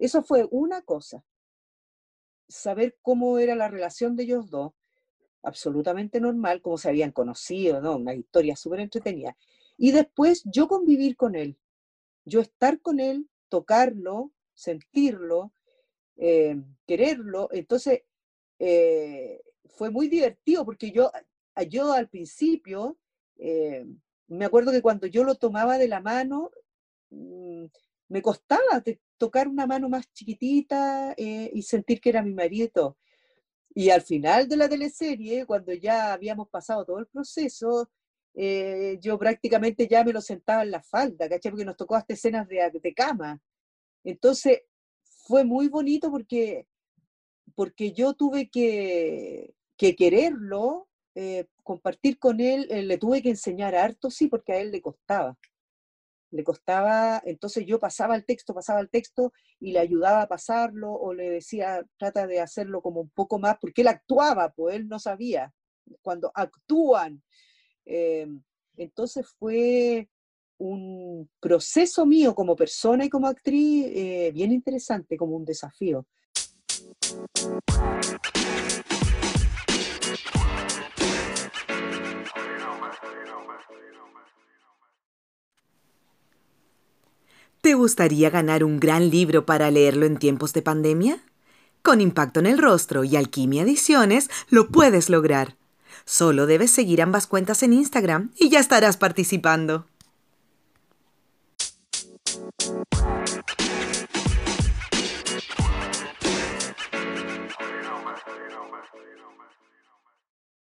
Eso 0.01 0.23
fue 0.23 0.49
una 0.51 0.81
cosa. 0.81 1.23
Saber 2.49 2.97
cómo 3.03 3.39
era 3.39 3.55
la 3.55 3.69
relación 3.69 4.17
de 4.17 4.25
ellos 4.25 4.51
dos, 4.51 4.73
absolutamente 5.43 6.21
normal, 6.21 6.63
cómo 6.63 6.79
se 6.79 6.89
habían 6.89 7.13
conocido, 7.13 7.81
¿no? 7.83 7.97
Una 7.97 8.15
historia 8.15 8.57
súper 8.57 8.81
entretenida. 8.81 9.37
Y 9.77 9.93
después 9.93 10.43
yo 10.47 10.69
convivir 10.69 11.17
con 11.17 11.35
él, 11.35 11.59
yo 12.25 12.41
estar 12.41 12.81
con 12.81 12.99
él, 12.99 13.29
tocarlo, 13.51 14.33
sentirlo, 14.55 15.53
eh, 16.17 16.57
quererlo. 16.87 17.51
Entonces, 17.53 18.03
eh, 18.59 19.43
fue 19.67 19.91
muy 19.91 20.09
divertido 20.09 20.65
porque 20.65 20.93
yo, 20.93 21.13
yo 21.69 21.93
al 21.93 22.09
principio, 22.09 22.99
eh, 23.37 23.87
me 24.29 24.47
acuerdo 24.47 24.73
que 24.73 24.83
cuando 24.83 25.07
yo 25.07 25.25
lo 25.25 25.35
tomaba 25.35 25.77
de 25.77 25.89
la 25.89 26.01
mano, 26.01 26.51
mm, 27.11 27.67
me 28.09 28.23
costaba 28.23 28.83
tocar 29.21 29.47
una 29.47 29.67
mano 29.67 29.89
más 29.89 30.11
chiquitita 30.13 31.15
y 31.17 31.63
sentir 31.63 32.01
que 32.01 32.09
era 32.09 32.23
mi 32.23 32.33
marido. 32.33 32.97
Y 33.75 33.91
al 33.91 34.03
final 34.03 34.49
de 34.49 34.57
la 34.57 34.69
teleserie, 34.69 35.45
cuando 35.47 35.73
ya 35.75 36.13
habíamos 36.15 36.49
pasado 36.49 36.85
todo 36.87 36.99
el 36.99 37.07
proceso, 37.07 37.91
yo 39.01 39.19
prácticamente 39.19 39.87
ya 39.87 40.03
me 40.03 40.15
lo 40.15 40.23
sentaba 40.23 40.63
en 40.63 40.71
la 40.71 40.83
falda, 40.83 41.29
¿cachai? 41.29 41.53
Porque 41.53 41.67
nos 41.67 41.77
tocó 41.77 41.97
hasta 41.97 42.15
escenas 42.15 42.49
de, 42.49 42.71
de 42.83 42.95
cama. 42.95 43.41
Entonces, 44.05 44.63
fue 45.31 45.45
muy 45.45 45.69
bonito 45.69 46.11
porque, 46.11 46.67
porque 47.55 47.93
yo 47.93 48.15
tuve 48.15 48.51
que, 48.51 49.55
quererlo, 49.77 50.89
eh, 51.15 51.47
compartir 51.63 52.19
con 52.19 52.41
él, 52.41 52.67
eh, 52.71 52.83
le 52.83 52.99
tuve 52.99 53.23
que 53.23 53.31
enseñar 53.31 53.75
harto, 53.75 54.11
sí, 54.11 54.27
porque 54.29 54.53
a 54.53 54.61
él 54.61 54.73
le 54.73 54.81
costaba. 54.81 55.39
Le 56.31 56.45
costaba, 56.45 57.21
entonces 57.25 57.67
yo 57.67 57.79
pasaba 57.79 58.15
el 58.15 58.25
texto, 58.25 58.55
pasaba 58.55 58.81
el 58.81 58.89
texto 58.89 59.33
y 59.59 59.73
le 59.73 59.81
ayudaba 59.81 60.23
a 60.23 60.29
pasarlo 60.29 60.93
o 60.93 61.13
le 61.13 61.29
decía, 61.29 61.85
trata 61.99 62.27
de 62.27 62.41
hacerlo 62.41 62.83
como 62.83 63.01
un 63.01 63.11
poco 63.11 63.39
más, 63.39 63.57
porque 63.61 63.83
él 63.83 63.89
actuaba, 63.89 64.51
pues 64.51 64.77
él 64.77 64.89
no 64.89 64.99
sabía. 64.99 65.53
Cuando 66.03 66.31
actúan, 66.35 67.23
eh, 67.85 68.29
entonces 68.77 69.27
fue 69.39 70.09
un 70.59 71.29
proceso 71.41 72.05
mío 72.05 72.35
como 72.35 72.55
persona 72.55 73.05
y 73.05 73.09
como 73.09 73.27
actriz 73.27 73.87
eh, 73.89 74.31
bien 74.33 74.53
interesante, 74.53 75.17
como 75.17 75.37
un 75.37 75.45
desafío. 75.45 76.07
¿Te 87.61 87.75
gustaría 87.75 88.31
ganar 88.31 88.65
un 88.65 88.81
gran 88.81 89.11
libro 89.11 89.45
para 89.45 89.71
leerlo 89.71 90.07
en 90.07 90.17
tiempos 90.17 90.55
de 90.55 90.63
pandemia? 90.63 91.23
Con 91.83 92.01
Impacto 92.01 92.41
en 92.41 92.47
el 92.47 92.57
Rostro 92.57 93.05
y 93.05 93.17
Alquimia 93.17 93.65
Ediciones 93.65 94.31
lo 94.49 94.69
puedes 94.69 95.11
lograr. 95.11 95.57
Solo 96.07 96.47
debes 96.47 96.71
seguir 96.71 97.03
ambas 97.03 97.27
cuentas 97.27 97.63
en 97.63 97.75
Instagram 97.75 98.33
y 98.39 98.49
ya 98.49 98.61
estarás 98.61 98.97
participando. 98.97 99.85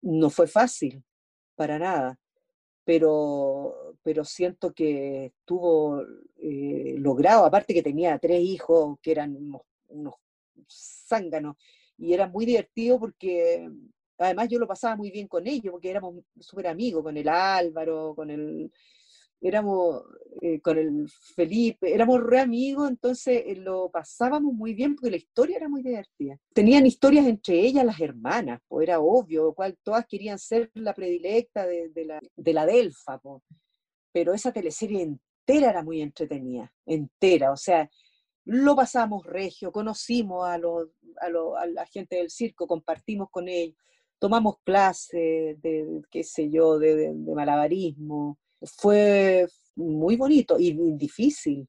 No 0.01 0.31
fue 0.31 0.47
fácil, 0.47 1.03
para 1.55 1.77
nada, 1.77 2.17
pero, 2.87 3.97
pero 4.01 4.23
siento 4.23 4.71
que 4.71 5.25
estuvo 5.25 6.01
eh, 6.37 6.95
logrado, 6.97 7.43
aparte 7.43 7.73
que 7.73 7.83
tenía 7.83 8.17
tres 8.17 8.39
hijos 8.39 8.97
que 9.01 9.11
eran 9.11 9.35
unos, 9.35 9.63
unos 9.89 10.13
zánganos, 11.05 11.57
y 11.97 12.13
era 12.13 12.29
muy 12.29 12.45
divertido 12.45 12.97
porque 12.97 13.69
además 14.17 14.47
yo 14.47 14.57
lo 14.57 14.67
pasaba 14.67 14.95
muy 14.95 15.11
bien 15.11 15.27
con 15.27 15.45
ellos, 15.47 15.73
porque 15.73 15.89
éramos 15.89 16.15
súper 16.39 16.67
amigos, 16.67 17.03
con 17.03 17.17
el 17.17 17.27
Álvaro, 17.27 18.13
con 18.15 18.29
el 18.29 18.71
éramos 19.41 20.03
eh, 20.41 20.59
con 20.61 20.77
el 20.77 21.09
Felipe, 21.35 21.93
éramos 21.93 22.21
re 22.21 22.39
amigos, 22.39 22.89
entonces 22.89 23.43
eh, 23.45 23.55
lo 23.55 23.89
pasábamos 23.89 24.53
muy 24.53 24.73
bien 24.73 24.95
porque 24.95 25.11
la 25.11 25.17
historia 25.17 25.57
era 25.57 25.69
muy 25.69 25.81
divertida. 25.81 26.37
Tenían 26.53 26.85
historias 26.85 27.25
entre 27.25 27.59
ellas 27.59 27.85
las 27.85 27.99
hermanas, 27.99 28.59
pues 28.67 28.87
era 28.87 28.99
obvio, 28.99 29.53
cual 29.53 29.77
todas 29.81 30.05
querían 30.05 30.37
ser 30.37 30.69
la 30.75 30.93
predilecta 30.93 31.65
de, 31.65 31.91
la, 32.05 32.19
de 32.35 32.53
la 32.53 32.65
Delfa, 32.65 33.19
pero 34.11 34.33
esa 34.33 34.51
teleserie 34.51 35.01
entera 35.01 35.69
era 35.71 35.83
muy 35.83 36.01
entretenida, 36.01 36.71
entera, 36.85 37.51
o 37.51 37.57
sea, 37.57 37.89
lo 38.45 38.75
pasamos 38.75 39.25
regio, 39.25 39.71
conocimos 39.71 40.47
a, 40.47 40.57
los, 40.57 40.87
a, 41.19 41.29
la 41.67 41.85
gente 41.87 42.15
del 42.17 42.29
circo, 42.29 42.67
compartimos 42.67 43.29
con 43.29 43.49
ellos, 43.49 43.75
tomamos 44.19 44.57
clases 44.63 45.61
de, 45.61 46.01
qué 46.09 46.23
sé 46.23 46.49
yo, 46.49 46.79
de, 46.79 46.95
de 46.95 47.13
malabarismo, 47.13 48.37
fue 48.61 49.47
muy 49.75 50.15
bonito 50.15 50.57
y 50.59 50.73
difícil. 50.97 51.67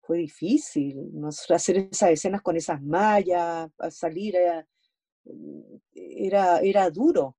Fue 0.00 0.18
difícil 0.18 1.10
hacer 1.50 1.88
esas 1.90 2.10
escenas 2.10 2.42
con 2.42 2.56
esas 2.56 2.80
mallas, 2.80 3.70
salir, 3.90 4.36
era, 4.36 4.66
era, 5.94 6.60
era 6.60 6.90
duro. 6.90 7.36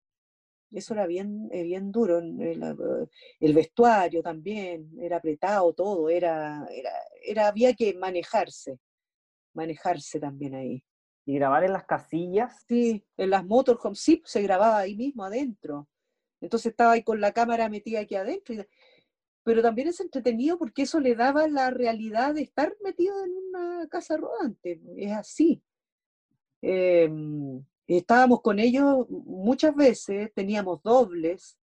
Eso 0.72 0.93
era 0.93 1.08
bien, 1.08 1.48
eh, 1.52 1.64
bien 1.64 1.91
duro. 1.91 2.20
El, 2.20 3.54
vestuario 3.54 4.22
también, 4.22 4.91
era 5.00 5.18
apretado 5.18 5.74
todo, 5.74 6.10
era, 6.10 6.68
era, 6.70 6.91
era, 7.24 7.48
había 7.48 7.74
que 7.74 7.93
manejarse, 7.93 8.78
manejarse 9.54 10.20
también 10.20 10.56
ahí. 10.56 10.84
¿Y 11.26 11.36
grabar 11.36 11.64
en 11.64 11.74
las 11.74 11.86
casillas? 11.86 12.64
Sí, 12.68 13.06
en 13.18 13.30
las 13.30 13.45
motorhomes, 13.45 14.00
sí, 14.00 14.22
se 14.26 14.41
grababa 14.41 14.80
ahí 14.80 14.95
mismo 14.95 15.24
adentro. 15.24 15.88
Entonces 16.42 16.72
estaba 16.72 16.94
ahí 16.94 17.04
con 17.04 17.22
la 17.22 17.32
cámara 17.32 17.70
metida 17.70 18.02
aquí 18.02 18.16
adentro. 18.16 18.56
pero 19.44 19.62
también 19.62 19.88
es 19.88 20.00
entretenido 20.02 20.58
porque 20.58 20.84
eso 20.84 21.00
le 21.00 21.16
daba 21.16 21.48
la 21.48 21.70
realidad 21.72 22.36
de 22.36 22.42
estar 22.42 22.76
metido 22.84 23.24
en 23.24 23.32
una 23.32 23.88
casa 23.88 24.18
rodante. 24.18 24.82
Es 24.98 25.14
así. 25.14 25.64
Em, 26.62 27.64
estábamos 27.88 28.42
con 28.42 28.60
ellos 28.60 29.08
muchas 29.10 29.76
veces, 29.76 30.34
teníamos 30.34 30.82
dobles, 30.84 31.58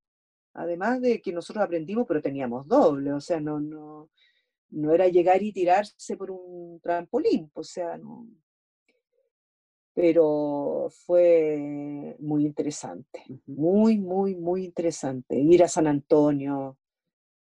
además 0.54 1.02
de 1.02 1.22
que 1.22 1.34
nosotros 1.34 1.64
aprendimos, 1.64 2.06
pero 2.08 2.22
teníamos 2.22 2.68
dobles, 2.68 3.14
o 3.14 3.20
sea, 3.20 3.40
no, 3.40 3.60
no, 3.60 4.10
no 4.70 4.94
era 4.94 5.08
llegar 5.08 5.42
y 5.44 5.52
tirarse 5.52 6.18
por 6.18 6.32
un 6.32 6.80
trampolín, 6.80 7.52
o 7.54 7.64
sea, 7.64 7.98
no, 7.98 8.28
pero 9.94 10.88
fue 11.06 12.16
muy 12.20 12.46
interesante, 12.46 13.24
muy, 13.46 13.98
muy, 14.00 14.36
muy 14.36 14.66
interesante. 14.66 15.38
Ir 15.38 15.64
a 15.64 15.68
San 15.68 15.86
Antonio, 15.86 16.78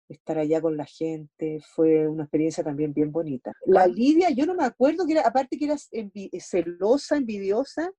estar 0.07 0.37
allá 0.37 0.61
con 0.61 0.77
la 0.77 0.85
gente, 0.85 1.59
fue 1.73 2.07
una 2.07 2.23
experiencia 2.23 2.63
también 2.63 2.93
bien 2.93 3.11
bonita. 3.11 3.51
La 3.65 3.87
Lidia, 3.87 4.29
yo 4.29 4.45
no 4.45 4.53
me 4.53 4.63
acuerdo 4.63 5.07
que 5.07 5.13
era, 5.13 5.21
aparte 5.21 5.57
que 5.57 5.65
era 5.65 5.75
celosa, 6.39 7.17
envidiosa, 7.17 7.91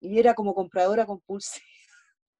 y 0.00 0.18
era 0.18 0.32
como 0.34 0.54
compradora 0.54 1.04
compulsiva. 1.04 1.64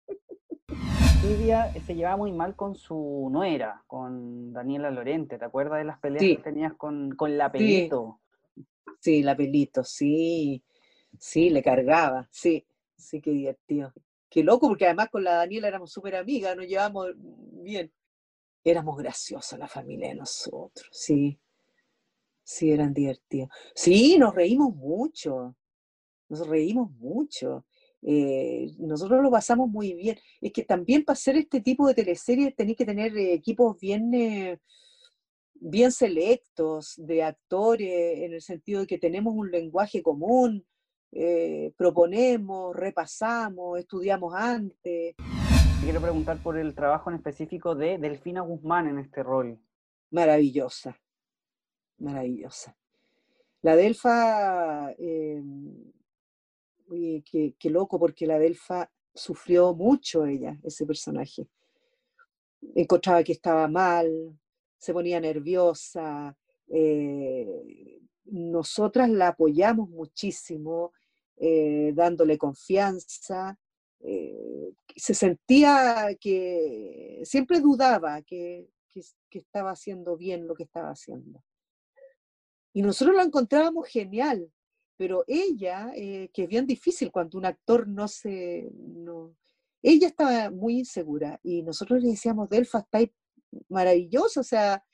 Lidia 1.23 1.71
eh, 1.75 1.81
se 1.87 1.95
llevaba 1.95 2.17
muy 2.17 2.33
mal 2.33 2.57
con 2.57 2.75
su 2.75 3.29
nuera, 3.31 3.85
con 3.87 4.53
Daniela 4.53 4.91
Lorente. 4.91 5.39
¿Te 5.39 5.45
acuerdas 5.45 5.79
de 5.79 5.85
las 5.85 6.01
peleas 6.01 6.25
que 6.39 6.43
tenías 6.43 6.73
con, 6.75 7.15
con 7.15 7.37
la 7.39 7.53
Pelito? 7.53 8.21
Sí. 8.55 8.67
sí, 9.01 9.23
la 9.23 9.37
Pelito, 9.37 9.85
sí 9.85 10.65
Sí, 11.19 11.51
le 11.51 11.63
cargaba, 11.63 12.29
sí, 12.31 12.67
sí, 12.97 13.21
qué 13.21 13.31
divertido. 13.31 13.93
Qué 14.29 14.43
loco, 14.43 14.69
porque 14.69 14.87
además 14.87 15.11
con 15.11 15.25
la 15.25 15.35
Daniela 15.35 15.69
éramos 15.69 15.93
súper 15.93 16.17
amigas, 16.17 16.57
nos 16.57 16.67
llevamos 16.67 17.09
bien. 17.17 17.93
Éramos 18.65 18.97
graciosos 18.97 19.59
la 19.59 19.69
familia 19.69 20.09
de 20.09 20.15
nosotros, 20.15 20.89
sí. 20.91 21.39
Sí, 22.45 22.73
eran 22.73 22.93
divertidos. 22.93 23.51
Sí, 23.75 24.17
nos 24.19 24.35
reímos 24.35 24.75
mucho, 24.75 25.55
nos 26.29 26.47
reímos 26.49 26.91
mucho. 26.93 27.67
Eh, 28.03 28.71
nosotros 28.79 29.23
lo 29.23 29.31
pasamos 29.31 29.69
muy 29.69 29.95
bien. 29.95 30.19
Es 30.41 30.53
que 30.53 30.65
también 30.65 31.05
para 31.05 31.15
hacer 31.15 31.37
este 31.37 31.61
tipo 31.61 31.87
de 31.87 31.95
teleseries 31.95 32.57
tenéis 32.57 32.77
que 32.77 32.85
tener 32.85 33.17
eh, 33.17 33.35
equipos 33.35 33.79
bien, 33.79 34.13
eh, 34.15 34.59
bien 35.55 35.93
selectos 35.93 36.95
de 36.97 37.23
actores, 37.23 38.19
en 38.21 38.33
el 38.35 38.43
sentido 38.43 38.81
de 38.81 38.87
que 38.87 38.99
tenemos 38.99 39.35
un 39.35 39.51
lenguaje 39.51 40.03
común, 40.03 40.67
proponemos, 41.77 42.75
repasamos, 42.75 43.79
estudiamos 43.79 44.35
antes. 44.35 45.15
Quiero 45.83 46.01
preguntar 46.01 46.43
por 46.43 46.59
el 46.59 46.75
trabajo 46.75 47.11
en 47.11 47.17
específico 47.17 47.75
de 47.75 47.99
Delfina 47.99 48.41
Guzmán 48.41 48.89
en 48.89 48.99
este 48.99 49.23
rol. 49.23 49.59
Maravillosa, 50.11 50.97
maravillosa. 51.99 52.77
La 53.63 53.77
Delfa 53.77 54.95
Oye, 56.93 57.25
qué, 57.25 57.71
loco, 57.71 57.99
porque 57.99 58.27
la 58.27 58.39
Delfa 58.39 58.91
sufrió 59.15 59.75
mucho 59.75 60.27
ella, 60.27 60.59
ese 60.63 60.85
personaje. 60.85 61.49
Encontraba 62.75 63.25
que 63.25 63.33
estaba 63.33 63.67
mal, 63.67 64.39
se 64.77 64.93
ponía 64.93 65.19
nerviosa. 65.19 66.37
Eh, 66.69 67.99
nosotras 68.27 69.09
la 69.09 69.29
apoyamos 69.29 69.89
muchísimo, 69.89 70.93
eh, 71.45 71.93
dándole 71.93 72.39
confianza. 72.39 73.59
Eh, 73.99 74.73
se 74.95 75.13
sentía 75.13 76.17
que 76.21 77.21
siempre 77.25 77.59
dudaba 77.59 78.23
que, 78.23 78.69
que 79.29 79.39
estaba 79.41 79.73
haciendo 79.73 80.17
bien 80.17 80.47
lo 80.47 80.55
que 80.55 80.63
estaba 80.63 80.91
haciendo. 80.91 81.43
Y 82.73 82.83
nosotros 82.83 83.17
lo 83.17 83.23
encontrábamos 83.23 83.89
genial, 83.89 84.53
pero 84.97 85.25
ella, 85.27 85.91
eh, 85.97 86.31
que 86.33 86.45
es 86.45 86.49
bien 86.49 86.65
difícil 86.65 87.11
cuando 87.11 87.39
un 87.39 87.47
actor 87.47 87.89
no 87.89 88.07
se... 88.07 88.71
No, 88.73 89.35
ella 89.83 90.07
estaba 90.07 90.49
muy 90.49 90.79
insegura 90.79 91.41
y 91.43 91.65
nosotros 91.65 92.01
le 92.01 92.11
decíamos, 92.11 92.49
Delfa, 92.49 92.79
está 92.79 93.01
maravillosa, 93.69 94.39
o 94.39 94.45
sea, 94.45 94.85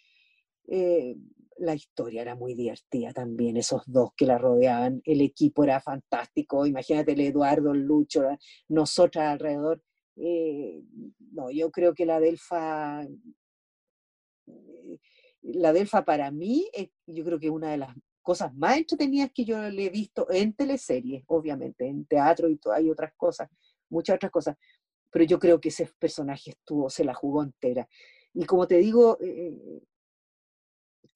la 1.59 1.75
historia 1.75 2.23
era 2.23 2.35
muy 2.35 2.55
divertida 2.55 3.13
también, 3.13 3.57
esos 3.57 3.83
dos 3.87 4.11
que 4.17 4.27
la 4.27 4.39
rodeaban, 4.39 5.01
el 5.05 5.21
equipo 5.21 5.65
era 5.65 5.81
fantástico, 5.81 6.67
imagínate 6.67 7.13
el 7.13 7.21
Eduardo, 7.21 7.73
el 7.73 7.83
Lucho, 7.83 8.23
nosotras 8.69 9.33
alrededor. 9.33 9.83
Eh, 10.17 10.83
no, 11.33 11.51
yo 11.51 11.71
creo 11.71 11.95
que 11.95 12.07
la 12.07 12.21
Delfa, 12.21 13.07
la 15.43 15.73
Delfa 15.73 16.05
para 16.05 16.31
mí, 16.31 16.69
yo 17.07 17.25
creo 17.25 17.39
que 17.39 17.47
es 17.47 17.53
una 17.53 17.71
de 17.71 17.79
las 17.79 17.95
cosas 18.23 18.55
más 18.55 18.77
entretenidas 18.77 19.31
que 19.33 19.45
yo 19.45 19.59
le 19.71 19.87
he 19.87 19.91
visto 19.91 20.31
en 20.31 20.53
teleseries, 20.53 21.25
obviamente, 21.29 21.87
en 21.87 22.05
teatro 22.05 22.49
y 22.49 22.59
hay 22.75 22.91
otras 22.91 23.13
cosas, 23.17 23.49
muchas 23.89 24.17
otras 24.17 24.31
cosas, 24.31 24.57
pero 25.11 25.25
yo 25.25 25.39
creo 25.39 25.61
que 25.61 25.71
ese 25.71 25.89
personaje 25.99 26.51
estuvo, 26.51 26.91
se 26.91 27.05
la 27.05 27.15
jugó 27.15 27.43
entera. 27.43 27.89
Y 28.35 28.45
como 28.45 28.67
te 28.67 28.77
digo, 28.77 29.19
eh, 29.21 29.49
eh, 29.49 29.83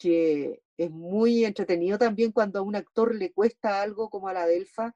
que 0.03 0.61
es 0.77 0.91
muy 0.91 1.45
entretenido 1.45 1.97
también 1.97 2.33
cuando 2.33 2.59
a 2.59 2.63
un 2.63 2.75
actor 2.75 3.15
le 3.15 3.33
cuesta 3.33 3.81
algo 3.81 4.11
como 4.11 4.27
a 4.27 4.33
la 4.33 4.47
Delfa 4.47 4.93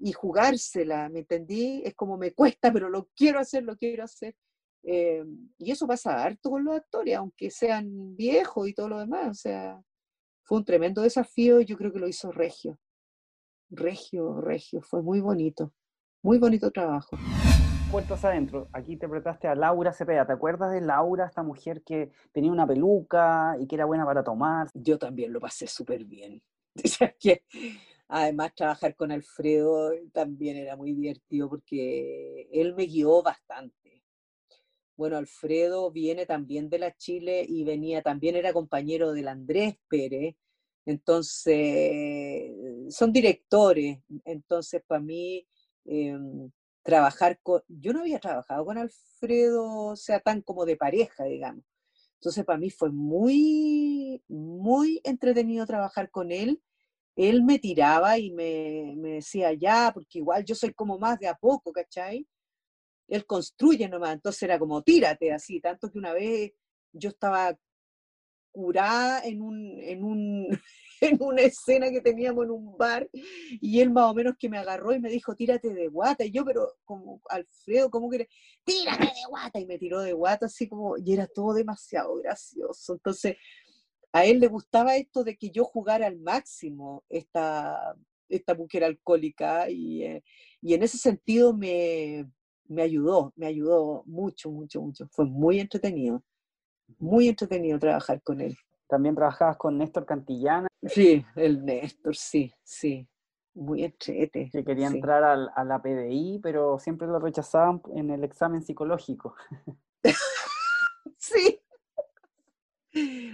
y 0.00 0.12
jugársela, 0.12 1.08
¿me 1.08 1.20
entendí? 1.20 1.82
Es 1.84 1.94
como 1.94 2.16
me 2.16 2.32
cuesta, 2.32 2.72
pero 2.72 2.88
lo 2.88 3.08
quiero 3.14 3.38
hacer, 3.38 3.62
lo 3.62 3.76
quiero 3.76 4.02
hacer. 4.02 4.34
Eh, 4.82 5.24
y 5.58 5.70
eso 5.70 5.86
pasa 5.86 6.22
harto 6.22 6.50
con 6.50 6.64
los 6.64 6.76
actores, 6.76 7.16
aunque 7.16 7.50
sean 7.50 8.16
viejos 8.16 8.68
y 8.68 8.74
todo 8.74 8.88
lo 8.88 8.98
demás, 8.98 9.28
o 9.28 9.34
sea, 9.34 9.82
fue 10.44 10.58
un 10.58 10.64
tremendo 10.64 11.02
desafío 11.02 11.60
y 11.60 11.64
yo 11.64 11.76
creo 11.76 11.92
que 11.92 11.98
lo 11.98 12.08
hizo 12.08 12.32
Regio. 12.32 12.80
Regio, 13.70 14.40
Regio, 14.40 14.80
fue 14.82 15.02
muy 15.02 15.20
bonito, 15.20 15.72
muy 16.22 16.38
bonito 16.38 16.70
trabajo. 16.70 17.16
Puertas 17.90 18.24
adentro, 18.24 18.68
aquí 18.72 18.92
interpretaste 18.92 19.48
a 19.48 19.54
Laura 19.54 19.92
Cepeda. 19.92 20.26
¿Te 20.26 20.32
acuerdas 20.32 20.72
de 20.72 20.80
Laura, 20.80 21.26
esta 21.26 21.42
mujer 21.42 21.82
que 21.82 22.10
tenía 22.32 22.52
una 22.52 22.66
peluca 22.66 23.56
y 23.58 23.66
que 23.66 23.76
era 23.76 23.86
buena 23.86 24.04
para 24.04 24.22
tomar? 24.22 24.68
Yo 24.74 24.98
también 24.98 25.32
lo 25.32 25.40
pasé 25.40 25.66
súper 25.66 26.04
bien. 26.04 26.42
además 28.08 28.54
trabajar 28.54 28.94
con 28.94 29.10
Alfredo 29.10 29.92
también 30.12 30.56
era 30.56 30.76
muy 30.76 30.92
divertido 30.92 31.48
porque 31.48 32.48
él 32.52 32.74
me 32.74 32.84
guió 32.84 33.22
bastante 33.22 33.78
bueno, 34.98 35.16
Alfredo 35.16 35.92
viene 35.92 36.26
también 36.26 36.68
de 36.68 36.80
la 36.80 36.92
Chile 36.96 37.46
y 37.48 37.62
venía 37.62 38.02
también, 38.02 38.34
era 38.34 38.52
compañero 38.52 39.12
del 39.12 39.28
Andrés 39.28 39.76
Pérez. 39.88 40.34
Entonces, 40.84 42.50
son 42.90 43.12
directores. 43.12 44.00
Entonces, 44.24 44.82
para 44.84 45.00
mí, 45.00 45.46
em, 45.84 46.50
trabajar 46.88 47.38
con... 47.42 47.62
Yo 47.68 47.92
no 47.92 48.00
había 48.00 48.18
trabajado 48.18 48.64
con 48.64 48.78
Alfredo, 48.78 49.88
o 49.88 49.96
sea, 49.96 50.20
tan 50.20 50.40
como 50.42 50.64
de 50.64 50.76
pareja, 50.76 51.24
digamos. 51.24 51.64
Entonces, 52.14 52.44
para 52.44 52.58
mí 52.58 52.70
fue 52.70 52.90
muy, 52.90 54.22
muy 54.28 55.00
entretenido 55.04 55.66
trabajar 55.66 56.10
con 56.10 56.32
él. 56.32 56.62
Él 57.14 57.44
me 57.44 57.58
tiraba 57.58 58.18
y 58.18 58.30
me, 58.32 58.94
me 58.96 59.10
decía, 59.14 59.52
ya, 59.52 59.90
porque 59.92 60.18
igual 60.18 60.44
yo 60.44 60.54
soy 60.54 60.72
como 60.72 60.98
más 60.98 61.18
de 61.18 61.28
a 61.28 61.34
poco, 61.34 61.72
¿cachai? 61.72 62.26
él 63.08 63.24
construye 63.24 63.88
nomás, 63.88 64.14
entonces 64.14 64.42
era 64.42 64.58
como 64.58 64.82
tírate 64.82 65.32
así, 65.32 65.60
tanto 65.60 65.90
que 65.90 65.98
una 65.98 66.12
vez 66.12 66.52
yo 66.92 67.08
estaba 67.08 67.58
curada 68.52 69.22
en 69.24 69.40
un, 69.42 69.78
en 69.80 70.04
un, 70.04 70.48
en 71.12 71.18
una 71.20 71.42
escena 71.42 71.90
que 71.90 72.00
teníamos 72.00 72.44
en 72.44 72.50
un 72.50 72.76
bar, 72.76 73.08
y 73.12 73.80
él 73.80 73.90
más 73.90 74.10
o 74.10 74.14
menos 74.14 74.36
que 74.38 74.48
me 74.48 74.58
agarró 74.58 74.92
y 74.92 75.00
me 75.00 75.10
dijo, 75.10 75.34
tírate 75.34 75.72
de 75.72 75.88
guata, 75.88 76.24
y 76.24 76.30
yo, 76.30 76.44
pero 76.44 76.74
como, 76.84 77.20
Alfredo, 77.28 77.90
¿cómo 77.90 78.10
que 78.10 78.28
Tírate 78.64 79.04
de 79.04 79.28
guata, 79.28 79.60
y 79.60 79.66
me 79.66 79.78
tiró 79.78 80.00
de 80.00 80.12
guata, 80.12 80.46
así 80.46 80.68
como, 80.68 80.96
y 80.98 81.12
era 81.12 81.26
todo 81.26 81.54
demasiado 81.54 82.16
gracioso, 82.16 82.94
entonces 82.94 83.36
a 84.12 84.24
él 84.24 84.40
le 84.40 84.48
gustaba 84.48 84.96
esto 84.96 85.22
de 85.22 85.36
que 85.36 85.50
yo 85.50 85.64
jugara 85.64 86.06
al 86.06 86.18
máximo 86.18 87.04
esta, 87.08 87.94
esta 88.28 88.54
mujer 88.54 88.84
alcohólica, 88.84 89.70
y, 89.70 90.02
eh, 90.02 90.24
y 90.60 90.74
en 90.74 90.82
ese 90.82 90.98
sentido 90.98 91.54
me, 91.54 92.26
me 92.68 92.82
ayudó, 92.82 93.32
me 93.36 93.46
ayudó 93.46 94.04
mucho, 94.06 94.50
mucho, 94.50 94.80
mucho. 94.80 95.08
Fue 95.10 95.24
muy 95.24 95.58
entretenido, 95.58 96.22
muy 96.98 97.28
entretenido 97.28 97.78
trabajar 97.78 98.22
con 98.22 98.40
él. 98.40 98.56
También 98.88 99.14
trabajabas 99.14 99.56
con 99.56 99.76
Néstor 99.76 100.06
Cantillana. 100.06 100.66
Sí, 100.82 101.24
el 101.36 101.64
Néstor, 101.64 102.16
sí, 102.16 102.52
sí. 102.62 103.06
Muy 103.54 103.84
entrete. 103.84 104.48
Que 104.50 104.64
quería 104.64 104.86
entrar 104.86 105.22
al, 105.24 105.50
a 105.54 105.64
la 105.64 105.82
PDI, 105.82 106.40
pero 106.42 106.78
siempre 106.78 107.06
lo 107.06 107.18
rechazaban 107.18 107.82
en 107.94 108.10
el 108.10 108.24
examen 108.24 108.62
psicológico. 108.62 109.34
sí. 111.18 111.60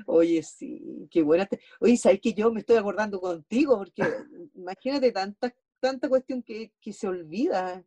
Oye, 0.06 0.42
sí, 0.42 1.08
qué 1.10 1.22
buena. 1.22 1.48
Oye, 1.80 1.96
¿sabes 1.96 2.20
que 2.20 2.34
yo 2.34 2.52
me 2.52 2.60
estoy 2.60 2.76
acordando 2.76 3.20
contigo? 3.20 3.78
Porque 3.78 4.02
imagínate 4.54 5.12
tanta, 5.12 5.54
tanta 5.78 6.08
cuestión 6.08 6.42
que, 6.42 6.72
que 6.80 6.92
se 6.92 7.06
olvida. 7.06 7.84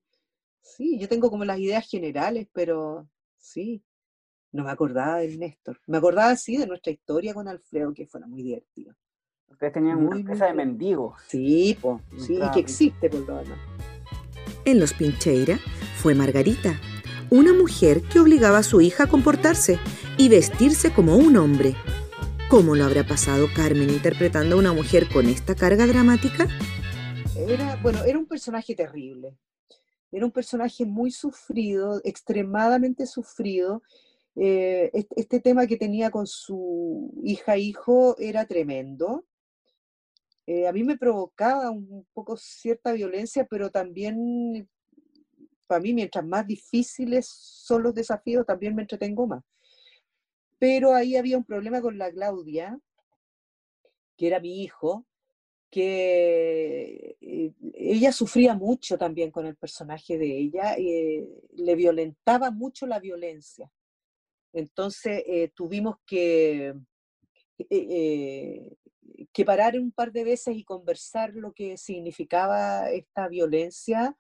Sí, 0.62 0.98
yo 1.00 1.08
tengo 1.08 1.30
como 1.30 1.46
las 1.46 1.60
ideas 1.60 1.88
generales, 1.90 2.48
pero 2.54 3.10
sí, 3.38 3.84
no 4.52 4.64
me 4.64 4.72
acordaba 4.72 5.18
del 5.18 5.40
Néstor. 5.40 5.80
Me 5.88 5.98
acordaba 5.98 6.36
sí 6.36 6.58
de 6.58 6.68
nuestra 6.68 6.92
historia 6.92 7.34
con 7.34 7.48
Alfredo, 7.48 7.94
que 7.94 8.06
fue 8.06 8.20
muy 8.22 8.44
divertida. 8.44 8.96
Ustedes 9.50 9.74
tenían 9.74 9.98
una 10.06 10.18
empresa 10.18 10.46
de 10.46 10.54
mendigos. 10.54 11.16
Sí, 11.28 11.78
pues, 11.82 12.02
sí, 12.18 12.40
que 12.54 12.60
existe 12.60 13.10
por 13.10 13.22
lo 13.22 13.38
demás. 13.38 13.60
En 14.66 14.80
Los 14.80 14.94
Pincheira 14.94 15.58
fue 15.96 16.14
Margarita, 16.14 16.80
una 17.30 17.54
mujer 17.54 18.02
que 18.02 18.20
obligaba 18.20 18.60
a 18.60 18.64
su 18.64 18.82
hija 18.82 19.06
a 19.06 19.08
comportarse 19.08 19.80
y 20.18 20.30
vestirse 20.30 20.94
como 20.94 21.18
un 21.18 21.38
hombre. 21.38 21.76
¿Cómo 22.50 22.76
lo 22.76 22.86
habrá 22.86 23.06
pasado 23.06 23.48
Carmen 23.56 23.90
interpretando 23.90 24.56
a 24.56 24.60
una 24.60 24.74
mujer 24.74 25.08
con 25.12 25.26
esta 25.28 25.56
carga 25.56 25.86
dramática? 25.88 26.48
Era, 27.36 27.76
bueno, 27.82 28.04
era 28.04 28.18
un 28.18 28.26
personaje 28.26 28.76
terrible. 28.76 29.38
Era 30.12 30.26
un 30.26 30.32
personaje 30.32 30.86
muy 30.86 31.12
sufrido, 31.12 32.00
extremadamente 32.04 33.06
sufrido. 33.06 33.82
Eh, 34.40 34.92
este, 35.16 35.40
tema 35.40 35.66
que 35.66 35.78
tenía 35.78 36.12
con 36.12 36.28
su 36.28 37.12
hija 37.24 37.58
hijo 37.58 38.16
era 38.20 38.46
tremendo. 38.46 39.26
Eh, 40.46 40.68
a 40.68 40.72
mí 40.72 40.84
me 40.84 40.98
provocaba 40.98 41.72
un 41.72 42.08
poco 42.14 42.38
cierta 42.38 42.94
violencia, 42.94 43.46
pero 43.50 43.70
también 43.70 44.70
para 45.68 45.82
mí, 45.82 45.94
mientras 45.94 46.26
más 46.26 46.48
difíciles 46.48 47.28
son 47.28 47.84
los 47.84 47.94
desafíos, 47.94 48.46
también 48.46 48.74
me 48.74 48.84
entretengo 48.84 49.28
más. 49.28 49.44
Pero 50.58 50.96
ahí 50.96 51.16
había 51.16 51.38
un 51.38 51.44
problema 51.44 51.82
con 51.82 51.98
la 51.98 52.12
Claudia, 52.12 52.80
que 54.16 54.28
era 54.28 54.40
mi 54.40 54.64
hijo, 54.64 55.06
que 55.70 57.18
eh, 57.20 57.54
ella 57.74 58.12
sufría 58.12 58.56
mucho 58.56 58.98
también 58.98 59.32
con 59.32 59.46
el 59.46 59.56
personaje 59.56 60.18
de 60.18 60.38
ella, 60.38 60.76
eh, 60.78 61.28
le 61.56 61.76
violentaba 61.76 62.50
mucho 62.50 62.88
la 62.88 63.00
violencia. 63.00 63.70
Entonces 64.54 65.24
eh, 65.28 65.52
tuvimos 65.56 65.98
que, 66.06 66.74
que 67.68 69.46
parar 69.46 69.78
un 69.80 69.92
par 69.92 70.12
de 70.12 70.24
veces 70.24 70.56
y 70.56 70.64
conversar 70.64 71.34
lo 71.34 71.54
que 71.54 71.78
significaba 71.78 72.90
esta 72.92 73.28
violencia. 73.28 74.18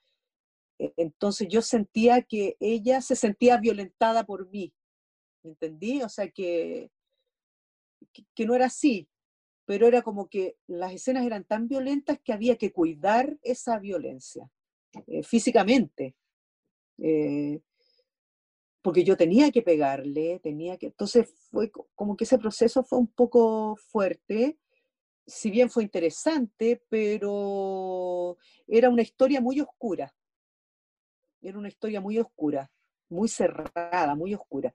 Entonces 0.77 1.47
yo 1.49 1.61
sentía 1.61 2.21
que 2.21 2.55
ella 2.59 3.01
se 3.01 3.15
sentía 3.15 3.57
violentada 3.57 4.25
por 4.25 4.49
mí, 4.49 4.73
¿entendí? 5.43 6.01
O 6.03 6.09
sea 6.09 6.29
que, 6.29 6.91
que 8.35 8.45
no 8.45 8.53
era 8.53 8.67
así, 8.67 9.09
pero 9.67 9.85
era 9.87 10.01
como 10.01 10.29
que 10.29 10.55
las 10.65 10.93
escenas 10.93 11.25
eran 11.25 11.43
tan 11.43 11.67
violentas 11.67 12.19
que 12.23 12.31
había 12.31 12.55
que 12.55 12.71
cuidar 12.71 13.37
esa 13.41 13.79
violencia 13.79 14.49
eh, 15.07 15.23
físicamente. 15.23 16.15
Eh, 16.99 17.59
porque 18.87 19.03
yo 19.03 19.17
tenía 19.17 19.51
que 19.51 19.61
pegarle, 19.61 20.39
tenía 20.39 20.77
que... 20.77 20.85
Entonces 20.85 21.27
fue 21.51 21.69
como 21.93 22.15
que 22.15 22.23
ese 22.23 22.37
proceso 22.37 22.85
fue 22.85 22.97
un 22.97 23.07
poco 23.07 23.75
fuerte, 23.75 24.57
si 25.25 25.51
bien 25.51 25.69
fue 25.69 25.83
interesante, 25.83 26.81
pero 26.87 28.37
era 28.65 28.87
una 28.87 29.01
historia 29.01 29.41
muy 29.41 29.59
oscura. 29.59 30.15
Era 31.41 31.57
una 31.57 31.67
historia 31.67 31.99
muy 31.99 32.17
oscura, 32.17 32.71
muy 33.09 33.27
cerrada, 33.27 34.15
muy 34.15 34.33
oscura. 34.33 34.73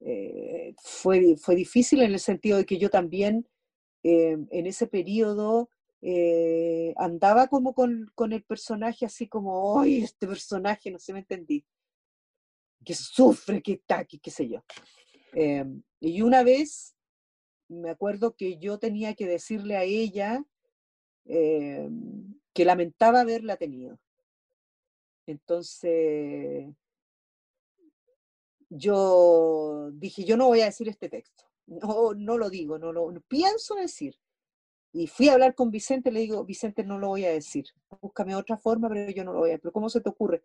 Eh, 0.00 0.74
fue, 0.82 1.36
fue 1.36 1.54
difícil 1.54 2.02
en 2.02 2.10
el 2.10 2.18
sentido 2.18 2.58
de 2.58 2.66
que 2.66 2.78
yo 2.78 2.90
también 2.90 3.46
eh, 4.02 4.36
en 4.50 4.66
ese 4.66 4.88
periodo 4.88 5.70
eh, 6.02 6.92
andaba 6.96 7.46
como 7.46 7.72
con, 7.72 8.10
con, 8.16 8.32
el 8.32 8.42
personaje 8.42 9.06
así 9.06 9.28
como, 9.28 9.78
¡ay, 9.80 10.02
este 10.02 10.26
personaje! 10.26 10.90
No 10.90 10.98
se 10.98 11.12
me 11.12 11.20
entendí. 11.20 11.64
Que 12.84 12.94
sufre, 12.94 13.62
que 13.62 13.72
está, 13.72 14.04
que 14.04 14.18
qué 14.18 14.30
sé 14.30 14.48
yo. 14.48 14.64
Eh, 15.32 15.64
y 16.00 16.22
una 16.22 16.42
vez 16.42 16.94
me 17.68 17.90
acuerdo 17.90 18.36
que 18.36 18.58
yo 18.58 18.78
tenía 18.78 19.14
que 19.14 19.26
decirle 19.26 19.76
a 19.76 19.84
ella 19.84 20.44
que 21.24 22.64
lamentaba 22.64 23.22
haberla 23.22 23.56
tenido. 23.56 23.98
Entonces, 25.26 26.66
yo 28.68 29.90
dije, 29.94 30.24
yo 30.24 30.36
no 30.36 30.48
voy 30.48 30.60
a 30.60 30.66
decir 30.66 30.86
este 30.88 31.08
texto 31.08 31.44
no, 31.66 32.14
no 32.14 32.38
lo 32.38 32.50
digo, 32.50 32.78
no 32.78 32.92
lo 32.92 33.12
pienso 33.28 33.74
decir. 33.74 34.16
Y 34.92 35.06
fui 35.08 35.28
a 35.28 35.32
hablar 35.32 35.54
con 35.54 35.70
Vicente, 35.70 36.12
le 36.12 36.20
digo, 36.20 36.44
Vicente, 36.44 36.84
no 36.84 36.98
lo 36.98 37.08
voy 37.08 37.24
a 37.24 37.32
decir, 37.32 37.66
búscame 38.00 38.36
otra 38.36 38.56
forma, 38.56 38.88
pero 38.88 39.10
yo 39.10 39.24
no 39.24 39.32
lo 39.32 39.40
voy 39.40 39.50
a 39.50 39.52
decir. 39.52 39.62
Pero 39.62 39.72
¿cómo 39.72 39.88
se 39.88 40.00
te 40.00 40.08
ocurre? 40.08 40.42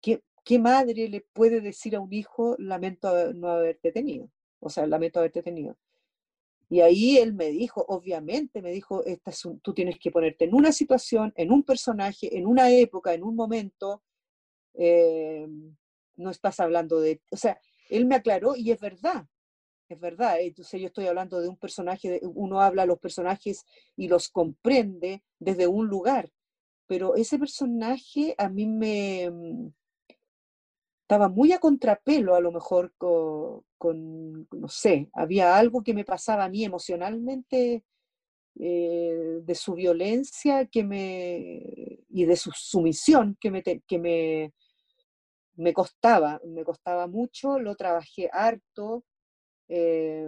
¿Qué, 0.00 0.22
¿Qué 0.50 0.58
madre 0.58 1.08
le 1.08 1.20
puede 1.20 1.60
decir 1.60 1.94
a 1.94 2.00
un 2.00 2.12
hijo, 2.12 2.56
lamento 2.58 3.32
no 3.34 3.50
haberte 3.50 3.92
tenido? 3.92 4.32
O 4.58 4.68
sea, 4.68 4.84
lamento 4.84 5.20
haberte 5.20 5.44
tenido. 5.44 5.78
Y 6.68 6.80
ahí 6.80 7.18
él 7.18 7.34
me 7.34 7.50
dijo, 7.50 7.84
obviamente, 7.86 8.60
me 8.60 8.72
dijo, 8.72 9.04
Esta 9.04 9.30
tú 9.62 9.72
tienes 9.72 10.00
que 10.00 10.10
ponerte 10.10 10.46
en 10.46 10.54
una 10.56 10.72
situación, 10.72 11.32
en 11.36 11.52
un 11.52 11.62
personaje, 11.62 12.36
en 12.36 12.48
una 12.48 12.68
época, 12.68 13.14
en 13.14 13.22
un 13.22 13.36
momento. 13.36 14.02
Eh, 14.74 15.46
no 16.16 16.30
estás 16.30 16.58
hablando 16.58 16.98
de, 16.98 17.22
o 17.30 17.36
sea, 17.36 17.60
él 17.88 18.06
me 18.06 18.16
aclaró 18.16 18.56
y 18.56 18.72
es 18.72 18.80
verdad, 18.80 19.28
es 19.88 20.00
verdad. 20.00 20.40
Entonces 20.40 20.80
yo 20.80 20.88
estoy 20.88 21.06
hablando 21.06 21.40
de 21.40 21.48
un 21.48 21.58
personaje, 21.58 22.22
uno 22.24 22.60
habla 22.60 22.82
a 22.82 22.86
los 22.86 22.98
personajes 22.98 23.64
y 23.94 24.08
los 24.08 24.28
comprende 24.28 25.22
desde 25.38 25.68
un 25.68 25.86
lugar, 25.86 26.32
pero 26.88 27.14
ese 27.14 27.38
personaje 27.38 28.34
a 28.36 28.48
mí 28.48 28.66
me 28.66 29.30
mm, 29.30 29.68
estaba 31.10 31.28
muy 31.28 31.50
a 31.50 31.58
contrapelo 31.58 32.36
a 32.36 32.40
lo 32.40 32.52
mejor 32.52 32.92
con, 32.96 34.46
no 34.52 34.68
sé, 34.68 35.10
había 35.12 35.56
algo 35.56 35.82
que 35.82 35.92
me 35.92 36.04
pasaba 36.04 36.44
a 36.44 36.48
mí 36.48 36.64
emocionalmente 36.64 37.82
eh, 38.54 39.40
de 39.42 39.54
su 39.56 39.74
violencia 39.74 40.66
que 40.66 40.84
me, 40.84 41.98
y 42.10 42.24
de 42.24 42.36
su 42.36 42.52
sumisión 42.54 43.36
que 43.40 43.50
me, 43.50 43.60
que 43.64 43.98
me, 43.98 44.52
me 45.56 45.72
costaba, 45.72 46.40
me 46.46 46.62
costaba 46.62 47.08
mucho, 47.08 47.58
lo 47.58 47.74
trabajé 47.74 48.30
harto, 48.32 49.02
eh, 49.66 50.24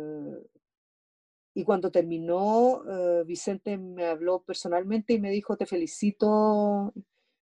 y 1.55 1.63
cuando 1.63 1.93
terminó, 1.93 2.83
eh, 2.91 3.23
Vicente 3.25 3.79
me 3.79 4.07
habló 4.07 4.43
personalmente 4.43 5.13
y 5.13 5.21
me 5.21 5.31
dijo, 5.31 5.57
te 5.57 5.65
felicito, 5.65 6.93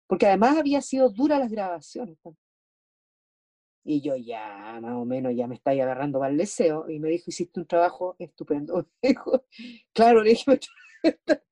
porque 0.08 0.28
además 0.28 0.58
había 0.58 0.82
sido 0.82 1.10
dura 1.10 1.40
las 1.40 1.50
grabaciones. 1.50 2.18
Y 3.84 4.02
yo 4.02 4.16
ya, 4.16 4.80
más 4.82 4.94
o 4.96 5.06
menos, 5.06 5.34
ya 5.36 5.48
me 5.48 5.56
estáis 5.56 5.82
agarrando 5.82 6.20
mal 6.20 6.38
deseo. 6.38 6.90
Y 6.90 7.00
me 7.00 7.10
dijo, 7.10 7.26
hiciste 7.28 7.60
un 7.60 7.66
trabajo 7.66 8.16
estupendo. 8.20 8.88
claro, 9.94 10.22
le 10.22 10.32
dije, 10.32 10.60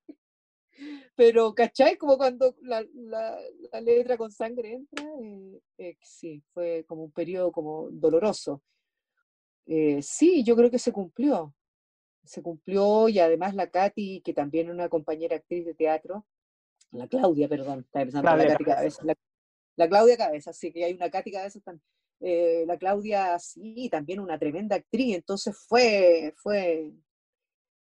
pero, 1.16 1.54
¿cachai? 1.56 1.98
Como 1.98 2.18
cuando 2.18 2.56
la, 2.62 2.86
letra 3.82 4.18
con 4.18 4.32
sangre 4.32 4.74
entra. 4.74 5.06
Eh, 5.78 5.98
sí, 6.02 6.44
fue 6.54 6.86
como 6.88 7.06
un 7.06 7.12
periodo 7.12 7.52
como 7.52 7.90
doloroso. 7.92 8.62
Eh, 9.66 10.02
sí, 10.02 10.44
yo 10.44 10.56
creo 10.56 10.70
que 10.70 10.80
se 10.80 10.92
cumplió. 10.92 11.56
Se 12.24 12.42
cumplió 12.42 13.10
y 13.10 13.20
además 13.20 13.56
la 13.56 13.70
Katy, 13.70 14.22
que 14.22 14.34
también 14.34 14.68
es 14.68 14.74
una 14.74 14.90
compañera 14.90 15.38
actriz 15.38 15.66
de 15.66 15.74
teatro, 15.74 16.26
la 16.92 17.08
Claudia, 17.08 17.48
perdón, 17.50 17.80
está 17.80 18.00
pensando 18.02 18.36
la 18.36 18.48
Katy 18.48 18.64
Cabeza. 18.64 19.04
La, 19.76 19.88
Claudia 19.88 20.18
Cabeza, 20.18 20.54
sí, 20.54 20.72
que 20.72 20.86
hay 20.86 20.94
una 20.94 21.10
Katy 21.10 21.32
Cabeza 21.32 21.60
también. 21.60 21.84
Eh, 22.20 22.66
la 22.68 22.78
Claudia, 22.78 23.38
sí, 23.40 23.90
también 23.92 24.20
una 24.20 24.40
tremenda 24.40 24.76
actriz, 24.76 25.16
entonces 25.16 25.56
fue, 25.68 26.34
fue, 26.38 26.92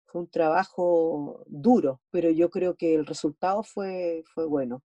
fue 0.06 0.20
un 0.22 0.28
trabajo 0.30 1.44
duro, 1.46 2.00
pero 2.10 2.30
yo 2.30 2.50
creo 2.50 2.74
que 2.76 2.94
el 2.94 3.06
resultado 3.06 3.62
fue, 3.62 4.24
fue 4.34 4.46
bueno 4.46 4.82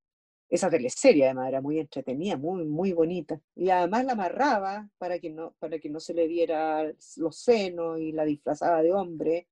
esa 0.51 0.69
teleserie 0.69 1.25
además 1.25 1.47
era 1.47 1.61
muy 1.61 1.79
entretenida, 1.79 2.35
muy, 2.37 2.65
muy 2.65 2.91
bonita. 2.91 3.39
Y 3.55 3.69
además 3.69 4.03
la 4.05 4.11
amarraba 4.13 4.89
para 4.97 5.17
que 5.17 5.29
no, 5.29 5.55
para 5.59 5.79
que 5.79 5.89
no 5.89 6.01
se 6.01 6.13
le 6.13 6.27
diera 6.27 6.83
los 7.15 7.37
senos 7.37 7.99
y 7.99 8.11
la 8.11 8.25
disfrazaba 8.25 8.81
de 8.83 8.91
hombre. 8.91 9.47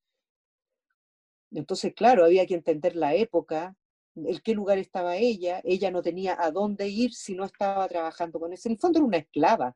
Entonces, 1.51 1.93
claro, 1.95 2.25
había 2.25 2.45
que 2.45 2.53
entender 2.55 2.97
la 2.97 3.15
época, 3.15 3.75
en 4.15 4.39
qué 4.39 4.53
lugar 4.53 4.77
estaba 4.77 5.15
ella. 5.15 5.61
Ella 5.63 5.89
no 5.89 6.01
tenía 6.01 6.35
a 6.37 6.51
dónde 6.51 6.89
ir 6.89 7.13
si 7.13 7.33
no 7.33 7.45
estaba 7.45 7.87
trabajando 7.87 8.37
con 8.37 8.51
eso. 8.51 8.67
En 8.67 8.73
el 8.73 8.79
fondo 8.79 8.99
era 8.99 9.05
una 9.05 9.17
esclava. 9.17 9.75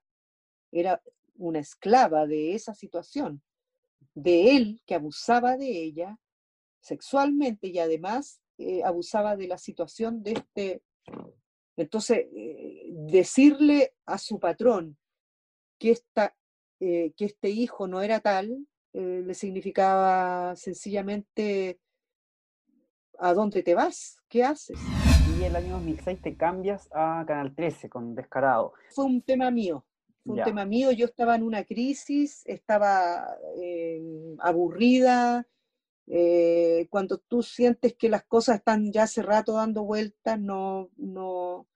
Era 0.74 1.02
una 1.36 1.60
esclava 1.60 2.28
de 2.28 2.56
esa 2.56 2.74
situación, 2.74 3.42
de 4.14 4.56
él 4.56 4.82
que 4.86 4.96
abusaba 4.96 5.56
de 5.58 5.84
ella 5.84 6.20
sexualmente 6.82 7.68
y 7.68 7.80
además 7.80 8.42
eh, 8.58 8.84
abusaba 8.84 9.38
de 9.38 9.48
la 9.48 9.58
situación 9.58 10.22
de 10.24 10.34
este 10.34 10.84
entonces, 11.76 12.28
eh, 12.36 12.86
decirle 12.92 13.94
a 14.06 14.18
su 14.18 14.40
patrón 14.40 14.98
que, 15.80 15.92
esta, 15.92 16.36
eh, 16.80 17.14
que 17.18 17.26
este 17.26 17.50
hijo 17.50 17.88
no 17.88 18.02
era 18.02 18.20
tal, 18.20 18.68
le 18.96 19.34
significaba 19.34 20.56
sencillamente, 20.56 21.80
¿a 23.18 23.34
dónde 23.34 23.64
te 23.64 23.74
vas? 23.74 24.18
¿Qué 24.30 24.44
haces? 24.44 24.78
Y 25.40 25.44
el 25.44 25.56
año 25.56 25.74
2006 25.74 26.22
te 26.22 26.38
cambias 26.38 26.88
a 26.94 27.24
Canal 27.26 27.56
13 27.56 27.90
con 27.90 28.14
Descarado. 28.14 28.74
Fue 28.94 29.06
un 29.06 29.24
tema 29.24 29.50
mío, 29.50 29.84
fue 30.24 30.36
un 30.36 30.44
tema 30.44 30.66
mío. 30.66 30.92
Yo 30.92 31.06
estaba 31.06 31.36
en 31.36 31.44
una 31.44 31.64
crisis, 31.64 32.44
estaba 32.46 33.38
aburrida, 34.40 35.48
eh, 36.08 36.88
cuando 36.90 37.18
tú 37.18 37.44
sientes 37.44 37.96
que 37.96 38.10
las 38.10 38.26
cosas 38.26 38.58
están 38.58 38.92
ya 38.92 39.04
hace 39.04 39.22
rato 39.22 39.54
dando 39.54 39.84
vueltas, 39.84 40.40
no, 40.40 40.90
no, 40.98 41.68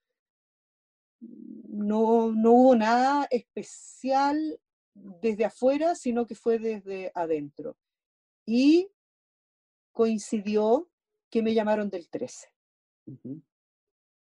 no, 1.21 2.33
no 2.33 2.51
hubo 2.51 2.75
nada 2.75 3.27
especial 3.31 4.59
desde 4.93 5.45
afuera, 5.45 5.95
sino 5.95 6.25
que 6.25 6.35
fue 6.35 6.59
desde 6.59 7.11
adentro. 7.15 7.77
Y 8.45 8.89
coincidió 9.93 10.89
que 11.29 11.41
me 11.41 11.53
llamaron 11.53 11.89
del 11.89 12.09
13. 12.09 12.47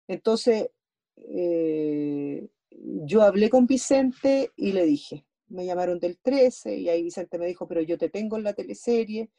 Entonces, 0.08 0.70
eh, 1.16 2.48
yo 3.04 3.22
hablé 3.22 3.50
con 3.50 3.66
Vicente 3.66 4.50
y 4.56 4.72
le 4.72 4.84
dije, 4.84 5.26
me 5.48 5.66
llamaron 5.66 5.98
del 5.98 6.18
13 6.18 6.76
y 6.76 6.88
ahí 6.88 7.02
Vicente 7.02 7.38
me 7.38 7.46
dijo, 7.46 7.66
pero 7.68 7.82
yo 7.82 7.98
te 7.98 8.08
tengo 8.08 8.36
en 8.36 8.44
la 8.44 8.54
teleserie 8.54 9.30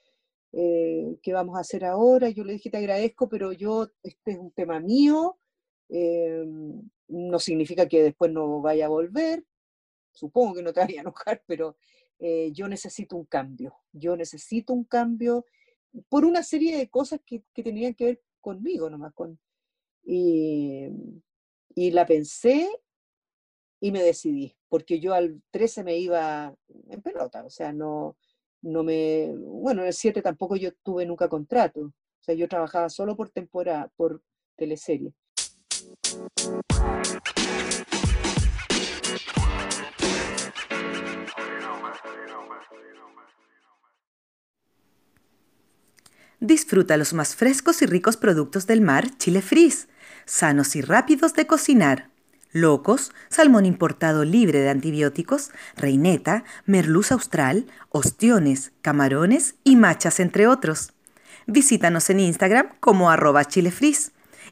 eh, 0.55 1.17
¿qué 1.23 1.34
vamos 1.34 1.57
a 1.57 1.61
hacer 1.61 1.84
ahora? 1.84 2.29
Yo 2.29 2.43
le 2.43 2.53
dije, 2.53 2.69
te 2.69 2.77
agradezco, 2.77 3.27
pero 3.27 3.51
yo, 3.53 3.89
este 4.03 4.34
es 4.34 4.38
un 4.38 4.51
tema 4.51 4.79
mío, 4.79 5.39
eh, 5.89 6.45
no 7.07 7.39
significa 7.39 7.88
que 7.88 8.03
después 8.03 8.31
no 8.31 8.61
vaya 8.61 8.86
a 8.86 8.89
volver, 8.89 9.43
supongo 10.11 10.53
que 10.53 10.61
no 10.61 10.71
te 10.71 10.81
vaya 10.81 10.99
a 10.99 11.01
enojar, 11.01 11.43
pero 11.47 11.75
eh, 12.19 12.51
yo 12.53 12.67
necesito 12.67 13.15
un 13.15 13.25
cambio, 13.25 13.73
yo 13.91 14.15
necesito 14.15 14.73
un 14.73 14.84
cambio 14.84 15.43
por 16.07 16.23
una 16.23 16.43
serie 16.43 16.77
de 16.77 16.88
cosas 16.88 17.19
que, 17.25 17.43
que 17.51 17.63
tenían 17.63 17.95
que 17.95 18.05
ver 18.05 18.21
conmigo 18.39 18.91
nomás. 18.91 19.13
Con, 19.15 19.39
y, 20.03 20.88
y 21.73 21.91
la 21.91 22.05
pensé 22.05 22.69
y 23.84 23.91
me 23.91 24.01
decidí, 24.01 24.55
porque 24.69 25.01
yo 25.01 25.13
al 25.13 25.41
13 25.51 25.84
me 25.84 25.97
iba 25.97 26.55
en 26.89 27.01
pelota, 27.01 27.43
o 27.43 27.49
sea, 27.49 27.73
no, 27.73 28.15
no 28.61 28.81
me, 28.81 29.36
bueno, 29.36 29.81
en 29.81 29.88
el 29.88 29.93
7 29.93 30.21
tampoco 30.21 30.55
yo 30.55 30.71
tuve 30.84 31.05
nunca 31.05 31.27
contrato, 31.27 31.81
o 31.81 31.93
sea, 32.21 32.34
yo 32.34 32.47
trabajaba 32.47 32.88
solo 32.88 33.17
por 33.17 33.29
temporada, 33.29 33.91
por 33.97 34.23
teleserie. 34.55 35.11
Disfruta 46.39 46.95
los 46.95 47.13
más 47.13 47.36
frescos 47.36 47.81
y 47.81 47.86
ricos 47.86 48.15
productos 48.15 48.65
del 48.65 48.79
mar 48.79 49.17
Chile 49.17 49.41
Freeze, 49.41 49.89
sanos 50.25 50.77
y 50.77 50.81
rápidos 50.81 51.34
de 51.34 51.45
cocinar. 51.47 52.12
Locos, 52.53 53.11
salmón 53.29 53.65
importado 53.65 54.23
libre 54.23 54.59
de 54.59 54.69
antibióticos, 54.69 55.51
reineta, 55.75 56.43
merluz 56.65 57.11
austral, 57.11 57.65
ostiones, 57.89 58.71
camarones 58.81 59.55
y 59.63 59.75
machas, 59.75 60.19
entre 60.19 60.47
otros. 60.47 60.93
Visítanos 61.47 62.09
en 62.11 62.19
Instagram 62.19 62.69
como 62.79 63.09
arroba 63.09 63.43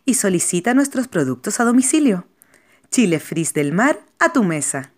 y 0.04 0.16
solicita 0.16 0.74
nuestros 0.74 1.08
productos 1.08 1.60
a 1.60 1.64
domicilio. 1.64 2.26
Chile 2.90 3.20
Frizz 3.20 3.54
del 3.54 3.72
mar 3.72 4.00
a 4.20 4.34
tu 4.34 4.44
mesa. 4.44 4.92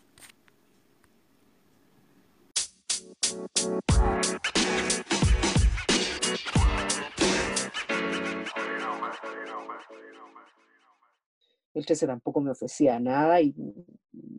El 11.73 11.85
13 11.85 12.07
tampoco 12.07 12.41
me 12.41 12.51
ofrecía 12.51 12.99
nada 12.99 13.41
y 13.41 13.55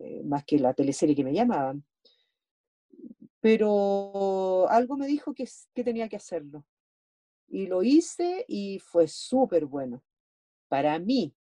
eh, 0.01 0.23
más 0.25 0.45
que 0.45 0.59
la 0.59 0.75
teleserie 0.75 1.17
que 1.17 1.25
me 1.25 1.35
llamaban. 1.35 1.85
Pero 3.41 4.69
algo 4.71 4.97
me 4.97 5.07
dijo 5.07 5.35
que, 5.35 5.47
tenía 5.75 6.09
que 6.09 6.17
hacerlo. 6.17 6.65
Y 7.49 7.67
lo 7.67 7.83
hice 7.83 8.45
y 8.49 8.79
fue 8.79 9.07
súper 9.09 9.67
bueno. 9.67 10.03
Para 10.69 10.99
mí, 10.99 11.35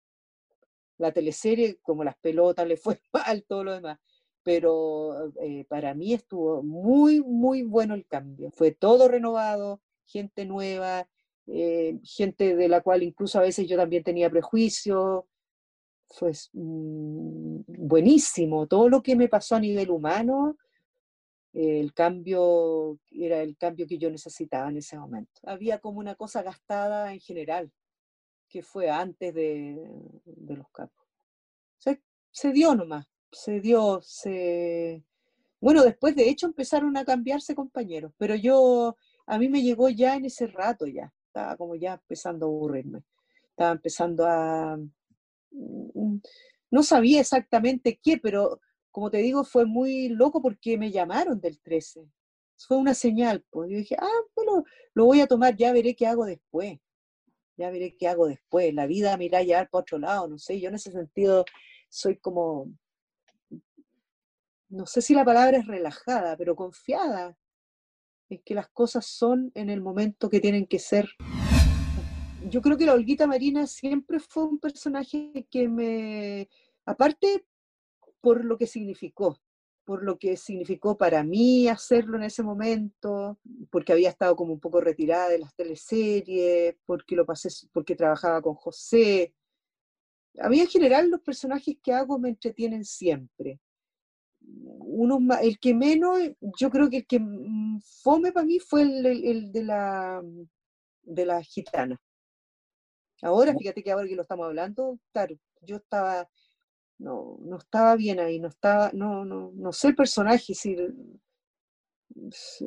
la 0.97 1.11
teleserie, 1.11 1.79
como 1.81 2.03
las 2.03 2.17
pelotas, 2.17 2.67
le 2.67 2.77
fue 2.77 2.99
mal, 3.13 3.45
todo 3.47 3.63
lo 3.63 3.73
demás. 3.73 3.99
Pero 4.43 5.31
eh, 5.41 5.65
para 5.69 5.93
mí 5.93 6.13
estuvo 6.13 6.61
muy, 6.61 7.21
muy 7.21 7.63
bueno 7.63 7.93
el 7.93 8.05
cambio. 8.05 8.51
Fue 8.51 8.71
todo 8.71 9.07
renovado, 9.07 9.81
gente 10.05 10.45
nueva, 10.45 11.07
eh, 11.47 11.99
gente 12.03 12.55
de 12.55 12.67
la 12.67 12.81
cual 12.81 13.03
incluso 13.03 13.39
a 13.39 13.43
veces 13.43 13.67
yo 13.67 13.77
también 13.77 14.03
tenía 14.03 14.29
prejuicios, 14.29 15.23
fue 16.13 16.31
mm, 16.53 17.61
buenísimo. 17.67 18.67
Todo 18.67 18.87
lo 18.87 19.01
que 19.01 19.15
me 19.15 19.27
pasó 19.27 19.55
a 19.55 19.59
nivel 19.59 19.89
humano, 19.89 20.57
el 21.53 21.93
cambio 21.93 22.99
era 23.11 23.41
el 23.41 23.57
cambio 23.57 23.87
que 23.87 23.97
yo 23.97 24.09
necesitaba 24.09 24.69
en 24.69 24.77
ese 24.77 24.97
momento. 24.97 25.41
Había 25.43 25.79
como 25.79 25.99
una 25.99 26.15
cosa 26.15 26.43
gastada 26.43 27.13
en 27.13 27.19
general, 27.19 27.71
que 28.47 28.61
fue 28.61 28.89
antes 28.89 29.33
de, 29.33 29.89
los 30.47 30.69
capos. 30.71 31.05
Se, 31.77 32.01
se 32.31 32.51
dio 32.51 32.75
nomás, 32.75 33.07
se 33.31 33.59
dio, 33.59 33.99
se... 34.01 35.03
Bueno, 35.59 35.83
después 35.83 36.15
de 36.15 36.29
hecho 36.29 36.45
empezaron 36.45 36.95
a 36.97 37.05
cambiarse 37.05 37.55
compañeros, 37.55 38.13
pero 38.17 38.35
yo, 38.35 38.97
a 39.25 39.39
mí 39.39 39.49
me 39.49 39.63
llegó 39.63 39.89
ya 39.89 40.15
en 40.15 40.25
ese 40.25 40.47
rato 40.47 40.85
ya, 40.85 41.11
estaba 41.27 41.55
como 41.55 41.75
ya 41.75 41.93
empezando 41.93 42.45
a 42.45 42.49
aburrirme, 42.49 43.03
estaba 43.49 43.71
empezando 43.71 44.25
a, 44.27 44.77
no 45.53 46.83
sabía 46.83 47.21
exactamente 47.21 47.99
qué, 48.01 48.17
pero 48.17 48.59
como 48.91 49.09
te 49.09 49.17
digo, 49.19 49.43
fue 49.43 49.65
muy 49.65 50.09
loco 50.09 50.41
porque 50.41 50.77
me 50.77 50.91
llamaron 50.91 51.41
del 51.41 51.59
13. 51.59 52.07
Fue 52.57 52.77
una 52.77 52.93
señal, 52.93 53.43
pues. 53.49 53.71
Yo 53.71 53.77
dije, 53.77 53.95
ah, 53.99 54.21
bueno, 54.35 54.63
lo 54.93 55.05
voy 55.05 55.21
a 55.21 55.27
tomar, 55.27 55.55
ya 55.55 55.73
veré 55.73 55.95
qué 55.95 56.07
hago 56.07 56.25
después. 56.25 56.77
Ya 57.57 57.69
veré 57.71 57.95
qué 57.97 58.07
hago 58.07 58.27
después. 58.27 58.73
La 58.73 58.87
vida 58.87 59.17
me 59.17 59.25
irá 59.25 59.39
a 59.39 59.43
llevar 59.43 59.69
para 59.69 59.81
otro 59.81 59.97
lado, 59.99 60.27
no 60.27 60.37
sé. 60.37 60.59
Yo 60.59 60.69
en 60.69 60.75
ese 60.75 60.91
sentido 60.91 61.43
soy 61.89 62.17
como, 62.17 62.71
no 64.69 64.85
sé 64.85 65.01
si 65.01 65.13
la 65.13 65.25
palabra 65.25 65.57
es 65.57 65.67
relajada, 65.67 66.37
pero 66.37 66.55
confiada 66.55 67.37
en 68.29 68.41
que 68.43 68.55
las 68.55 68.69
cosas 68.69 69.05
son 69.05 69.51
en 69.55 69.69
el 69.69 69.81
momento 69.81 70.29
que 70.29 70.39
tienen 70.39 70.65
que 70.65 70.79
ser 70.79 71.09
yo 72.49 72.61
creo 72.61 72.77
que 72.77 72.85
la 72.85 72.93
Olguita 72.93 73.27
Marina 73.27 73.67
siempre 73.67 74.19
fue 74.19 74.43
un 74.45 74.59
personaje 74.59 75.47
que 75.49 75.67
me, 75.67 76.49
aparte 76.85 77.45
por 78.21 78.43
lo 78.45 78.57
que 78.57 78.67
significó, 78.67 79.39
por 79.83 80.03
lo 80.03 80.17
que 80.17 80.37
significó 80.37 80.97
para 80.97 81.23
mí 81.23 81.67
hacerlo 81.67 82.17
en 82.17 82.23
ese 82.23 82.43
momento, 82.43 83.39
porque 83.69 83.93
había 83.93 84.09
estado 84.09 84.35
como 84.35 84.53
un 84.53 84.59
poco 84.59 84.81
retirada 84.81 85.29
de 85.29 85.39
las 85.39 85.55
teleseries, 85.55 86.75
porque 86.85 87.15
lo 87.15 87.25
pasé, 87.25 87.49
porque 87.71 87.95
trabajaba 87.95 88.41
con 88.41 88.55
José. 88.55 89.33
A 90.39 90.49
mí 90.49 90.59
en 90.59 90.67
general 90.67 91.09
los 91.09 91.21
personajes 91.21 91.77
que 91.83 91.93
hago 91.93 92.17
me 92.17 92.29
entretienen 92.29 92.85
siempre. 92.85 93.59
Uno, 94.41 95.19
el 95.41 95.57
que 95.59 95.73
menos, 95.73 96.19
yo 96.59 96.69
creo 96.69 96.89
que 96.89 96.97
el 96.97 97.07
que 97.07 97.21
fome 98.03 98.31
para 98.31 98.45
mí 98.45 98.59
fue 98.59 98.81
el, 98.81 99.05
el 99.05 99.51
de 99.51 99.63
la 99.63 100.21
de 101.03 101.25
la 101.25 101.41
gitana. 101.43 101.99
Ahora, 103.23 103.55
fíjate 103.55 103.81
que 103.81 103.91
ahora 103.91 104.07
que 104.07 104.15
lo 104.15 104.23
estamos 104.23 104.45
hablando, 104.45 104.99
claro, 105.11 105.35
yo 105.61 105.77
estaba, 105.77 106.27
no, 106.99 107.37
no 107.41 107.57
estaba 107.57 107.95
bien 107.95 108.19
ahí, 108.19 108.39
no 108.39 108.49
estaba, 108.49 108.91
no, 108.93 109.23
no, 109.23 109.51
no 109.55 109.71
sé 109.71 109.89
el 109.89 109.95
personaje, 109.95 110.53
si 110.53 110.75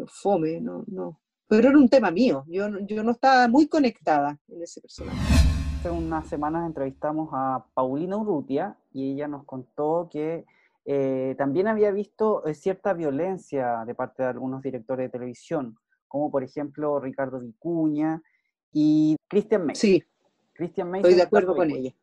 fome, 0.07 0.61
no, 0.61 0.85
no. 0.87 1.21
Pero 1.49 1.69
era 1.69 1.79
un 1.79 1.89
tema 1.89 2.11
mío, 2.11 2.45
yo, 2.49 2.69
yo 2.81 3.05
no 3.05 3.13
estaba 3.13 3.47
muy 3.49 3.69
conectada 3.69 4.39
en 4.49 4.63
ese 4.63 4.81
personaje. 4.81 5.19
Hace 5.79 5.91
unas 5.91 6.29
semanas 6.29 6.67
entrevistamos 6.67 7.29
a 7.33 7.65
Paulina 7.75 8.17
Urrutia 8.17 8.77
y 8.93 9.13
ella 9.13 9.29
nos 9.29 9.45
contó 9.45 10.09
que 10.11 10.45
eh, 10.85 11.35
también 11.37 11.69
había 11.69 11.91
visto 11.91 12.45
eh, 12.47 12.55
cierta 12.55 12.95
violencia 12.95 13.85
de 13.87 13.95
parte 13.95 14.23
de 14.23 14.31
algunos 14.31 14.63
directores 14.63 15.07
de 15.07 15.11
televisión, 15.11 15.77
como 16.09 16.31
por 16.31 16.43
ejemplo 16.43 16.99
Ricardo 16.99 17.41
Vicuña 17.41 18.23
y 18.73 19.17
Cristian 19.29 19.67
May. 19.67 19.77
Sí, 19.77 20.03
Estoy 20.59 21.15
de 21.15 21.23
acuerdo 21.23 21.55
con 21.55 21.71
ella. 21.71 21.95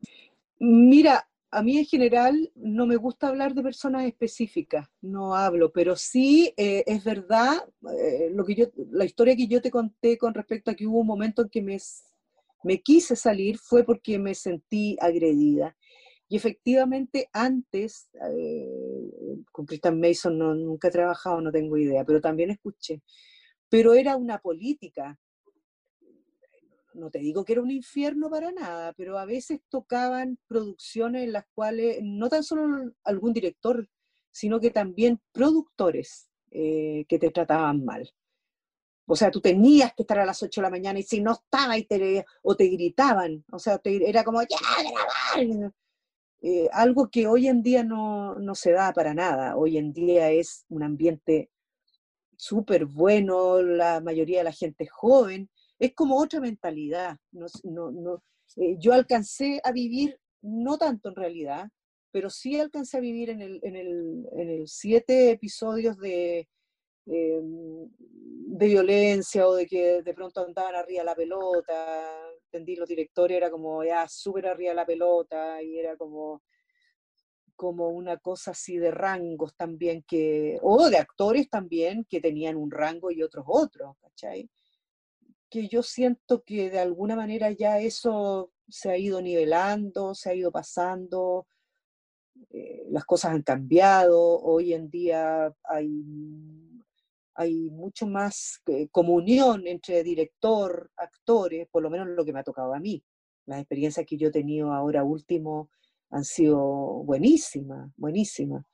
Mira, 0.60 1.28
a 1.54 1.62
mí 1.62 1.78
en 1.78 1.86
general 1.86 2.52
no 2.56 2.88
me 2.88 2.96
gusta 2.96 3.28
hablar 3.28 3.54
de 3.54 3.62
personas 3.62 4.06
específicas, 4.06 4.88
no 5.02 5.36
hablo, 5.36 5.72
pero 5.72 5.96
sí 5.96 6.52
eh, 6.58 6.84
es 6.88 7.04
verdad 7.04 7.64
eh, 7.96 8.32
lo 8.34 8.44
que 8.44 8.56
yo, 8.56 8.66
la 8.92 9.06
historia 9.06 9.36
que 9.36 9.48
yo 9.48 9.62
te 9.62 9.70
conté 9.70 10.18
con 10.18 10.34
respecto 10.34 10.72
a 10.72 10.74
que 10.74 10.88
hubo 10.88 11.02
un 11.02 11.08
momento 11.08 11.44
en 11.44 11.50
que 11.50 11.62
me, 11.62 11.78
me 12.64 12.82
quise 12.82 13.16
salir 13.16 13.60
fue 13.60 13.84
porque 13.84 14.18
me 14.18 14.34
sentí 14.34 14.98
agredida. 15.00 15.76
Y 16.28 16.38
efectivamente 16.38 17.30
antes, 17.32 18.10
eh, 18.36 18.68
con 19.52 19.68
Christian 19.68 20.00
Mason 20.00 20.36
no, 20.36 20.56
nunca 20.56 20.88
he 20.88 20.92
trabajado, 20.92 21.40
no 21.40 21.52
tengo 21.52 21.78
idea, 21.78 22.04
pero 22.04 22.20
también 22.20 22.50
escuché. 22.50 23.04
Pero 23.70 23.94
era 23.94 24.16
una 24.16 24.40
política 24.40 25.20
no 26.94 27.10
te 27.10 27.20
digo 27.20 27.44
que 27.46 27.54
era 27.54 27.62
un 27.62 27.72
infierno 27.72 28.30
para 28.30 28.52
nada, 28.52 28.94
pero 28.94 29.18
a 29.18 29.26
veces 29.26 29.62
tocaban 29.70 30.38
producciones 30.48 31.24
en 31.24 31.34
las 31.34 31.46
cuales 31.54 32.00
no 32.02 32.30
tan 32.30 32.44
solo 32.44 32.92
algún 33.04 33.34
director, 33.34 33.88
sino 34.32 34.60
que 34.60 34.72
también 34.72 35.20
productores 35.32 36.30
eh, 36.52 37.06
que 37.08 37.20
te 37.20 37.30
trataban 37.30 37.84
mal. 37.84 38.10
O 39.06 39.16
sea, 39.16 39.32
tú 39.32 39.42
tenías 39.42 39.94
que 39.94 40.04
estar 40.04 40.20
a 40.20 40.26
las 40.26 40.42
8 40.42 40.62
de 40.62 40.64
la 40.64 40.70
mañana 40.70 41.00
y 41.00 41.04
si 41.04 41.22
no 41.22 41.34
estaba 41.34 41.78
y 41.78 41.84
te, 41.84 42.26
o 42.42 42.56
te 42.56 42.66
gritaban, 42.68 43.44
o 43.52 43.60
sea, 43.60 43.80
era 43.84 44.24
como, 44.24 44.42
ya, 44.42 44.58
grabar. 45.36 45.74
Eh, 46.46 46.68
algo 46.74 47.10
que 47.10 47.26
hoy 47.26 47.48
en 47.48 47.64
día 47.64 47.86
no, 47.86 48.36
no 48.36 48.54
se 48.54 48.72
da 48.72 48.92
para 48.92 49.14
nada. 49.14 49.56
Hoy 49.56 49.78
en 49.78 49.94
día 49.94 50.30
es 50.30 50.66
un 50.68 50.84
ambiente 50.84 51.50
súper 52.36 52.86
bueno, 52.86 53.62
la 53.62 54.02
mayoría 54.02 54.40
de 54.40 54.44
la 54.44 54.52
gente 54.52 54.84
es 54.84 54.92
joven, 54.92 55.50
es 55.86 55.94
como 55.94 56.18
otra 56.18 56.40
mentalidad. 56.40 57.18
Eh, 58.58 58.76
yo 58.80 58.94
alcancé 58.94 59.60
a 59.64 59.72
vivir, 59.72 60.18
no 60.42 60.78
tanto 60.78 61.10
en 61.10 61.16
realidad, 61.16 61.70
pero 62.12 62.30
sí 62.30 62.60
alcancé 62.60 62.98
a 62.98 63.02
vivir 63.02 63.30
en 63.32 63.42
el, 63.42 63.60
en 63.64 63.76
el, 63.76 64.68
siete 64.68 65.32
episodios 65.32 65.98
de, 65.98 66.48
em, 67.08 67.90
de 67.98 68.68
violencia 68.68 69.48
o 69.48 69.56
de 69.56 69.66
que 69.66 70.02
de 70.04 70.14
pronto 70.14 70.46
andaban 70.46 70.76
arriba 70.76 71.04
la 71.04 71.16
pelota, 71.16 72.30
entendí, 72.46 72.76
los 72.76 72.88
directores 72.88 73.36
era 73.38 73.50
como 73.50 73.84
ya 73.84 74.08
súper 74.08 74.48
arriba 74.48 74.74
la 74.74 74.86
pelota 74.86 75.62
y 75.62 75.80
era 75.80 75.98
como 75.98 76.44
como 77.56 77.90
una 77.90 78.18
cosa 78.18 78.52
así 78.52 78.78
de 78.78 78.92
rangos 78.92 79.56
también 79.56 80.04
que, 80.08 80.58
o 80.64 80.90
de 80.90 80.98
actores 80.98 81.50
también 81.50 82.06
que 82.10 82.20
tenían 82.20 82.58
un 82.58 82.72
rango 82.72 83.12
y 83.12 83.22
otros 83.22 83.46
otros, 83.48 83.96
¿cachai? 84.02 84.50
Que 85.54 85.68
yo 85.68 85.84
siento 85.84 86.42
que 86.44 86.72
de 86.72 86.80
alguna 86.80 87.16
manera 87.16 87.52
ya 87.52 87.80
eso 87.80 88.52
se 88.68 88.90
ha 88.90 88.98
ido 88.98 89.22
nivelando, 89.22 90.16
se 90.16 90.32
ha 90.32 90.34
ido 90.34 90.52
pasando, 90.52 91.46
eh, 92.50 92.88
las 92.90 93.06
cosas 93.06 93.34
han 93.34 93.44
cambiado, 93.44 94.20
hoy 94.42 94.74
en 94.74 94.90
día 94.90 95.54
hay, 95.64 96.04
hay 97.36 97.70
mucho 97.70 98.08
más 98.08 98.64
eh, 98.66 98.88
comunión 98.90 99.68
entre 99.68 100.02
director, 100.02 100.90
actores, 100.98 101.68
por 101.70 101.84
lo 101.84 101.92
menos 101.92 102.08
lo 102.08 102.26
que 102.26 102.34
me 102.34 102.40
ha 102.40 102.44
tocado 102.44 102.74
a 102.74 102.80
mí. 102.80 103.04
Las 103.46 103.60
experiencias 103.60 104.08
que 104.08 104.18
yo 104.18 104.30
he 104.30 104.32
tenido 104.32 104.74
ahora 104.74 105.04
último 105.04 105.70
han 106.10 106.24
sido 106.24 106.58
buenísimas, 107.04 107.92
buenísimas. 107.96 108.66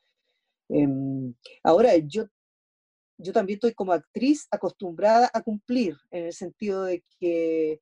Em, 0.69 1.33
ahora, 1.61 1.97
yo, 1.97 2.23
yo 3.19 3.33
también 3.33 3.57
estoy 3.57 3.73
como 3.73 3.93
actriz 3.93 4.47
acostumbrada 4.49 5.29
a 5.33 5.41
cumplir, 5.41 5.95
en 6.09 6.25
el 6.25 6.33
sentido 6.33 6.85
de 6.85 7.03
que 7.19 7.81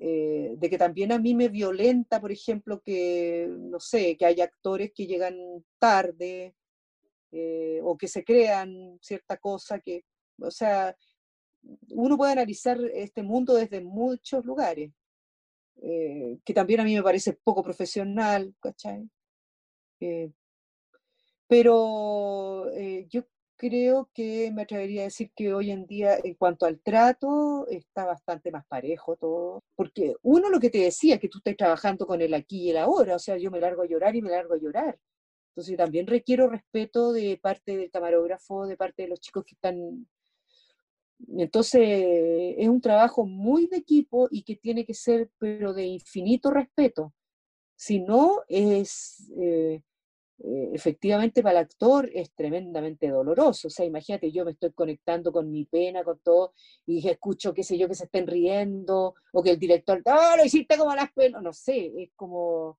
eh, 0.00 0.54
de 0.56 0.70
que 0.70 0.76
también 0.76 1.12
a 1.12 1.18
mí 1.18 1.34
me 1.34 1.48
violenta, 1.48 2.20
por 2.20 2.32
ejemplo, 2.32 2.80
que, 2.82 3.48
no 3.48 3.78
sé, 3.78 4.16
que 4.16 4.26
hay 4.26 4.40
actores 4.40 4.92
que 4.92 5.06
llegan 5.06 5.36
tarde 5.78 6.54
eh, 7.30 7.80
o 7.82 7.96
que 7.96 8.08
se 8.08 8.24
crean 8.24 8.98
cierta 9.00 9.36
cosa 9.36 9.78
que, 9.78 10.04
o 10.40 10.50
sea, 10.50 10.96
uno 11.90 12.16
puede 12.16 12.32
analizar 12.32 12.78
este 12.92 13.22
mundo 13.22 13.54
desde 13.54 13.80
muchos 13.80 14.44
lugares, 14.44 14.92
eh, 15.80 16.38
que 16.44 16.52
también 16.52 16.80
a 16.80 16.84
mí 16.84 16.94
me 16.94 17.02
parece 17.02 17.32
poco 17.32 17.62
profesional, 17.62 18.54
¿cachai? 18.60 19.08
pero 21.46 22.70
yo 23.08 23.22
creo 23.56 24.10
que 24.14 24.50
me 24.52 24.62
atrevería 24.62 25.02
a 25.02 25.04
decir 25.04 25.30
que 25.34 25.54
hoy 25.54 25.70
en 25.70 25.86
día, 25.86 26.18
en 26.22 26.34
cuanto 26.34 26.66
al 26.66 26.80
trato, 26.80 27.66
está 27.68 28.04
bastante 28.04 28.50
más 28.50 28.66
parejo 28.66 29.16
todo. 29.16 29.62
Porque 29.76 30.14
uno 30.22 30.50
lo 30.50 30.60
que 30.60 30.70
te 30.70 30.78
decía, 30.78 31.18
que 31.18 31.28
tú 31.28 31.38
estás 31.38 31.56
trabajando 31.56 32.06
con 32.06 32.20
el 32.22 32.34
aquí 32.34 32.64
y 32.64 32.70
el 32.70 32.78
ahora, 32.78 33.16
o 33.16 33.18
sea, 33.18 33.36
yo 33.36 33.50
me 33.50 33.60
largo 33.60 33.82
a 33.82 33.86
llorar 33.86 34.16
y 34.16 34.22
me 34.22 34.30
largo 34.30 34.54
a 34.54 34.58
llorar. 34.58 34.98
Entonces 35.50 35.76
también 35.76 36.06
requiero 36.06 36.48
respeto 36.48 37.12
de 37.12 37.38
parte 37.40 37.76
del 37.76 37.90
camarógrafo, 37.90 38.66
de 38.66 38.76
parte 38.76 39.02
de 39.02 39.08
los 39.08 39.20
chicos 39.20 39.44
que 39.44 39.54
están... 39.54 40.08
Entonces 41.38 41.80
es 42.58 42.68
un 42.68 42.80
trabajo 42.80 43.24
muy 43.24 43.68
de 43.68 43.76
equipo 43.76 44.28
y 44.30 44.42
que 44.42 44.56
tiene 44.56 44.84
que 44.84 44.94
ser, 44.94 45.30
pero 45.38 45.72
de 45.72 45.84
infinito 45.84 46.50
respeto. 46.50 47.14
Si 47.76 48.00
no, 48.00 48.42
es... 48.48 49.30
Eh, 49.40 49.82
eh, 50.38 50.70
efectivamente 50.74 51.42
para 51.42 51.60
el 51.60 51.64
actor 51.64 52.10
es 52.12 52.32
tremendamente 52.34 53.08
doloroso. 53.08 53.68
O 53.68 53.70
sea, 53.70 53.86
imagínate, 53.86 54.32
yo 54.32 54.44
me 54.44 54.52
estoy 54.52 54.72
conectando 54.72 55.32
con 55.32 55.50
mi 55.50 55.64
pena, 55.64 56.02
con 56.02 56.18
todo, 56.20 56.54
y 56.86 57.08
escucho, 57.08 57.54
qué 57.54 57.62
sé 57.62 57.78
yo, 57.78 57.88
que 57.88 57.94
se 57.94 58.04
estén 58.04 58.26
riendo, 58.26 59.14
o 59.32 59.42
que 59.42 59.50
el 59.50 59.58
director, 59.58 60.02
¡ah, 60.06 60.34
lo 60.36 60.44
hiciste 60.44 60.76
como 60.76 60.94
las 60.94 61.12
penas! 61.12 61.42
No 61.42 61.52
sé, 61.52 61.92
es 61.96 62.10
como, 62.16 62.78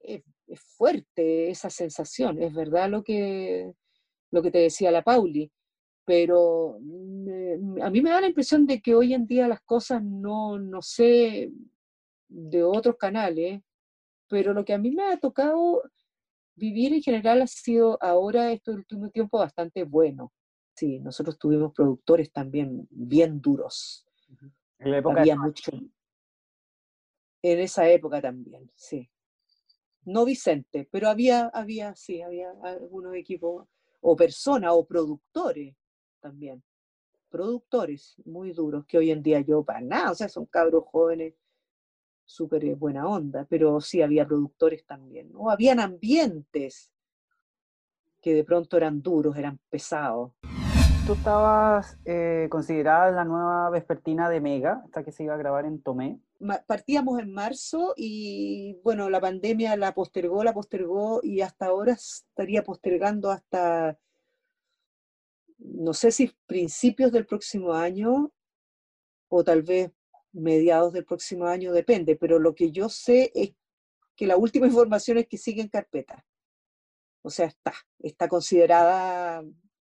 es, 0.00 0.22
fuerte 0.76 1.50
esa 1.50 1.70
sensación, 1.70 2.40
es 2.42 2.54
verdad 2.54 2.88
lo 2.88 3.02
que, 3.02 3.72
lo 4.30 4.42
que 4.42 4.50
te 4.50 4.58
decía 4.58 4.90
la 4.90 5.02
Pauli, 5.02 5.50
pero 6.04 6.76
a 6.76 7.90
mí 7.90 8.02
me 8.02 8.10
da 8.10 8.20
la 8.20 8.26
impresión 8.28 8.66
de 8.66 8.80
que 8.80 8.94
hoy 8.94 9.14
en 9.14 9.26
día 9.26 9.48
las 9.48 9.62
cosas 9.62 10.02
no, 10.04 10.58
no 10.58 10.82
sé 10.82 11.50
de 12.28 12.62
otros 12.62 12.96
canales, 12.96 13.62
pero 14.28 14.52
lo 14.52 14.64
que 14.64 14.74
a 14.74 14.78
mí 14.78 14.90
me 14.90 15.04
ha 15.04 15.16
tocado 15.18 15.82
vivir 16.56 16.92
en 16.94 17.02
general 17.02 17.42
ha 17.42 17.46
sido 17.46 17.98
ahora, 18.02 18.52
este 18.52 18.70
último 18.70 19.10
tiempo, 19.10 19.38
bastante 19.38 19.84
bueno. 19.84 20.32
Sí, 20.74 20.98
nosotros 21.00 21.38
tuvimos 21.38 21.72
productores 21.72 22.32
también 22.32 22.86
bien 22.90 23.40
duros. 23.40 24.06
En 24.78 24.90
la 24.90 24.98
época 24.98 25.20
Había 25.20 25.36
mucho. 25.36 25.70
En 27.42 27.58
esa 27.60 27.88
época 27.88 28.20
también, 28.20 28.70
sí. 28.74 29.08
No 30.04 30.24
Vicente, 30.24 30.88
pero 30.90 31.08
había, 31.08 31.46
había, 31.48 31.94
sí, 31.94 32.20
había 32.22 32.50
algunos 32.62 33.14
equipos, 33.14 33.66
o 34.00 34.16
personas, 34.16 34.72
o 34.74 34.86
productores 34.86 35.76
también. 36.20 36.62
Productores 37.30 38.16
muy 38.24 38.52
duros, 38.52 38.84
que 38.86 38.98
hoy 38.98 39.10
en 39.10 39.22
día 39.22 39.40
yo 39.40 39.64
para 39.64 39.80
nada, 39.80 40.10
o 40.10 40.14
sea, 40.14 40.28
son 40.28 40.46
cabros 40.46 40.84
jóvenes 40.86 41.34
súper 42.24 42.64
eh, 42.64 42.74
buena 42.74 43.06
onda, 43.06 43.46
pero 43.48 43.80
sí 43.80 44.02
había 44.02 44.26
productores 44.26 44.84
también, 44.84 45.32
¿no? 45.32 45.50
Habían 45.50 45.80
ambientes 45.80 46.90
que 48.20 48.34
de 48.34 48.44
pronto 48.44 48.76
eran 48.76 49.02
duros, 49.02 49.36
eran 49.36 49.58
pesados. 49.68 50.32
Tú 51.06 51.12
estabas 51.12 51.98
eh, 52.06 52.48
considerada 52.50 53.10
la 53.10 53.26
nueva 53.26 53.68
vespertina 53.68 54.30
de 54.30 54.40
Mega, 54.40 54.80
hasta 54.86 55.04
que 55.04 55.12
se 55.12 55.24
iba 55.24 55.34
a 55.34 55.38
grabar 55.38 55.66
en 55.66 55.82
Tomé. 55.82 56.18
Partíamos 56.66 57.20
en 57.20 57.30
marzo 57.32 57.92
y 57.96 58.78
bueno, 58.82 59.10
la 59.10 59.20
pandemia 59.20 59.76
la 59.76 59.92
postergó, 59.92 60.42
la 60.42 60.54
postergó 60.54 61.20
y 61.22 61.42
hasta 61.42 61.66
ahora 61.66 61.92
estaría 61.92 62.62
postergando 62.62 63.30
hasta, 63.30 63.98
no 65.58 65.92
sé 65.92 66.10
si 66.10 66.32
principios 66.46 67.12
del 67.12 67.26
próximo 67.26 67.74
año 67.74 68.32
o 69.28 69.44
tal 69.44 69.62
vez 69.62 69.92
mediados 70.34 70.92
del 70.92 71.04
próximo 71.04 71.46
año, 71.46 71.72
depende, 71.72 72.16
pero 72.16 72.38
lo 72.38 72.54
que 72.54 72.70
yo 72.70 72.88
sé 72.88 73.30
es 73.34 73.52
que 74.16 74.26
la 74.26 74.36
última 74.36 74.66
información 74.66 75.18
es 75.18 75.26
que 75.26 75.38
sigue 75.38 75.62
en 75.62 75.68
carpeta. 75.68 76.24
O 77.22 77.30
sea, 77.30 77.46
está, 77.46 77.72
está 78.00 78.28
considerada 78.28 79.42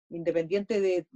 independiente 0.09 0.79
de, 0.79 1.07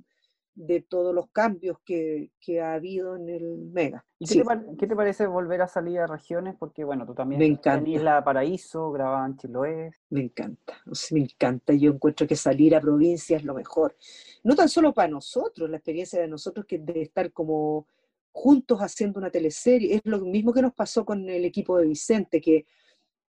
de 0.57 0.81
todos 0.81 1.13
los 1.13 1.29
cambios 1.29 1.77
que, 1.85 2.31
que, 2.39 2.59
ha 2.61 2.73
habido 2.73 3.15
en 3.15 3.29
el 3.29 3.57
Mega. 3.71 4.03
¿Y 4.17 4.25
qué, 4.25 4.87
te, 4.87 4.95
parece 4.95 5.27
volver 5.27 5.61
a 5.61 5.67
salir 5.67 5.99
a 5.99 6.07
regiones? 6.07 6.55
Porque, 6.57 6.83
bueno, 6.83 7.05
tú 7.05 7.13
también 7.13 7.59
en 7.63 7.87
Isla 7.87 8.23
Paraíso, 8.23 8.91
grababan 8.91 9.37
Chiloé. 9.37 9.91
Me 10.09 10.21
encanta, 10.21 10.81
me 11.11 11.19
encanta. 11.19 11.73
Yo 11.73 11.91
encuentro 11.91 12.25
que 12.25 12.35
salir 12.35 12.75
a 12.75 12.81
provincia 12.81 13.37
es 13.37 13.43
lo 13.43 13.53
mejor. 13.53 13.95
No 14.43 14.55
tan 14.55 14.67
solo 14.67 14.93
para 14.95 15.09
nosotros, 15.09 15.69
la 15.69 15.77
experiencia 15.77 16.19
de 16.19 16.27
nosotros 16.27 16.65
que 16.65 16.79
de 16.79 17.03
estar 17.03 17.31
como 17.31 17.85
juntos 18.37 18.79
haciendo 18.79 19.19
una 19.19 19.31
teleserie. 19.31 19.95
Es 19.95 20.01
lo 20.03 20.19
mismo 20.19 20.53
que 20.53 20.61
nos 20.61 20.73
pasó 20.73 21.03
con 21.03 21.27
el 21.27 21.43
equipo 21.43 21.77
de 21.77 21.87
Vicente, 21.87 22.39
que 22.39 22.67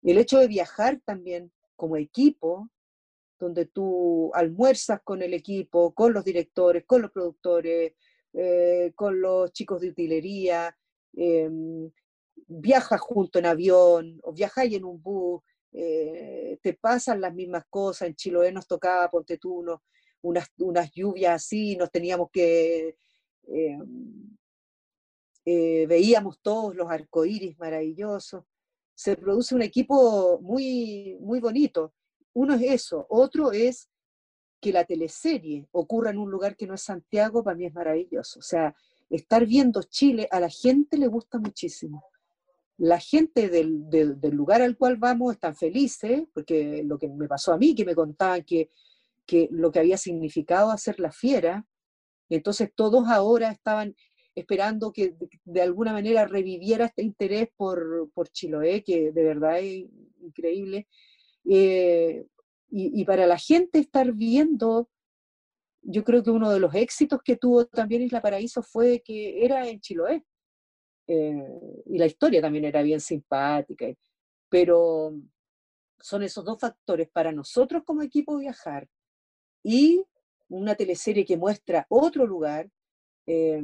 el 0.03 0.17
hecho 0.17 0.37
de 0.37 0.47
viajar 0.47 1.01
también 1.05 1.51
como 1.77 1.95
equipo, 1.95 2.69
donde 3.39 3.65
tú 3.65 4.31
almuerzas 4.33 4.99
con 5.03 5.21
el 5.21 5.33
equipo, 5.33 5.93
con 5.93 6.11
los 6.13 6.25
directores, 6.25 6.83
con 6.85 7.01
los 7.01 7.11
productores, 7.11 7.93
eh, 8.33 8.91
con 8.95 9.21
los 9.21 9.53
chicos 9.53 9.79
de 9.79 9.89
utilería, 9.89 10.77
em, 11.13 11.89
viajas 12.47 12.99
junto 12.99 13.39
en 13.39 13.45
avión 13.45 14.19
o 14.23 14.33
viajáis 14.33 14.73
en 14.73 14.83
un 14.83 15.01
bus, 15.01 15.41
eh, 15.71 16.59
te 16.61 16.73
pasan 16.73 17.21
las 17.21 17.33
mismas 17.33 17.63
cosas. 17.69 18.09
En 18.09 18.15
Chiloé 18.15 18.51
nos 18.51 18.67
tocaba, 18.67 19.09
ponte 19.09 19.37
tú, 19.37 19.63
unas, 20.21 20.47
unas 20.57 20.91
lluvias 20.91 21.35
así, 21.35 21.77
nos 21.77 21.91
teníamos 21.91 22.29
que 22.31 22.97
em, 23.47 24.37
eh, 25.49 25.87
veíamos 25.87 26.41
todos 26.41 26.75
los 26.75 26.91
arcoíris 26.91 27.57
maravillosos. 27.57 28.43
Se 28.93 29.15
produce 29.15 29.55
un 29.55 29.61
equipo 29.61 30.41
muy, 30.41 31.17
muy 31.21 31.39
bonito. 31.39 31.93
Uno 32.33 32.55
es 32.55 32.63
eso, 32.63 33.07
otro 33.09 33.53
es 33.53 33.89
que 34.59 34.73
la 34.73 34.83
teleserie 34.83 35.65
ocurra 35.71 36.09
en 36.09 36.17
un 36.17 36.29
lugar 36.29 36.57
que 36.57 36.67
no 36.67 36.73
es 36.73 36.81
Santiago, 36.81 37.45
para 37.45 37.55
mí 37.55 37.65
es 37.65 37.73
maravilloso. 37.73 38.39
O 38.39 38.41
sea, 38.41 38.75
estar 39.09 39.45
viendo 39.45 39.83
Chile 39.83 40.27
a 40.31 40.41
la 40.41 40.49
gente 40.49 40.97
le 40.97 41.07
gusta 41.07 41.39
muchísimo. 41.39 42.03
La 42.77 42.99
gente 42.99 43.47
del, 43.47 43.89
del, 43.89 44.35
lugar 44.35 44.61
al 44.61 44.75
cual 44.75 44.97
vamos 44.97 45.35
están 45.35 45.55
felices, 45.55 46.23
porque 46.33 46.83
lo 46.83 46.97
que 46.97 47.07
me 47.07 47.29
pasó 47.29 47.53
a 47.53 47.57
mí, 47.57 47.73
que 47.73 47.85
me 47.85 47.95
contaban 47.95 48.43
que, 48.43 48.69
que 49.25 49.47
lo 49.49 49.71
que 49.71 49.79
había 49.79 49.97
significado 49.97 50.71
hacer 50.71 50.99
la 50.99 51.13
fiera, 51.13 51.65
entonces 52.27 52.69
todos 52.75 53.07
ahora 53.07 53.49
estaban 53.49 53.95
esperando 54.37 54.91
que 54.91 55.15
de, 55.45 55.61
alguna 55.61 55.93
manera 55.93 56.25
reviviera 56.25 56.85
este 56.85 57.01
interés 57.01 57.49
por, 57.55 58.09
por 58.13 58.29
Chiloé, 58.29 58.83
que 58.83 59.11
de 59.11 59.23
verdad 59.23 59.59
es 59.59 59.85
increíble. 60.21 60.87
Eh, 61.49 62.25
y, 62.69 63.03
para 63.05 63.25
la 63.25 63.37
gente 63.37 63.79
estar 63.79 64.11
viendo, 64.11 64.89
yo 65.81 66.03
creo 66.03 66.21
que 66.21 66.29
uno 66.29 66.51
de 66.51 66.59
los 66.59 66.75
éxitos 66.75 67.21
que 67.23 67.37
tuvo 67.37 67.65
también 67.65 68.01
Isla 68.01 68.21
Paraíso 68.21 68.61
fue 68.61 69.01
que 69.03 69.43
era 69.43 69.67
en 69.67 69.79
Chiloé. 69.79 70.23
Eh, 71.07 71.83
y 71.85 71.97
la 71.97 72.05
historia 72.05 72.41
también 72.41 72.65
era 72.65 72.81
bien 72.81 72.99
simpática, 72.99 73.87
pero 74.49 75.13
son 75.99 76.21
esos 76.23 76.43
dos 76.45 76.59
factores 76.59 77.09
para 77.09 77.31
nosotros 77.31 77.83
como 77.85 78.01
equipo 78.01 78.37
viajar 78.37 78.87
y 79.63 80.03
una 80.49 80.75
teleserie 80.75 81.25
que 81.25 81.37
muestra 81.37 81.85
otro 81.89 82.27
lugar, 82.27 82.69
eh, 83.25 83.63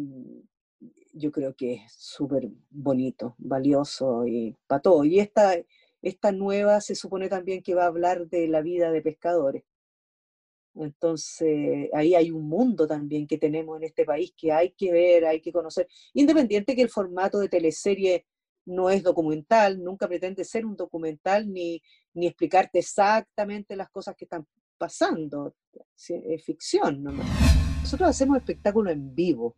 yo 1.13 1.31
creo 1.31 1.55
que 1.55 1.73
es 1.75 1.93
súper 1.93 2.49
bonito, 2.69 3.35
valioso 3.37 4.25
y 4.27 4.55
para 4.67 4.81
todo. 4.81 5.05
Y 5.05 5.19
esta, 5.19 5.55
esta 6.01 6.31
nueva 6.31 6.81
se 6.81 6.95
supone 6.95 7.29
también 7.29 7.63
que 7.63 7.75
va 7.75 7.83
a 7.83 7.87
hablar 7.87 8.27
de 8.27 8.47
la 8.47 8.61
vida 8.61 8.91
de 8.91 9.01
pescadores. 9.01 9.63
Entonces, 10.75 11.89
ahí 11.93 12.15
hay 12.15 12.31
un 12.31 12.49
mundo 12.49 12.87
también 12.87 13.27
que 13.27 13.37
tenemos 13.37 13.77
en 13.77 13.83
este 13.83 14.05
país 14.05 14.33
que 14.35 14.51
hay 14.51 14.71
que 14.71 14.91
ver, 14.91 15.25
hay 15.25 15.39
que 15.39 15.51
conocer, 15.51 15.87
independiente 16.13 16.75
que 16.75 16.81
el 16.81 16.89
formato 16.89 17.39
de 17.39 17.47
teleserie 17.47 18.25
no 18.65 18.89
es 18.89 19.03
documental, 19.03 19.83
nunca 19.83 20.07
pretende 20.07 20.43
ser 20.43 20.65
un 20.65 20.75
documental 20.75 21.51
ni, 21.51 21.81
ni 22.15 22.25
explicarte 22.27 22.79
exactamente 22.79 23.75
las 23.75 23.89
cosas 23.91 24.15
que 24.15 24.25
están 24.25 24.47
pasando, 24.77 25.55
es 25.95 26.43
ficción. 26.43 27.03
Nosotros 27.81 28.09
hacemos 28.09 28.37
espectáculo 28.37 28.89
en 28.89 29.13
vivo 29.13 29.55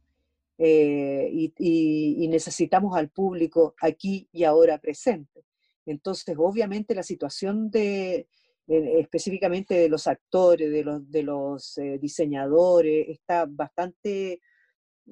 eh, 0.58 1.30
y, 1.58 2.28
necesitamos 2.30 2.98
al 2.98 3.10
público 3.10 3.76
aquí 3.82 4.28
y 4.32 4.44
ahora 4.44 4.78
presente. 4.78 5.46
Entonces, 5.86 6.36
obviamente 6.38 6.96
la 6.96 7.04
situación 7.04 7.70
de, 7.70 8.28
específicamente 8.68 9.76
de 9.76 9.90
los 9.90 10.08
actores, 10.08 10.72
de 10.72 10.84
los, 10.84 11.12
de 11.12 11.24
los 11.24 11.78
eh, 11.78 12.00
diseñadores, 12.00 13.10
está 13.10 13.46
bastante 13.48 14.42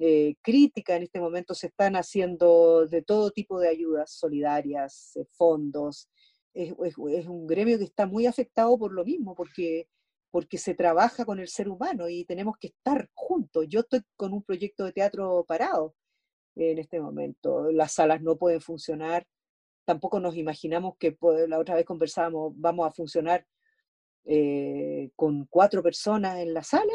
eh, 0.00 0.34
crítica 0.42 0.96
en 0.96 1.04
este 1.04 1.20
momento. 1.20 1.54
Se 1.54 1.68
están 1.68 1.96
haciendo 1.96 2.86
de 2.86 3.02
todo 3.02 3.30
tipo 3.30 3.60
de 3.60 3.68
ayudas 3.68 4.10
solidarias, 4.12 5.18
fondos. 5.32 6.08
Es, 6.52 6.72
un 6.98 7.46
gremio 7.46 7.78
que 7.78 7.84
está 7.84 8.06
muy 8.06 8.26
afectado 8.26 8.78
por 8.78 8.92
lo 8.92 9.04
mismo, 9.04 9.34
porque 9.34 9.88
porque 10.34 10.58
se 10.58 10.74
trabaja 10.74 11.24
con 11.24 11.38
el 11.38 11.46
ser 11.46 11.68
humano 11.68 12.08
y 12.08 12.24
tenemos 12.24 12.56
que 12.58 12.66
estar 12.66 13.08
juntos. 13.14 13.66
Yo 13.68 13.82
estoy 13.82 14.00
con 14.16 14.32
un 14.32 14.42
proyecto 14.42 14.84
de 14.84 14.90
teatro 14.90 15.44
parado 15.46 15.94
en 16.56 16.78
este 16.78 17.00
momento. 17.00 17.70
Las 17.70 17.92
salas 17.92 18.20
no 18.20 18.36
pueden 18.36 18.60
funcionar. 18.60 19.24
Tampoco 19.84 20.18
nos 20.18 20.36
imaginamos 20.36 20.96
que 20.98 21.16
la 21.46 21.60
otra 21.60 21.76
vez 21.76 21.84
conversábamos, 21.84 22.52
vamos 22.56 22.84
a 22.84 22.90
funcionar 22.90 23.46
eh, 24.24 25.12
con 25.14 25.46
cuatro 25.46 25.84
personas 25.84 26.40
en 26.40 26.52
la 26.52 26.64
sala, 26.64 26.92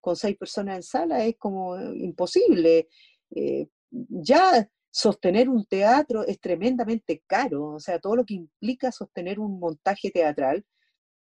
con 0.00 0.16
seis 0.16 0.38
personas 0.38 0.76
en 0.76 0.82
sala, 0.82 1.26
es 1.26 1.36
como 1.36 1.78
imposible. 1.78 2.88
Eh, 3.34 3.68
ya 3.90 4.66
sostener 4.90 5.50
un 5.50 5.66
teatro 5.66 6.24
es 6.24 6.40
tremendamente 6.40 7.22
caro, 7.26 7.74
o 7.74 7.80
sea, 7.80 7.98
todo 7.98 8.16
lo 8.16 8.24
que 8.24 8.32
implica 8.32 8.90
sostener 8.92 9.38
un 9.38 9.60
montaje 9.60 10.10
teatral 10.10 10.64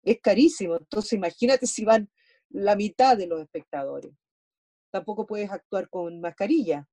es 0.05 0.21
carísimo. 0.21 0.77
Entonces 0.77 1.15
imagínate 1.15 1.67
si 1.67 1.85
van 1.85 2.09
la 2.51 2.77
mitad 2.77 3.17
de 3.17 3.27
los 3.27 3.41
espectadores. 3.41 4.13
Tampoco 4.91 5.27
puedes 5.27 5.51
actuar 5.51 5.89
con 5.89 6.21
mascarilla. 6.21 6.87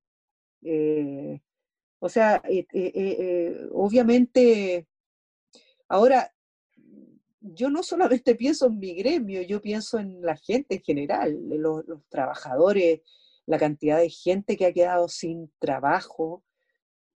Eh, 0.62 1.40
o 2.00 2.08
sea, 2.08 2.42
eh, 2.48 2.66
eh, 2.72 3.68
obviamente, 3.72 4.88
ahora, 5.88 6.32
yo 7.40 7.70
no 7.70 7.82
solamente 7.82 8.34
pienso 8.36 8.66
en 8.66 8.78
mi 8.78 8.94
gremio, 8.94 9.42
yo 9.42 9.60
pienso 9.60 9.98
en 9.98 10.20
la 10.20 10.36
gente 10.36 10.76
en 10.76 10.82
general, 10.82 11.38
los, 11.48 11.86
los 11.86 12.04
trabajadores, 12.08 13.02
la 13.46 13.58
cantidad 13.58 13.98
de 13.98 14.10
gente 14.10 14.56
que 14.56 14.66
ha 14.66 14.72
quedado 14.72 15.08
sin 15.08 15.52
trabajo. 15.58 16.44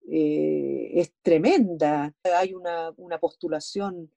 es 0.09 1.13
tremenda. 1.23 2.15
Hay 2.23 2.55
una, 2.55 2.93
una 2.97 3.19
postulación 3.19 4.13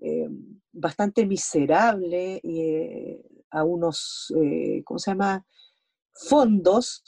eh, 0.00 0.28
bastante 0.72 1.26
miserable 1.26 2.40
eh, 2.42 3.22
a 3.50 3.64
unos, 3.64 4.32
eh, 4.42 4.82
¿cómo 4.84 4.98
se 4.98 5.10
llama?, 5.10 5.46
fondos 6.12 7.04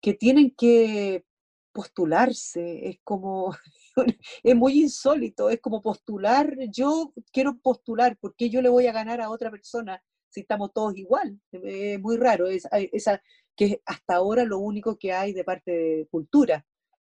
que 0.00 0.14
tienen 0.14 0.54
que 0.56 1.24
postularse. 1.72 2.88
Es 2.88 2.98
como, 3.04 3.56
es 4.42 4.56
muy 4.56 4.80
insólito, 4.80 5.50
es 5.50 5.60
como 5.60 5.82
postular, 5.82 6.54
yo 6.70 7.12
quiero 7.32 7.58
postular, 7.58 8.16
porque 8.20 8.50
yo 8.50 8.62
le 8.62 8.68
voy 8.68 8.86
a 8.86 8.92
ganar 8.92 9.20
a 9.20 9.30
otra 9.30 9.50
persona 9.50 10.02
si 10.30 10.40
estamos 10.40 10.72
todos 10.72 10.96
igual? 10.96 11.40
Es 11.50 12.00
muy 12.00 12.16
raro, 12.16 12.46
es, 12.46 12.68
esa, 12.72 13.22
que 13.56 13.80
hasta 13.86 14.16
ahora 14.16 14.44
lo 14.44 14.58
único 14.58 14.98
que 14.98 15.12
hay 15.12 15.32
de 15.32 15.44
parte 15.44 15.70
de 15.70 16.08
cultura 16.10 16.64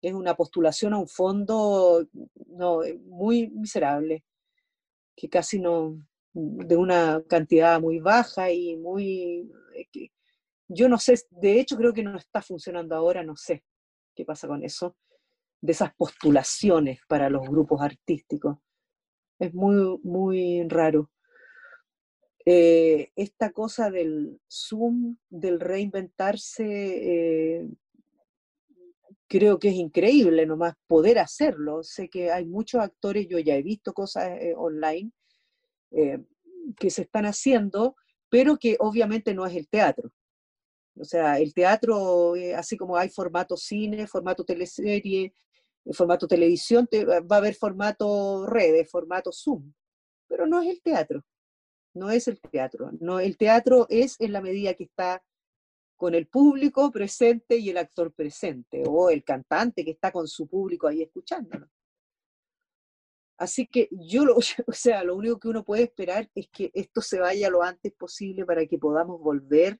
es 0.01 0.13
una 0.13 0.35
postulación 0.35 0.93
a 0.93 0.97
un 0.97 1.07
fondo 1.07 2.07
no, 2.47 2.79
muy 3.05 3.49
miserable 3.49 4.23
que 5.15 5.29
casi 5.29 5.59
no, 5.59 5.97
de 6.33 6.77
una 6.77 7.21
cantidad 7.27 7.79
muy 7.79 7.99
baja 7.99 8.51
y 8.51 8.75
muy, 8.77 9.51
eh, 9.75 10.09
yo 10.67 10.87
no 10.87 10.97
sé, 10.97 11.15
de 11.29 11.59
hecho 11.59 11.77
creo 11.77 11.93
que 11.93 12.03
no 12.03 12.17
está 12.17 12.41
funcionando 12.41 12.95
ahora, 12.95 13.23
no 13.23 13.35
sé 13.35 13.63
qué 14.15 14.25
pasa 14.25 14.47
con 14.47 14.63
eso, 14.63 14.95
de 15.61 15.71
esas 15.73 15.93
postulaciones 15.95 16.99
para 17.07 17.29
los 17.29 17.47
grupos 17.47 17.81
artísticos. 17.81 18.57
Es 19.39 19.53
muy, 19.53 19.99
muy 20.03 20.67
raro. 20.67 21.09
Eh, 22.45 23.11
esta 23.15 23.51
cosa 23.51 23.91
del 23.91 24.39
Zoom, 24.49 25.17
del 25.29 25.59
reinventarse, 25.59 26.65
eh, 26.65 27.67
creo 29.31 29.59
que 29.59 29.69
es 29.69 29.75
increíble 29.75 30.45
nomás 30.45 30.73
poder 30.87 31.17
hacerlo. 31.17 31.83
Sé 31.83 32.09
que 32.09 32.33
hay 32.33 32.45
muchos 32.45 32.81
actores, 32.81 33.29
yo 33.29 33.39
ya 33.39 33.55
he 33.55 33.63
visto 33.63 33.93
cosas 33.93 34.29
eh, 34.41 34.53
online 34.57 35.09
eh, 35.91 36.19
que 36.77 36.89
se 36.89 37.03
están 37.03 37.25
haciendo, 37.25 37.95
pero 38.27 38.57
que 38.57 38.75
obviamente 38.79 39.33
no 39.33 39.45
es 39.45 39.55
el 39.55 39.69
teatro. 39.69 40.11
O 40.99 41.05
sea, 41.05 41.39
el 41.39 41.53
teatro, 41.53 42.35
eh, 42.35 42.53
así 42.55 42.75
como 42.75 42.97
hay 42.97 43.07
formato 43.07 43.55
cine, 43.55 44.05
formato 44.05 44.43
teleserie, 44.43 45.33
formato 45.93 46.27
televisión, 46.27 46.89
va 46.93 47.37
a 47.37 47.39
haber 47.39 47.55
formato 47.55 48.45
redes, 48.47 48.91
formato 48.91 49.31
Zoom, 49.31 49.71
pero 50.27 50.45
no 50.45 50.61
es 50.61 50.69
el 50.71 50.81
teatro. 50.81 51.23
No 51.93 52.11
es 52.11 52.27
el 52.27 52.41
teatro. 52.41 52.91
No, 52.99 53.21
el 53.21 53.37
teatro 53.37 53.87
es 53.89 54.19
en 54.19 54.33
la 54.33 54.41
medida 54.41 54.73
que 54.73 54.83
está 54.83 55.23
con 56.01 56.15
el 56.15 56.25
público 56.25 56.89
presente 56.89 57.57
y 57.57 57.69
el 57.69 57.77
actor 57.77 58.11
presente, 58.11 58.81
o 58.87 59.11
el 59.11 59.23
cantante 59.23 59.85
que 59.85 59.91
está 59.91 60.11
con 60.11 60.27
su 60.27 60.47
público 60.47 60.87
ahí 60.87 61.03
escuchándolo. 61.03 61.69
Así 63.37 63.67
que 63.67 63.87
yo, 63.91 64.25
lo, 64.25 64.37
o 64.67 64.71
sea, 64.71 65.03
lo 65.03 65.15
único 65.15 65.39
que 65.39 65.49
uno 65.49 65.63
puede 65.63 65.83
esperar 65.83 66.27
es 66.33 66.49
que 66.49 66.71
esto 66.73 67.01
se 67.01 67.19
vaya 67.19 67.51
lo 67.51 67.61
antes 67.61 67.93
posible 67.93 68.47
para 68.47 68.65
que 68.65 68.79
podamos 68.79 69.21
volver 69.21 69.79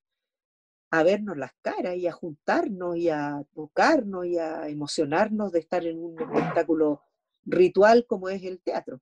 a 0.91 1.01
vernos 1.01 1.37
las 1.37 1.53
caras 1.59 1.95
y 1.95 2.05
a 2.05 2.11
juntarnos 2.11 2.97
y 2.97 3.09
a 3.09 3.43
tocarnos 3.55 4.27
y 4.27 4.37
a 4.37 4.67
emocionarnos 4.67 5.51
de 5.51 5.57
estar 5.57 5.83
en 5.87 5.97
un 5.97 6.21
espectáculo 6.21 7.01
ritual 7.45 8.05
como 8.05 8.29
es 8.29 8.43
el 8.43 8.61
teatro. 8.61 9.01